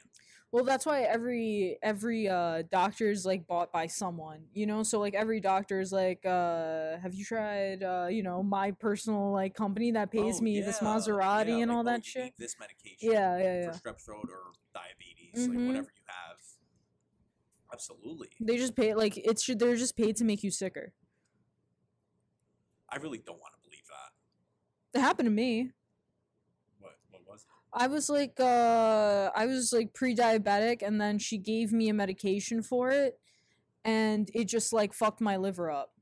Well, 0.54 0.64
that's 0.64 0.86
why 0.86 1.02
every 1.02 1.78
every 1.82 2.30
uh 2.30 2.62
doctor 2.72 3.10
is 3.12 3.26
like 3.26 3.46
bought 3.46 3.72
by 3.74 3.88
someone, 3.88 4.46
you 4.54 4.66
know. 4.66 4.84
So 4.84 5.00
like 5.00 5.16
every 5.16 5.42
doctor 5.42 5.82
is 5.82 5.92
like, 5.92 6.26
uh, 6.26 6.98
have 7.00 7.14
you 7.14 7.26
tried, 7.26 7.84
uh, 7.84 8.08
you 8.10 8.24
know, 8.24 8.42
my 8.42 8.72
personal 8.72 9.32
like 9.34 9.54
company 9.54 9.92
that 9.92 10.12
pays 10.12 10.38
Oh, 10.40 10.44
me 10.44 10.62
this 10.62 10.80
Maserati 10.80 11.48
yeah, 11.48 11.56
and 11.64 11.70
like, 11.72 11.76
all 11.76 11.82
oh, 11.82 11.92
that 11.92 12.06
shit? 12.06 12.34
this 12.38 12.56
medication. 12.58 13.12
Yeah, 13.12 13.38
yeah, 13.38 13.62
yeah. 13.64 13.72
For 13.72 13.80
strep 13.90 14.00
throat 14.02 14.30
or 14.30 14.54
diabetes, 14.74 15.48
Mhm. 15.48 15.56
like 15.58 15.68
whatever 15.68 15.92
you 15.94 16.04
have. 16.06 16.38
Absolutely. 17.74 18.30
They 18.40 18.58
just 18.58 18.76
pay 18.76 18.94
like 18.94 19.18
it's 19.18 19.46
they're 19.48 19.76
just 19.76 19.98
paid 19.98 20.16
to 20.18 20.24
make 20.24 20.44
you 20.44 20.52
sicker. 20.52 20.94
I 22.94 22.98
really 22.98 23.18
don't 23.18 23.40
want 23.40 23.54
to 23.54 23.68
believe 23.68 23.88
that. 23.88 25.00
It 25.00 25.02
happened 25.02 25.26
to 25.26 25.32
me. 25.32 25.72
What 26.80 26.92
what 27.10 27.22
was 27.28 27.42
it? 27.42 27.48
I 27.74 27.88
was 27.88 28.08
like 28.08 28.40
uh 28.40 29.32
I 29.36 29.48
was 29.48 29.74
like 29.74 29.96
pre-diabetic 29.96 30.84
and 30.84 31.02
then 31.02 31.18
she 31.18 31.40
gave 31.40 31.74
me 31.74 31.90
a 31.90 31.94
medication 31.94 32.62
for 32.62 32.92
it 32.92 33.20
and 33.84 34.30
it 34.36 34.48
just 34.48 34.74
like 34.74 34.94
fucked 34.94 35.22
my 35.22 35.38
liver 35.38 35.72
up. 35.72 35.94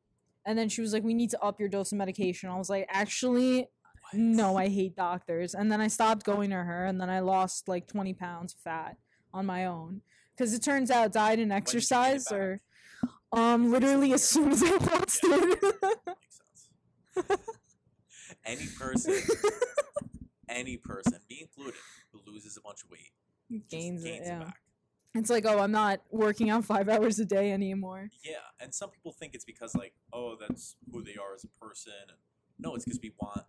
And 0.45 0.57
then 0.57 0.67
she 0.67 0.81
was 0.81 0.91
like 0.91 1.03
we 1.03 1.13
need 1.13 1.29
to 1.29 1.41
up 1.41 1.61
your 1.61 1.69
dose 1.69 1.93
of 1.93 1.97
medication. 1.97 2.49
I 2.49 2.57
was 2.57 2.69
like 2.69 2.87
actually 2.89 3.69
no, 4.13 4.57
I 4.57 4.67
hate 4.67 4.97
doctors. 4.97 5.53
And 5.53 5.71
then 5.71 5.79
I 5.79 5.87
stopped 5.87 6.25
going 6.25 6.49
to 6.49 6.57
her 6.57 6.85
and 6.85 6.99
then 6.99 7.09
I 7.09 7.21
lost 7.21 7.69
like 7.69 7.87
20 7.87 8.13
pounds 8.15 8.53
of 8.53 8.59
fat 8.59 8.97
on 9.33 9.45
my 9.45 9.65
own 9.65 10.01
cuz 10.37 10.53
it 10.53 10.61
turns 10.61 10.91
out 10.91 11.13
diet 11.13 11.39
and 11.39 11.39
did 11.39 11.43
you 11.43 11.47
gain 11.47 11.53
it 11.53 11.57
exercise 11.61 12.31
are 12.33 12.59
um 13.31 13.71
literally 13.71 14.11
as 14.11 14.27
soon 14.27 14.51
as 14.51 14.61
I 14.61 14.75
lost 14.75 15.21
it. 15.23 15.73
Any 18.45 18.67
person, 18.77 19.13
any 20.47 20.77
person, 20.77 21.19
me 21.29 21.41
included, 21.41 21.79
who 22.11 22.19
loses 22.25 22.57
a 22.57 22.61
bunch 22.61 22.83
of 22.83 22.89
weight, 22.89 23.11
gains, 23.69 24.03
gains 24.03 24.05
it, 24.05 24.21
yeah. 24.25 24.39
back. 24.39 24.57
It's 25.13 25.29
like, 25.29 25.45
oh, 25.45 25.59
I'm 25.59 25.71
not 25.71 26.01
working 26.09 26.49
out 26.49 26.63
5 26.63 26.87
hours 26.87 27.19
a 27.19 27.25
day 27.25 27.51
anymore. 27.51 28.09
Yeah, 28.23 28.37
and 28.59 28.73
some 28.73 28.89
people 28.89 29.11
think 29.11 29.35
it's 29.35 29.43
because 29.43 29.75
like, 29.75 29.93
oh, 30.13 30.37
that's 30.39 30.75
who 30.91 31.03
they 31.03 31.17
are 31.17 31.35
as 31.35 31.43
a 31.43 31.49
person. 31.63 31.93
And 32.07 32.17
no, 32.57 32.75
it's 32.75 32.85
because 32.85 32.99
we 33.01 33.11
want 33.19 33.43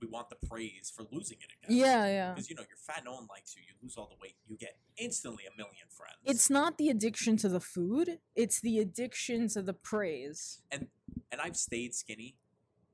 we 0.00 0.06
want 0.06 0.28
the 0.30 0.36
praise 0.46 0.92
for 0.94 1.04
losing 1.10 1.38
it 1.40 1.50
again. 1.66 1.76
Yeah, 1.78 2.06
yeah. 2.06 2.32
Because 2.32 2.48
you 2.50 2.56
know 2.56 2.62
you're 2.68 2.76
fat, 2.76 3.02
no 3.04 3.14
one 3.14 3.26
likes 3.30 3.56
you. 3.56 3.62
You 3.66 3.74
lose 3.82 3.96
all 3.96 4.06
the 4.08 4.16
weight, 4.20 4.34
you 4.46 4.56
get 4.56 4.76
instantly 4.96 5.44
a 5.46 5.56
million 5.56 5.86
friends. 5.90 6.16
It's 6.24 6.48
not 6.50 6.78
the 6.78 6.88
addiction 6.88 7.36
to 7.38 7.48
the 7.48 7.60
food, 7.60 8.18
it's 8.34 8.60
the 8.60 8.78
addiction 8.78 9.48
to 9.48 9.62
the 9.62 9.72
praise. 9.74 10.60
and 10.70 10.88
and 11.30 11.40
I've 11.40 11.56
stayed 11.56 11.94
skinny 11.94 12.36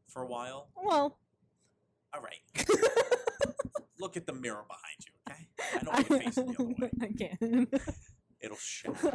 for 0.08 0.22
a 0.22 0.26
while. 0.26 0.68
Well, 0.76 1.18
All 2.12 2.20
right, 2.22 2.40
look 4.00 4.16
at 4.16 4.26
the 4.26 4.32
mirror 4.32 4.64
behind 4.68 4.98
you, 5.06 5.12
okay? 5.28 5.48
I 5.80 5.82
know 5.84 5.92
you're 6.08 6.20
facing 6.24 6.46
the 6.46 6.62
other 6.62 6.74
way. 6.78 6.90
I 7.02 7.12
can. 7.12 7.68
It'll 8.40 8.56
show. 8.56 8.94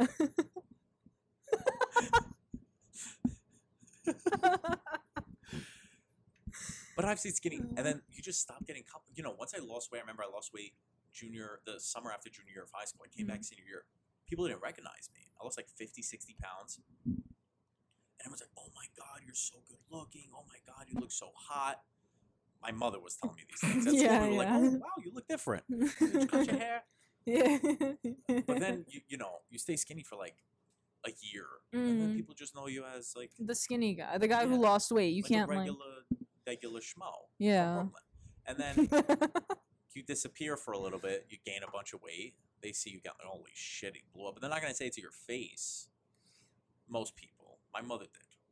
But 7.00 7.08
I've 7.08 7.18
stayed 7.18 7.34
skinny, 7.34 7.60
and 7.76 7.78
then 7.86 8.02
you 8.12 8.20
just 8.22 8.40
stop 8.42 8.66
getting. 8.66 8.84
You 9.14 9.22
know, 9.22 9.34
once 9.38 9.54
I 9.56 9.64
lost 9.64 9.90
weight, 9.90 10.00
I 10.00 10.02
remember 10.02 10.22
I 10.22 10.30
lost 10.30 10.52
weight 10.52 10.74
junior, 11.14 11.60
the 11.64 11.80
summer 11.80 12.12
after 12.12 12.28
junior 12.28 12.52
year 12.52 12.62
of 12.62 12.68
high 12.74 12.84
school. 12.84 13.06
I 13.06 13.16
came 13.16 13.26
back 13.26 13.42
senior 13.42 13.64
year. 13.66 13.84
People 14.28 14.46
didn't 14.46 14.60
recognize 14.60 15.08
me. 15.14 15.20
I 15.40 15.44
lost 15.44 15.56
like 15.56 15.68
50, 15.74 16.02
60 16.02 16.36
pounds. 16.42 16.78
And 17.06 17.22
everyone's 18.20 18.42
like, 18.42 18.50
oh 18.58 18.68
my 18.74 18.84
God, 18.98 19.22
you're 19.24 19.34
so 19.34 19.60
good 19.66 19.78
looking. 19.90 20.28
Oh 20.36 20.44
my 20.46 20.58
God, 20.66 20.86
you 20.92 21.00
look 21.00 21.10
so 21.10 21.30
hot. 21.34 21.80
My 22.62 22.70
mother 22.70 23.00
was 23.00 23.16
telling 23.16 23.36
me 23.36 23.42
these 23.48 23.60
things. 23.60 23.86
At 23.86 23.92
school, 23.94 24.02
Yeah, 24.02 24.20
we 24.22 24.26
were 24.28 24.32
yeah. 24.34 24.38
like, 24.38 24.48
oh, 24.52 24.78
wow, 24.78 25.02
you 25.02 25.10
look 25.14 25.26
different. 25.26 25.64
Did 25.70 25.90
you 26.00 26.26
cut 26.26 26.46
your 26.46 26.58
hair? 26.58 26.82
yeah. 27.24 27.58
But 28.46 28.60
then, 28.60 28.84
you, 28.90 29.00
you 29.08 29.16
know, 29.16 29.38
you 29.48 29.58
stay 29.58 29.76
skinny 29.76 30.02
for 30.02 30.16
like 30.16 30.36
a 31.06 31.10
year. 31.22 31.46
And 31.72 31.98
then 31.98 32.08
Mm. 32.10 32.16
people 32.16 32.34
just 32.34 32.54
know 32.54 32.66
you 32.66 32.84
as 32.84 33.14
like, 33.16 33.30
the 33.38 33.54
skinny 33.54 33.94
guy, 33.94 34.18
the 34.18 34.28
guy 34.28 34.42
Yeah. 34.42 34.48
who 34.48 34.56
lost 34.60 34.92
weight, 34.92 35.14
you 35.14 35.22
like 35.22 35.30
can't 35.32 35.50
a 35.50 35.54
like. 35.54 35.70
Regular, 36.50 36.80
schmo. 36.80 37.12
Yeah. 37.38 37.84
And 38.46 38.58
then 38.58 38.88
you 39.94 40.02
disappear 40.02 40.56
for 40.56 40.72
a 40.72 40.78
little 40.78 40.98
bit, 40.98 41.26
you 41.30 41.38
gain 41.44 41.60
a 41.66 41.70
bunch 41.70 41.92
of 41.92 42.02
weight. 42.02 42.34
They 42.62 42.72
see 42.72 42.90
you 42.90 43.00
got 43.00 43.14
like, 43.18 43.28
holy 43.28 43.52
shit, 43.54 43.94
he 43.94 44.02
blew 44.12 44.26
up. 44.26 44.34
But 44.34 44.40
they're 44.42 44.50
not 44.50 44.60
gonna 44.60 44.74
say 44.74 44.86
it 44.86 44.94
to 44.94 45.00
your 45.00 45.12
face. 45.12 45.88
Most 46.88 47.14
people. 47.14 47.58
My 47.72 47.82
mother 47.82 48.06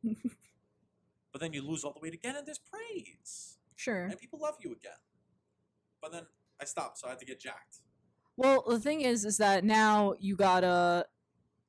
did. 0.04 0.16
but 1.32 1.40
then 1.40 1.52
you 1.52 1.62
lose 1.62 1.82
all 1.82 1.92
the 1.92 2.00
weight 2.00 2.14
again 2.14 2.36
and 2.36 2.46
there's 2.46 2.60
praise. 2.60 3.58
sure. 3.74 4.04
And 4.04 4.18
people 4.18 4.38
love 4.40 4.54
you 4.60 4.70
again. 4.72 5.00
But 6.00 6.12
then 6.12 6.22
I 6.60 6.64
stopped, 6.64 6.98
so 6.98 7.08
I 7.08 7.10
had 7.10 7.18
to 7.18 7.26
get 7.26 7.40
jacked. 7.40 7.80
Well, 8.36 8.64
the 8.68 8.78
thing 8.78 9.00
is, 9.00 9.24
is 9.24 9.38
that 9.38 9.64
now 9.64 10.14
you 10.20 10.36
gotta. 10.36 11.06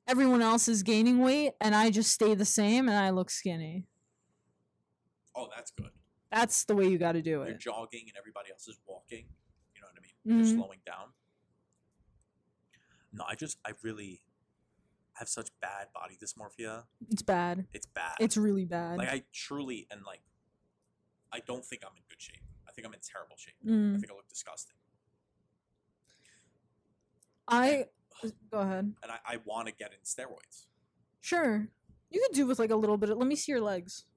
Everyone 0.06 0.42
else 0.42 0.66
is 0.66 0.82
gaining 0.82 1.18
weight, 1.18 1.52
and 1.60 1.74
I 1.74 1.90
just 1.90 2.10
stay 2.12 2.34
the 2.34 2.44
same, 2.44 2.88
and 2.88 2.96
I 2.96 3.10
look 3.10 3.30
skinny. 3.30 3.86
Oh, 5.36 5.48
that's 5.54 5.70
good. 5.70 5.90
That's 6.30 6.64
the 6.64 6.74
way 6.76 6.86
you 6.88 6.98
gotta 6.98 7.22
do 7.22 7.42
it. 7.42 7.48
You're 7.48 7.58
jogging 7.58 8.04
and 8.08 8.16
everybody 8.16 8.50
else 8.52 8.68
is 8.68 8.78
walking. 8.86 9.26
You 9.74 9.80
know 9.82 9.88
what 9.88 9.98
I 9.98 10.00
mean? 10.02 10.40
Mhm. 10.42 10.46
You're 10.46 10.56
slowing 10.58 10.80
down. 10.86 11.08
No, 13.12 13.24
I 13.28 13.34
just 13.34 13.58
I 13.64 13.72
really 13.82 14.20
have 15.14 15.28
such 15.28 15.50
bad 15.60 15.88
body 15.92 16.16
dysmorphia. 16.22 16.84
It's 17.10 17.22
bad. 17.22 17.66
It's 17.72 17.86
bad. 17.86 18.14
It's 18.20 18.36
really 18.36 18.64
bad. 18.64 18.98
like 18.98 19.08
I 19.08 19.24
truly 19.32 19.86
and 19.90 20.02
like 20.06 20.20
I 21.32 21.40
don't 21.40 21.64
think 21.64 21.82
I'm 21.84 21.96
in 21.96 22.02
good 22.08 22.20
shape. 22.20 22.42
I 22.68 22.72
think 22.72 22.86
I'm 22.86 22.94
in 22.94 23.00
terrible 23.00 23.36
shape. 23.36 23.54
I 23.64 23.68
Mm. 23.68 24.00
think 24.00 24.10
I 24.12 24.14
look 24.14 24.28
disgusting. 24.28 24.76
I 27.48 27.86
go 28.52 28.58
ahead. 28.58 28.94
And 29.02 29.12
I, 29.12 29.18
I 29.26 29.36
want 29.44 29.66
to 29.68 29.74
get 29.74 29.90
in 29.92 29.98
steroids. 30.04 30.66
Sure. 31.20 31.68
You 32.10 32.20
could 32.26 32.34
do 32.36 32.46
with 32.46 32.58
like 32.58 32.70
a 32.70 32.76
little 32.76 32.96
bit. 32.96 33.10
Of, 33.10 33.18
let 33.18 33.26
me 33.26 33.36
see 33.36 33.52
your 33.52 33.60
legs. 33.60 33.72
My 33.78 33.88
legs 33.90 34.04
are 34.04 34.09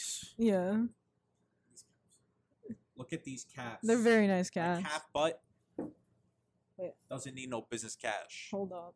nice. 0.00 0.34
Yeah, 0.36 0.76
Look 2.96 3.12
at 3.12 3.24
these 3.24 3.46
calves. 3.54 3.78
they're 3.82 3.96
very 3.96 4.26
nice 4.26 4.50
calves. 4.50 4.82
calf 4.86 5.06
butt 5.14 5.40
Wait. 6.76 6.92
doesn't 7.10 7.34
need 7.34 7.48
no 7.50 7.66
business 7.70 7.96
cash. 7.96 8.48
Hold 8.50 8.72
up. 8.72 8.94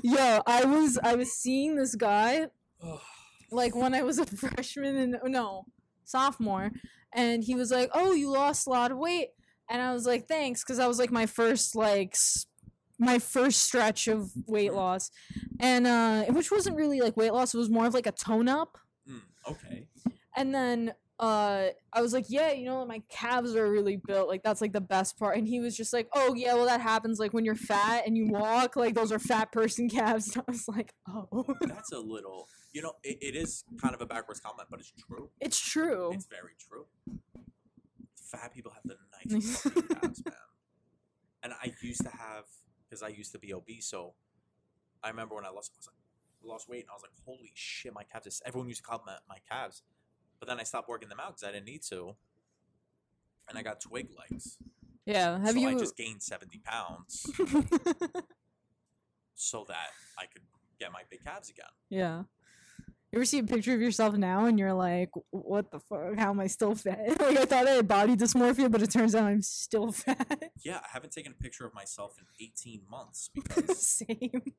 Yo, 0.03 0.41
I 0.47 0.65
was 0.65 0.99
I 1.03 1.15
was 1.15 1.33
seeing 1.33 1.77
this 1.77 1.95
guy 1.95 2.47
like 3.53 3.75
when 3.77 3.95
I 3.95 4.03
was 4.03 4.19
a 4.19 4.27
freshman 4.37 4.97
and 4.97 5.17
no 5.33 5.67
sophomore, 6.05 6.73
and 7.13 7.45
he 7.45 7.55
was 7.55 7.71
like, 7.71 7.91
"Oh, 7.95 8.13
you 8.13 8.31
lost 8.31 8.67
a 8.67 8.71
lot 8.71 8.91
of 8.91 8.99
weight," 8.99 9.29
and 9.71 9.81
I 9.81 9.93
was 9.93 10.07
like, 10.07 10.27
"Thanks," 10.27 10.65
because 10.65 10.81
I 10.81 10.87
was 10.89 10.99
like 10.99 11.13
my 11.13 11.27
first 11.27 11.77
like 11.77 12.17
my 12.99 13.19
first 13.21 13.63
stretch 13.63 14.09
of 14.09 14.31
weight 14.47 14.73
loss, 14.73 15.11
and 15.61 15.87
uh, 15.87 16.25
which 16.25 16.51
wasn't 16.51 16.77
really 16.77 17.01
like 17.01 17.17
weight 17.17 17.33
loss; 17.33 17.55
it 17.55 17.59
was 17.59 17.71
more 17.71 17.87
of 17.87 17.95
like 17.95 18.07
a 18.07 18.13
tone 18.13 18.49
up. 18.49 18.79
Mm, 19.09 19.23
okay. 19.51 19.87
And 20.37 20.55
then 20.55 20.95
uh 21.21 21.69
I 21.93 22.03
was 22.03 22.13
like, 22.13 22.27
yeah, 22.29 22.51
you 22.53 22.65
know, 22.65 22.85
my 22.85 23.01
calves 23.09 23.55
are 23.55 23.71
really 23.71 23.97
built. 23.97 24.29
Like 24.29 24.43
that's 24.43 24.61
like 24.61 24.73
the 24.73 24.81
best 24.81 25.17
part. 25.19 25.37
And 25.37 25.47
he 25.47 25.61
was 25.61 25.77
just 25.77 25.93
like, 25.93 26.09
oh 26.13 26.35
yeah, 26.35 26.55
well 26.55 26.67
that 26.67 26.81
happens 26.81 27.21
like 27.21 27.33
when 27.33 27.45
you're 27.45 27.55
fat 27.55 28.03
and 28.07 28.17
you 28.17 28.27
walk. 28.27 28.75
Like 28.75 28.95
those 28.95 29.13
are 29.13 29.21
fat 29.21 29.53
person 29.53 29.89
calves. 29.91 30.35
And 30.35 30.45
I 30.49 30.51
was 30.51 30.67
like, 30.67 30.93
oh, 31.09 31.45
That's 31.61 31.93
a 31.93 32.01
little, 32.01 32.49
you 32.73 32.83
know, 32.83 32.95
it, 33.05 33.19
it 33.21 33.37
is 33.37 33.65
kind 33.81 33.95
of 33.95 34.01
a 34.01 34.07
backwards 34.07 34.41
comment, 34.41 34.69
but 34.71 34.81
it's 34.81 34.91
true. 34.91 35.31
it's 35.41 35.61
true. 35.61 36.11
It's 36.13 36.27
very 36.27 36.57
true. 36.59 36.87
Fat 38.17 38.53
people 38.53 38.73
have 38.73 38.83
the 38.85 38.97
nicest 39.41 39.63
calves, 39.63 40.23
man. 40.25 40.35
And 41.45 41.53
I 41.53 41.73
used 41.81 42.03
to 42.03 42.11
have, 42.11 42.45
because 42.89 43.03
I 43.03 43.09
used 43.09 43.31
to 43.33 43.39
be 43.39 43.55
obese, 43.55 43.87
so 43.87 44.15
I 45.05 45.09
remember 45.09 45.35
when 45.35 45.45
I 45.45 45.51
lost, 45.51 45.73
I 45.75 45.79
was 45.79 45.87
like, 45.87 45.97
lost 46.43 46.69
weight, 46.69 46.83
and 46.83 46.91
I 46.91 46.95
was 46.95 47.03
like, 47.03 47.13
holy 47.25 47.53
shit, 47.55 47.93
my 47.95 48.03
calves. 48.05 48.43
Everyone 48.45 48.69
used 48.69 48.83
to 48.83 48.89
compliment 48.89 49.23
my 49.29 49.39
calves, 49.51 49.83
but 50.41 50.49
then 50.49 50.59
I 50.59 50.63
stopped 50.63 50.89
working 50.89 51.09
them 51.09 51.21
out 51.21 51.37
because 51.37 51.45
I 51.45 51.53
didn't 51.53 51.67
need 51.67 51.83
to, 51.91 52.17
and 53.49 53.59
I 53.59 53.63
got 53.63 53.81
twig 53.81 54.09
legs. 54.19 54.59
Yeah. 55.07 55.39
Have 55.39 55.51
so 55.51 55.59
you? 55.59 55.69
I 55.69 55.75
just 55.75 55.97
gained 55.97 56.23
seventy 56.23 56.59
pounds 56.65 57.27
so 59.35 59.65
that 59.69 59.89
I 60.19 60.27
could 60.27 60.43
get 60.81 60.93
my 60.93 61.03
big 61.11 61.25
calves 61.25 61.51
again. 61.51 61.67
yeah. 61.91 62.23
You 63.13 63.19
ever 63.19 63.27
see 63.27 63.39
a 63.39 63.45
picture 63.45 63.73
of 63.73 63.81
yourself 63.81 64.17
now 64.17 64.47
and 64.47 64.59
you're 64.59 64.75
like, 64.75 65.11
what 65.31 65.71
the 65.71 65.79
fuck? 65.79 66.17
How 66.19 66.31
am 66.31 66.41
I 66.41 66.49
still 66.49 66.75
fat? 66.75 66.99
like 67.21 67.39
I 67.39 67.45
thought 67.45 67.69
I 67.69 67.71
had 67.71 67.87
body 67.87 68.17
dysmorphia, 68.17 68.69
but 68.69 68.83
it 68.83 68.91
turns 68.91 69.15
out 69.15 69.23
I'm 69.23 69.41
still 69.41 69.93
fat. 69.93 70.51
Yeah, 70.65 70.79
I 70.79 70.89
haven't 70.93 71.13
taken 71.13 71.31
a 71.31 71.41
picture 71.41 71.65
of 71.65 71.73
myself 71.75 72.17
in 72.19 72.25
eighteen 72.45 72.81
months 72.91 73.31
because 73.33 73.87
Same. 73.87 74.55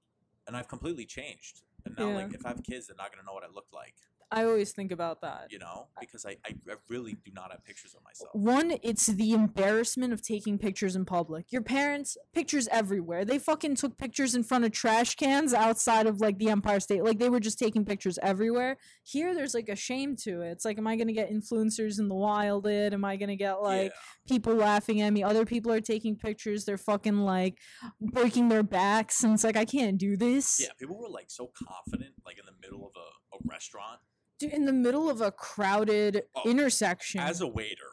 And 0.47 0.55
I've 0.55 0.67
completely 0.67 1.05
changed. 1.05 1.61
And 1.85 1.95
now, 1.97 2.09
Yeah. 2.09 2.15
like, 2.15 2.33
if 2.33 2.45
I 2.45 2.49
have 2.49 2.63
kids, 2.63 2.87
they're 2.87 2.95
not 2.95 3.11
gonna 3.11 3.23
know 3.25 3.33
what 3.33 3.43
I 3.43 3.47
look 3.53 3.67
like, 3.73 3.95
I 4.31 4.43
always 4.43 4.71
think 4.71 4.91
about 4.91 5.21
that. 5.21 5.47
you 5.51 5.59
know, 5.59 5.87
because 5.99 6.25
I, 6.25 6.37
I, 6.45 6.55
really 6.89 7.15
do 7.23 7.31
not 7.33 7.51
have 7.51 7.63
pictures 7.63 7.93
of 7.95 8.03
myself. 8.03 8.31
One, 8.33 8.77
it's 8.81 9.05
the 9.05 9.33
embarrassment 9.33 10.13
of 10.13 10.21
taking 10.21 10.57
pictures 10.57 10.95
in 10.95 11.05
public. 11.05 11.51
Your 11.51 11.61
parents, 11.61 12.17
pictures 12.33 12.67
everywhere. 12.71 13.23
They 13.23 13.37
fucking 13.37 13.75
took 13.75 13.97
pictures 13.97 14.33
in 14.33 14.43
front 14.43 14.65
of 14.65 14.71
trash 14.71 15.15
cans 15.15 15.53
outside 15.53 16.07
of 16.07 16.21
like 16.21 16.39
the 16.39 16.49
Empire 16.49 16.79
State. 16.79 17.03
Like 17.03 17.19
they 17.19 17.29
were 17.29 17.39
just 17.39 17.59
taking 17.59 17.85
pictures 17.85 18.17
everywhere. 18.21 18.77
Here, 19.03 19.35
there's 19.35 19.53
like 19.53 19.69
a 19.69 19.75
shame 19.75 20.15
to 20.17 20.41
it. 20.41 20.51
It's 20.51 20.65
like, 20.65 20.77
am 20.77 20.87
I 20.87 20.95
gonna 20.95 21.13
get 21.13 21.31
influencers 21.31 21.99
in 21.99 22.07
the 22.09 22.15
wild? 22.15 22.65
It? 22.67 22.93
Am 22.93 23.05
I 23.05 23.17
gonna 23.17 23.35
get 23.35 23.61
like 23.61 23.93
people 24.27 24.55
laughing 24.55 25.01
at 25.01 25.13
me? 25.13 25.23
Other 25.23 25.45
people 25.45 25.71
are 25.71 25.81
taking 25.81 26.15
pictures. 26.15 26.65
They're 26.65 26.77
fucking 26.77 27.19
like 27.19 27.59
breaking 28.01 28.49
their 28.49 28.63
backs, 28.63 29.23
and 29.23 29.33
it's 29.33 29.43
like 29.43 29.57
I 29.57 29.65
can't 29.65 29.97
do 29.97 30.17
this. 30.17 30.59
yeah, 30.59 30.67
yeah. 30.67 30.73
People 30.79 30.97
were 30.97 31.09
like 31.09 31.29
so 31.29 31.51
confident, 31.67 32.13
like 32.25 32.39
in 32.39 32.45
the 32.45 32.67
middle 32.67 32.87
of 32.87 32.93
a, 32.95 33.35
a 33.35 33.39
restaurant. 33.45 33.99
Dude, 34.37 34.51
in 34.53 34.65
the 34.65 34.73
middle 34.73 35.09
of 35.09 35.21
a 35.21 35.31
crowded 35.31 36.23
Oh, 36.35 36.49
intersection. 36.49 37.21
As 37.21 37.41
a 37.41 37.47
waiter, 37.47 37.91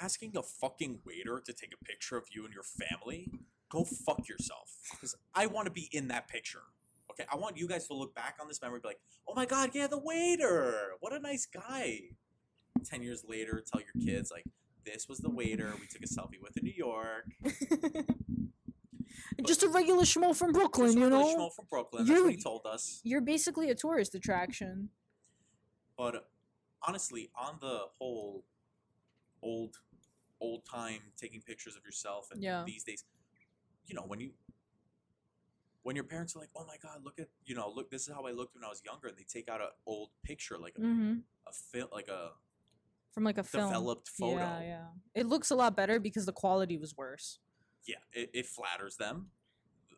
asking 0.00 0.36
a 0.36 0.42
fucking 0.42 1.00
waiter 1.06 1.40
to 1.44 1.52
take 1.52 1.70
a 1.80 1.84
picture 1.84 2.16
of 2.16 2.24
you 2.34 2.44
and 2.44 2.52
your 2.52 2.64
family, 2.64 3.30
go 3.70 3.84
fuck 3.84 4.28
yourself. 4.28 4.70
Because 4.90 5.14
I 5.34 5.46
want 5.46 5.66
to 5.66 5.72
be 5.72 5.88
in 5.92 6.08
that 6.08 6.28
picture. 6.28 6.62
Okay, 7.10 7.24
I 7.32 7.36
want 7.36 7.56
you 7.56 7.66
guys 7.68 7.86
to 7.88 7.94
look 7.94 8.14
back 8.14 8.36
on 8.40 8.48
this 8.48 8.60
memory, 8.62 8.76
and 8.76 8.82
be 8.82 8.88
like, 8.88 9.00
"Oh 9.28 9.34
my 9.34 9.44
God, 9.46 9.70
yeah, 9.74 9.86
the 9.86 9.98
waiter! 9.98 10.92
What 11.00 11.12
a 11.12 11.18
nice 11.18 11.46
guy." 11.46 12.00
Ten 12.84 13.02
years 13.02 13.24
later, 13.28 13.62
tell 13.70 13.82
your 13.82 14.04
kids 14.04 14.30
like, 14.30 14.44
"This 14.84 15.08
was 15.08 15.18
the 15.18 15.30
waiter 15.30 15.72
we 15.80 15.86
took 15.86 16.02
a 16.02 16.06
selfie 16.06 16.40
with 16.42 16.56
in 16.56 16.64
New 16.64 16.72
York." 16.74 17.26
Just 19.46 19.62
a 19.62 19.68
regular 19.68 20.02
schmo 20.04 20.34
from 20.34 20.52
Brooklyn, 20.52 20.86
Just 20.88 20.98
a 20.98 21.00
you 21.00 21.10
know. 21.10 21.36
schmo 21.36 21.52
from 21.52 21.66
Brooklyn. 21.68 22.04
That's 22.06 22.10
what 22.18 22.24
You're- 22.24 22.34
he 22.36 22.42
told 22.42 22.64
us. 22.66 23.00
You're 23.04 23.20
basically 23.20 23.70
a 23.70 23.74
tourist 23.74 24.14
attraction. 24.14 24.88
But 26.02 26.28
honestly, 26.82 27.30
on 27.36 27.58
the 27.60 27.82
whole 27.98 28.44
old 29.40 29.76
old 30.40 30.64
time 30.64 30.98
taking 31.16 31.40
pictures 31.40 31.76
of 31.76 31.84
yourself 31.84 32.32
and 32.32 32.42
Yeah. 32.42 32.64
these 32.66 32.82
days, 32.82 33.04
you 33.86 33.94
know, 33.94 34.02
when 34.02 34.18
you 34.18 34.32
when 35.84 35.94
your 35.94 36.04
parents 36.04 36.34
are 36.34 36.40
like, 36.40 36.50
"Oh 36.56 36.64
my 36.66 36.76
god, 36.78 37.04
look 37.04 37.20
at, 37.20 37.28
you 37.44 37.54
know, 37.54 37.68
look 37.70 37.88
this 37.90 38.08
is 38.08 38.12
how 38.14 38.24
I 38.26 38.32
looked 38.32 38.54
when 38.56 38.64
I 38.64 38.68
was 38.68 38.82
younger." 38.84 39.06
And 39.06 39.16
they 39.16 39.22
take 39.22 39.48
out 39.48 39.60
an 39.60 39.68
old 39.86 40.10
picture 40.24 40.58
like 40.58 40.76
a, 40.76 40.80
Mm-hmm. 40.80 41.18
a 41.46 41.52
fil- 41.52 41.88
like 41.92 42.08
a 42.08 42.32
From 43.12 43.22
like 43.22 43.38
a 43.38 43.44
film. 43.44 43.68
developed 43.68 44.08
photo. 44.08 44.38
Yeah, 44.40 44.60
yeah. 44.62 44.88
It 45.14 45.26
looks 45.26 45.50
a 45.50 45.54
lot 45.54 45.76
better 45.76 46.00
because 46.00 46.26
the 46.26 46.32
quality 46.32 46.76
was 46.78 46.96
worse. 46.96 47.38
Yeah, 47.86 47.96
it, 48.12 48.30
it 48.32 48.46
flatters 48.46 48.96
them. 48.96 49.30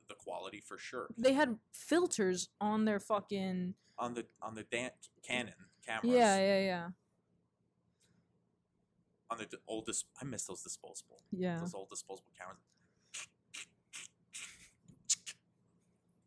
The 0.08 0.14
quality 0.16 0.60
for 0.60 0.76
sure. 0.76 1.08
They 1.16 1.32
had 1.32 1.58
filters 1.72 2.50
on 2.60 2.84
their 2.84 3.00
fucking. 3.00 3.74
On 3.98 4.12
the 4.12 4.26
on 4.42 4.54
the 4.54 4.64
Dan- 4.64 4.90
Canon 5.22 5.54
cameras. 5.86 6.12
Yeah, 6.12 6.36
yeah, 6.38 6.60
yeah, 6.60 6.88
On 9.30 9.38
the 9.38 9.46
old 9.66 9.86
dis- 9.86 10.04
I 10.20 10.24
miss 10.24 10.44
those 10.46 10.62
disposable. 10.62 11.20
yeah. 11.30 11.58
those 11.60 11.74
old 11.74 11.90
disposable 11.90 12.30
cameras. 12.38 12.58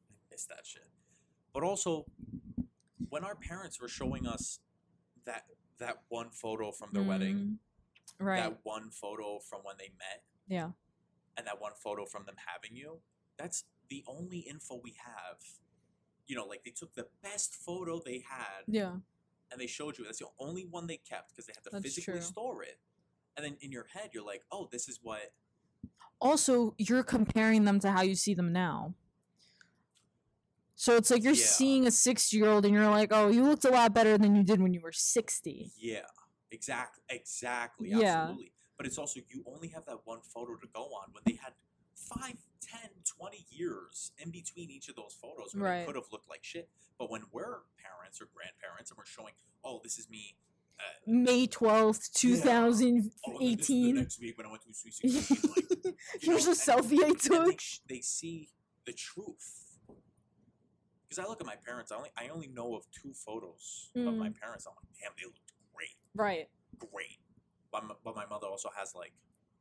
I 0.10 0.14
miss 0.32 0.46
that 0.46 0.66
shit. 0.66 0.88
But 1.54 1.64
also, 1.64 2.06
when 3.10 3.24
our 3.24 3.36
parents 3.36 3.80
were 3.82 3.88
showing 3.88 4.28
us 4.28 4.60
that 5.26 5.46
that 5.80 5.98
one 6.10 6.30
photo 6.32 6.72
from 6.72 6.90
their 6.94 7.04
wedding, 7.04 7.36
Mm, 8.20 8.26
Right. 8.26 8.42
that 8.42 8.60
one 8.64 8.90
photo 8.90 9.40
from 9.40 9.62
when 9.64 9.78
they 9.78 9.90
met, 9.90 10.24
yeah. 10.48 10.72
and 11.36 11.46
that 11.46 11.62
one 11.62 11.74
photo 11.76 12.06
from 12.06 12.26
them 12.26 12.36
having 12.48 12.76
you, 12.76 13.02
that's 13.38 13.66
the 13.90 14.04
only 14.08 14.40
info 14.40 14.76
we 14.84 14.94
have. 14.94 15.38
You 16.26 16.36
know, 16.36 16.46
like 16.46 16.64
they 16.64 16.72
took 16.72 16.94
the 16.96 17.08
best 17.22 17.54
photo 17.56 18.00
they 18.04 18.20
had 18.20 18.64
Yeah. 18.68 18.98
And 19.52 19.60
they 19.60 19.68
showed 19.68 19.98
you. 19.98 20.04
That's 20.06 20.20
the 20.20 20.28
only 20.40 20.66
one 20.66 20.88
they 20.88 20.98
kept 20.98 21.30
because 21.30 21.46
they 21.46 21.54
had 21.56 21.64
to 21.66 21.70
That's 21.72 21.84
physically 21.84 22.16
true. 22.16 22.22
store 22.22 22.64
it. 22.64 22.80
And 23.36 23.46
then 23.46 23.58
in 23.62 23.72
your 23.72 23.86
head, 23.94 24.10
you're 24.14 24.26
like, 24.26 24.44
oh, 24.52 24.68
this 24.72 24.88
is 24.90 25.00
what 25.02 25.34
Also, 26.20 26.74
you're 26.78 27.04
comparing 27.04 27.66
them 27.66 27.80
to 27.80 27.92
how 27.92 28.02
you 28.02 28.16
see 28.16 28.34
them 28.34 28.52
now. 28.52 28.96
So 30.76 30.96
it's 30.96 31.10
like 31.12 31.24
you're 31.24 31.34
Yeah. 31.34 31.46
seeing 31.46 31.88
a 31.88 31.92
60 31.92 32.36
year 32.38 32.48
old 32.48 32.66
and 32.66 32.74
you're 32.74 32.90
like, 32.90 33.10
oh, 33.12 33.30
you 33.30 33.44
looked 33.44 33.66
a 33.66 33.70
lot 33.70 33.94
better 33.94 34.18
than 34.18 34.36
you 34.36 34.44
did 34.44 34.62
when 34.62 34.74
you 34.74 34.82
were 34.82 34.92
60. 34.92 35.72
Yeah, 35.78 36.02
exactly, 36.52 37.04
exactly, 37.10 37.90
Yeah. 37.90 38.24
absolutely. 38.24 38.52
But 38.78 38.86
it's 38.86 38.98
also 38.98 39.20
you 39.30 39.44
only 39.48 39.70
have 39.70 39.86
that 39.86 40.06
one 40.06 40.22
photo 40.22 40.56
to 40.56 40.68
go 40.68 40.84
on 40.86 41.12
when 41.14 41.24
they 41.26 41.34
had 41.34 41.54
5, 41.96 42.36
10, 42.72 42.90
20 43.18 43.46
years 43.50 44.12
in 44.18 44.32
between 44.32 44.70
each 44.70 44.90
of 44.90 44.96
those 44.96 45.14
photos 45.22 45.54
where 45.56 45.64
Right. 45.64 45.80
they 45.82 45.86
could 45.86 45.96
have 45.96 46.12
looked 46.12 46.30
like 46.30 46.44
shit. 46.44 46.70
But 47.00 47.10
when 47.10 47.24
we're 47.32 47.62
parents 47.82 48.22
or 48.22 48.28
grandparents 48.34 48.92
and 48.92 48.98
we're 48.98 49.06
showing, 49.06 49.34
oh, 49.64 49.80
this 49.84 49.98
is 49.98 50.10
me. 50.10 50.38
Uh, 50.80 50.84
May 51.08 51.48
12th, 51.48 52.10
Yeah. 52.24 52.30
oh, 52.30 52.66
and 52.66 52.74
then 52.80 52.96
this 52.96 53.06
is 53.06 53.12
the 53.26 53.32
2018. 53.32 53.96
next 53.96 54.20
week 54.20 54.38
when 54.38 54.46
I 54.48 54.50
went 54.52 54.64
to 54.64 54.74
Sweet 54.74 54.94
16, 54.94 55.38
like, 55.56 55.96
Here's 56.22 56.46
know, 56.46 56.52
a 56.52 56.56
selfie 56.56 57.04
I 57.04 57.08
and 57.08 57.16
they, 57.16 57.28
took. 57.52 57.60
they 57.90 58.02
see 58.02 58.50
the 58.86 58.94
truth. 58.94 59.64
Because 61.10 61.24
I 61.24 61.28
look 61.28 61.40
at 61.42 61.48
my 61.48 61.56
parents, 61.56 61.92
I 61.92 61.96
only 61.96 62.10
I 62.18 62.28
only 62.28 62.48
know 62.48 62.76
of 62.76 62.84
two 62.92 63.14
photos 63.14 63.92
of 63.96 64.14
my 64.14 64.30
Mm. 64.30 64.40
parents. 64.40 64.68
I'm 64.68 64.74
like, 64.76 64.92
damn, 65.02 65.14
they 65.18 65.26
looked 65.26 65.40
great 65.74 65.96
Right. 66.14 66.50
great. 66.78 67.20
But, 67.72 67.84
m- 67.84 67.92
but 68.04 68.16
my 68.16 68.26
mother 68.26 68.48
also 68.48 68.70
has 68.76 68.94
like 68.94 69.14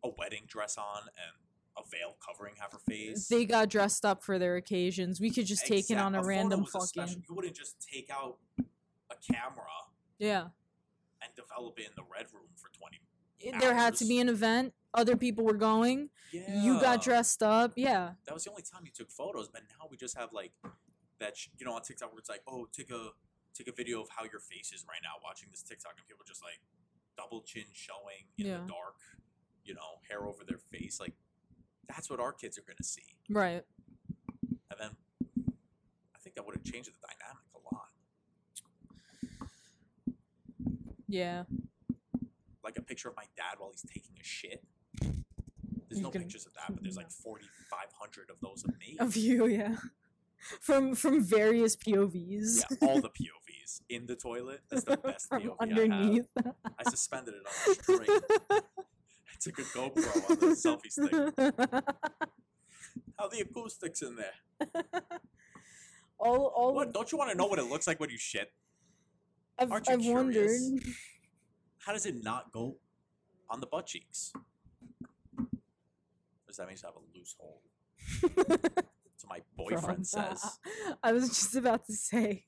a 0.05 0.09
wedding 0.09 0.45
dress 0.47 0.77
on 0.77 1.03
and 1.03 1.37
a 1.79 1.83
veil 1.91 2.17
covering 2.27 2.55
half 2.59 2.73
her 2.73 2.79
face. 2.79 3.29
They 3.29 3.45
got 3.45 3.69
dressed 3.69 4.05
up 4.05 4.23
for 4.23 4.39
their 4.39 4.57
occasions. 4.57 5.21
We 5.21 5.31
could 5.31 5.47
just 5.47 5.67
take 5.67 5.91
it 5.91 5.99
on 5.99 6.15
a, 6.15 6.19
photo 6.19 6.29
random 6.29 6.63
a 6.63 6.67
fucking. 6.67 7.25
You 7.29 7.35
wouldn't 7.35 7.57
just 7.57 7.77
take 7.93 8.09
out 8.11 8.39
a 8.59 9.15
camera 9.33 9.67
Yeah. 10.19 10.49
and 11.23 11.31
develop 11.37 11.79
it 11.79 11.87
in 11.87 11.93
the 11.97 12.03
red 12.11 12.27
room 12.33 12.49
for 12.57 12.71
twenty. 12.77 13.01
It- 13.39 13.61
There 13.61 13.75
had 13.75 13.95
to 13.97 14.05
be 14.07 14.19
an 14.21 14.29
event. 14.29 14.73
Other 14.95 15.17
people 15.17 15.45
were 15.45 15.55
going. 15.55 16.09
Yeah, 16.33 16.63
You 16.63 16.81
got 16.81 17.03
dressed 17.03 17.43
up. 17.43 17.73
Yeah. 17.77 18.15
That 18.25 18.33
was 18.35 18.45
the 18.45 18.51
only 18.51 18.63
time 18.63 18.83
you 18.85 18.91
took 18.93 19.11
photos. 19.11 19.49
But 19.49 19.63
now 19.79 19.87
we 19.91 19.97
just 19.99 20.17
have 20.17 20.33
like 20.33 20.53
that. 21.21 21.37
Sh- 21.37 21.49
you 21.59 21.67
know, 21.67 21.75
on 21.75 21.83
TikTok 21.83 22.11
where 22.13 22.19
it's 22.19 22.31
like, 22.31 22.43
oh, 22.49 22.67
take 22.73 22.91
a 22.91 23.11
take 23.55 23.69
a 23.69 23.73
video 23.73 24.01
of 24.03 24.09
how 24.11 24.25
your 24.25 24.41
face 24.41 24.73
is 24.73 24.85
right 24.89 25.01
now 25.03 25.21
watching 25.23 25.49
this 25.51 25.63
TikTok, 25.63 25.95
and 25.99 26.07
people 26.09 26.25
just 26.27 26.43
like 26.43 26.61
double 27.17 27.43
chin 27.43 27.65
showing 27.73 28.25
in 28.39 28.47
Yeah. 28.47 28.59
the 28.63 28.67
dark. 28.69 28.97
You 29.65 29.75
know, 29.75 30.01
hair 30.09 30.27
over 30.27 30.45
their 30.45 30.59
face. 30.59 30.99
Like 31.01 31.13
that's 31.89 32.11
what 32.11 32.21
our 32.21 32.33
kids 32.33 32.59
are 32.59 32.63
gonna 32.63 32.83
see. 32.83 33.03
Right. 33.31 33.63
And 34.71 34.79
then 34.81 34.91
I 36.15 36.19
think 36.23 36.35
that 36.37 36.45
would 36.47 36.55
have 36.57 36.65
changed 36.65 36.91
the 36.91 36.95
dynamic 37.01 37.45
a 37.55 37.75
lot. 37.75 37.89
Yeah. 41.09 41.45
Like 42.65 42.79
a 42.79 42.83
picture 42.83 43.09
of 43.09 43.17
my 43.17 43.25
dad 43.37 43.55
while 43.59 43.71
he's 43.71 43.83
taking 43.89 44.13
a 44.21 44.25
shit. 44.25 44.65
There's 45.01 45.99
You 45.99 46.03
no 46.03 46.11
can- 46.11 46.23
pictures 46.23 46.47
of 46.47 46.55
that, 46.55 46.65
but 46.75 46.83
there's 46.83 46.97
like 46.97 47.11
4,500 47.11 48.31
of 48.31 48.41
those 48.41 48.65
of 48.65 48.77
me. 48.79 48.97
Of 48.99 49.17
you, 49.17 49.47
yeah. 49.47 49.77
From 50.61 50.95
from 50.95 51.25
various 51.25 51.75
POVs. 51.77 52.63
Yeah, 52.71 52.89
all 52.89 53.01
the 53.01 53.09
POVs 53.09 53.81
in 53.89 54.07
the 54.07 54.15
toilet. 54.15 54.61
That's 54.71 54.85
the 54.85 54.97
best 55.05 55.29
POV 55.31 55.57
underneath. 55.59 56.27
I 56.39 56.43
have. 56.45 56.55
I 56.87 56.91
suspended 56.91 57.35
it 57.35 57.41
on 57.47 57.73
a 57.73 57.75
string. 57.75 58.21
Took 59.41 59.59
a 59.59 59.63
GoPro 59.63 60.31
on 60.31 60.39
the 60.41 60.57
selfie 60.57 60.91
stick. 60.91 61.13
How 63.19 63.29
the 63.29 63.41
acoustics 63.41 64.03
in 64.03 64.17
there? 64.17 64.35
all 66.19 66.47
all 66.55 66.75
What? 66.75 66.93
Don't 66.93 67.11
you 67.13 67.19
want 67.19 67.31
to 67.31 67.37
know 67.37 67.47
what 67.47 67.59
it 67.59 67.65
looks 67.65 67.87
like 67.87 68.01
when 68.01 68.11
you 68.11 68.19
shit? 68.19 68.53
I've, 69.59 69.71
aren't 69.73 69.87
you 69.89 69.95
I've 69.95 70.05
wondered. 70.07 70.33
curious? 70.49 70.71
How 71.79 71.93
does 71.93 72.07
it 72.07 72.23
not 72.23 72.53
go 72.53 72.77
on 73.49 73.61
the 73.61 73.67
butt 73.67 73.87
cheeks? 73.87 74.33
Does 76.47 76.57
that 76.57 76.67
mean 76.69 76.77
you 76.83 76.89
have 76.89 76.97
a 76.97 77.19
loose 77.19 77.35
hole? 77.39 77.63
So 79.19 79.29
my 79.29 79.41
boyfriend 79.57 79.83
From- 79.83 80.05
says. 80.05 80.59
I 81.03 81.13
was 81.13 81.29
just 81.31 81.57
about 81.57 81.87
to 81.87 81.95
say 81.95 82.45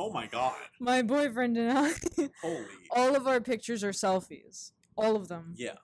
Oh 0.00 0.10
my 0.10 0.26
god! 0.26 0.54
my 0.78 1.02
boyfriend 1.02 1.58
and 1.58 1.76
I 1.78 1.92
Holy. 2.40 2.64
all 2.90 3.14
of 3.14 3.26
our 3.26 3.38
pictures 3.40 3.84
are 3.84 3.90
selfies. 3.92 4.72
All 4.96 5.14
of 5.14 5.28
them. 5.28 5.52
Yeah, 5.56 5.74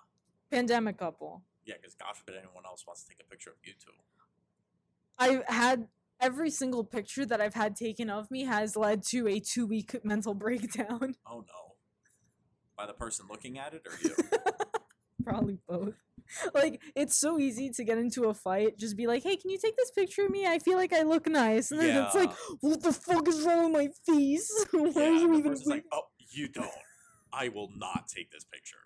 Pandemic 0.51 0.97
couple. 0.99 1.43
yeah. 1.67 1.75
Because 1.79 1.95
God 1.95 2.17
forbid 2.17 2.37
anyone 2.37 2.65
else 2.65 2.85
wants 2.87 3.03
to 3.03 3.09
take 3.11 3.21
a 3.21 3.29
picture 3.31 3.51
of 3.51 3.57
you 3.63 3.75
two. 3.79 3.91
I've 5.19 5.45
had 5.45 5.89
every 6.19 6.49
single 6.49 6.83
picture 6.83 7.27
that 7.27 7.43
I've 7.43 7.53
had 7.55 7.77
taken 7.77 8.09
of 8.09 8.31
me 8.31 8.45
has 8.45 8.75
led 8.75 9.03
to 9.09 9.29
a 9.29 9.39
two 9.39 9.67
week 9.67 10.03
mental 10.03 10.33
breakdown. 10.33 11.15
Oh 11.27 11.41
no. 11.41 11.75
By 12.77 12.87
the 12.87 12.95
person 12.95 13.27
looking 13.31 13.59
at 13.59 13.75
it 13.75 13.87
or 13.87 13.99
you? 14.03 14.15
Probably 15.25 15.59
both. 15.69 15.95
Like 16.55 16.81
it's 16.95 17.17
so 17.17 17.39
easy 17.39 17.71
to 17.71 17.85
get 17.85 17.99
into 17.99 18.25
a 18.25 18.35
fight. 18.35 18.79
Just 18.79 18.97
be 18.97 19.07
like, 19.07 19.23
"Hey, 19.23 19.37
can 19.37 19.51
you 19.51 19.59
take 19.59 19.77
this 19.77 19.91
picture 19.91 20.25
of 20.25 20.31
me? 20.31 20.47
I 20.47 20.59
feel 20.59 20.77
like 20.77 20.93
I 20.93 21.03
look 21.03 21.29
nice." 21.29 21.71
And 21.71 21.81
then 21.81 22.05
it's 22.05 22.15
like, 22.15 22.33
"What 22.61 22.83
the 22.83 22.93
fuck 22.93 23.29
is 23.29 23.43
wrong 23.43 23.73
with 23.73 23.73
my 23.73 24.15
face? 24.15 24.51
Why 24.71 24.91
yeah, 24.95 25.03
are 25.03 25.13
you 25.13 25.39
even?" 25.39 25.55
like, 25.67 25.85
oh, 25.93 26.03
you 26.31 26.49
don't. 26.49 26.71
I 27.33 27.49
will 27.49 27.71
not 27.77 28.09
take 28.09 28.31
this 28.31 28.45
picture. 28.45 28.79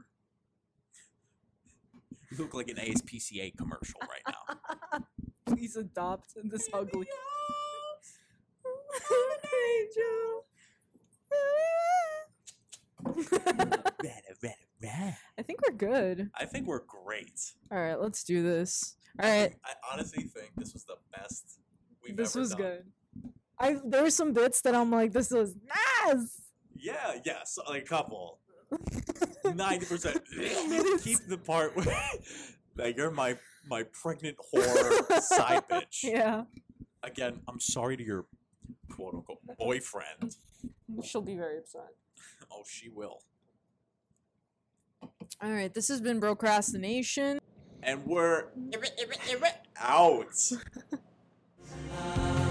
You 2.30 2.38
look 2.38 2.55
like 2.55 2.68
an 2.68 2.76
ASPCA 2.76 3.57
commercial 3.57 4.01
right 4.03 4.34
now. 4.34 5.01
Please 5.47 5.76
adopt 5.76 6.34
this 6.45 6.68
ugly. 6.72 7.09
I 15.39 15.43
think 15.43 15.61
we're 15.67 15.77
good. 15.77 16.31
I 16.39 16.45
think 16.47 16.67
we're 16.67 16.83
great. 16.87 17.41
All 17.71 17.79
right, 17.79 18.01
let's 18.01 18.25
do 18.25 18.43
this. 18.43 18.97
All 19.23 19.29
right, 19.29 19.55
I 19.65 19.73
honestly 19.93 20.25
think 20.25 20.53
this 20.57 20.73
was 20.73 20.85
the 20.85 20.97
best 21.17 21.59
we've 22.03 22.19
ever 22.19 22.25
seen. 22.25 22.25
this 22.25 22.37
ever 22.37 22.41
was 22.41 22.51
done. 22.51 22.59
good. 22.59 22.85
I 23.59 23.77
there 23.85 24.03
were 24.03 24.11
some 24.11 24.33
bits 24.33 24.61
that 24.63 24.75
I'm 24.75 24.91
like, 24.91 25.13
this 25.13 25.31
was 25.31 25.55
nice. 26.07 26.41
Yeah, 26.75 27.17
yes, 27.25 27.59
like 27.69 27.83
a 27.83 27.87
couple. 27.87 28.39
Ninety 29.55 29.85
percent. 29.85 30.23
Keep 31.03 31.27
the 31.29 31.39
part 31.45 31.77
where 31.77 31.87
like 32.77 32.97
you're 32.97 33.11
my 33.11 33.37
my 33.69 33.83
pregnant 33.83 34.37
whore 34.39 35.21
side 35.21 35.65
bitch. 35.69 36.05
Yeah, 36.05 36.45
Again, 37.03 37.41
I'm 37.49 37.61
sorry 37.61 37.97
to 37.97 38.03
your 38.03 38.27
quote 38.91 39.15
unquote 39.15 39.41
boyfriend. 39.59 40.37
she'll 41.05 41.21
be 41.23 41.37
very 41.37 41.59
upset. 41.59 41.89
oh, 42.53 42.62
she 42.66 42.89
will. 42.89 43.23
All 45.43 45.51
right, 45.51 45.73
this 45.73 45.89
has 45.89 46.01
been 46.01 46.21
procrastination. 46.21 47.39
And 47.83 48.05
we're 48.05 48.49
out. 49.79 50.35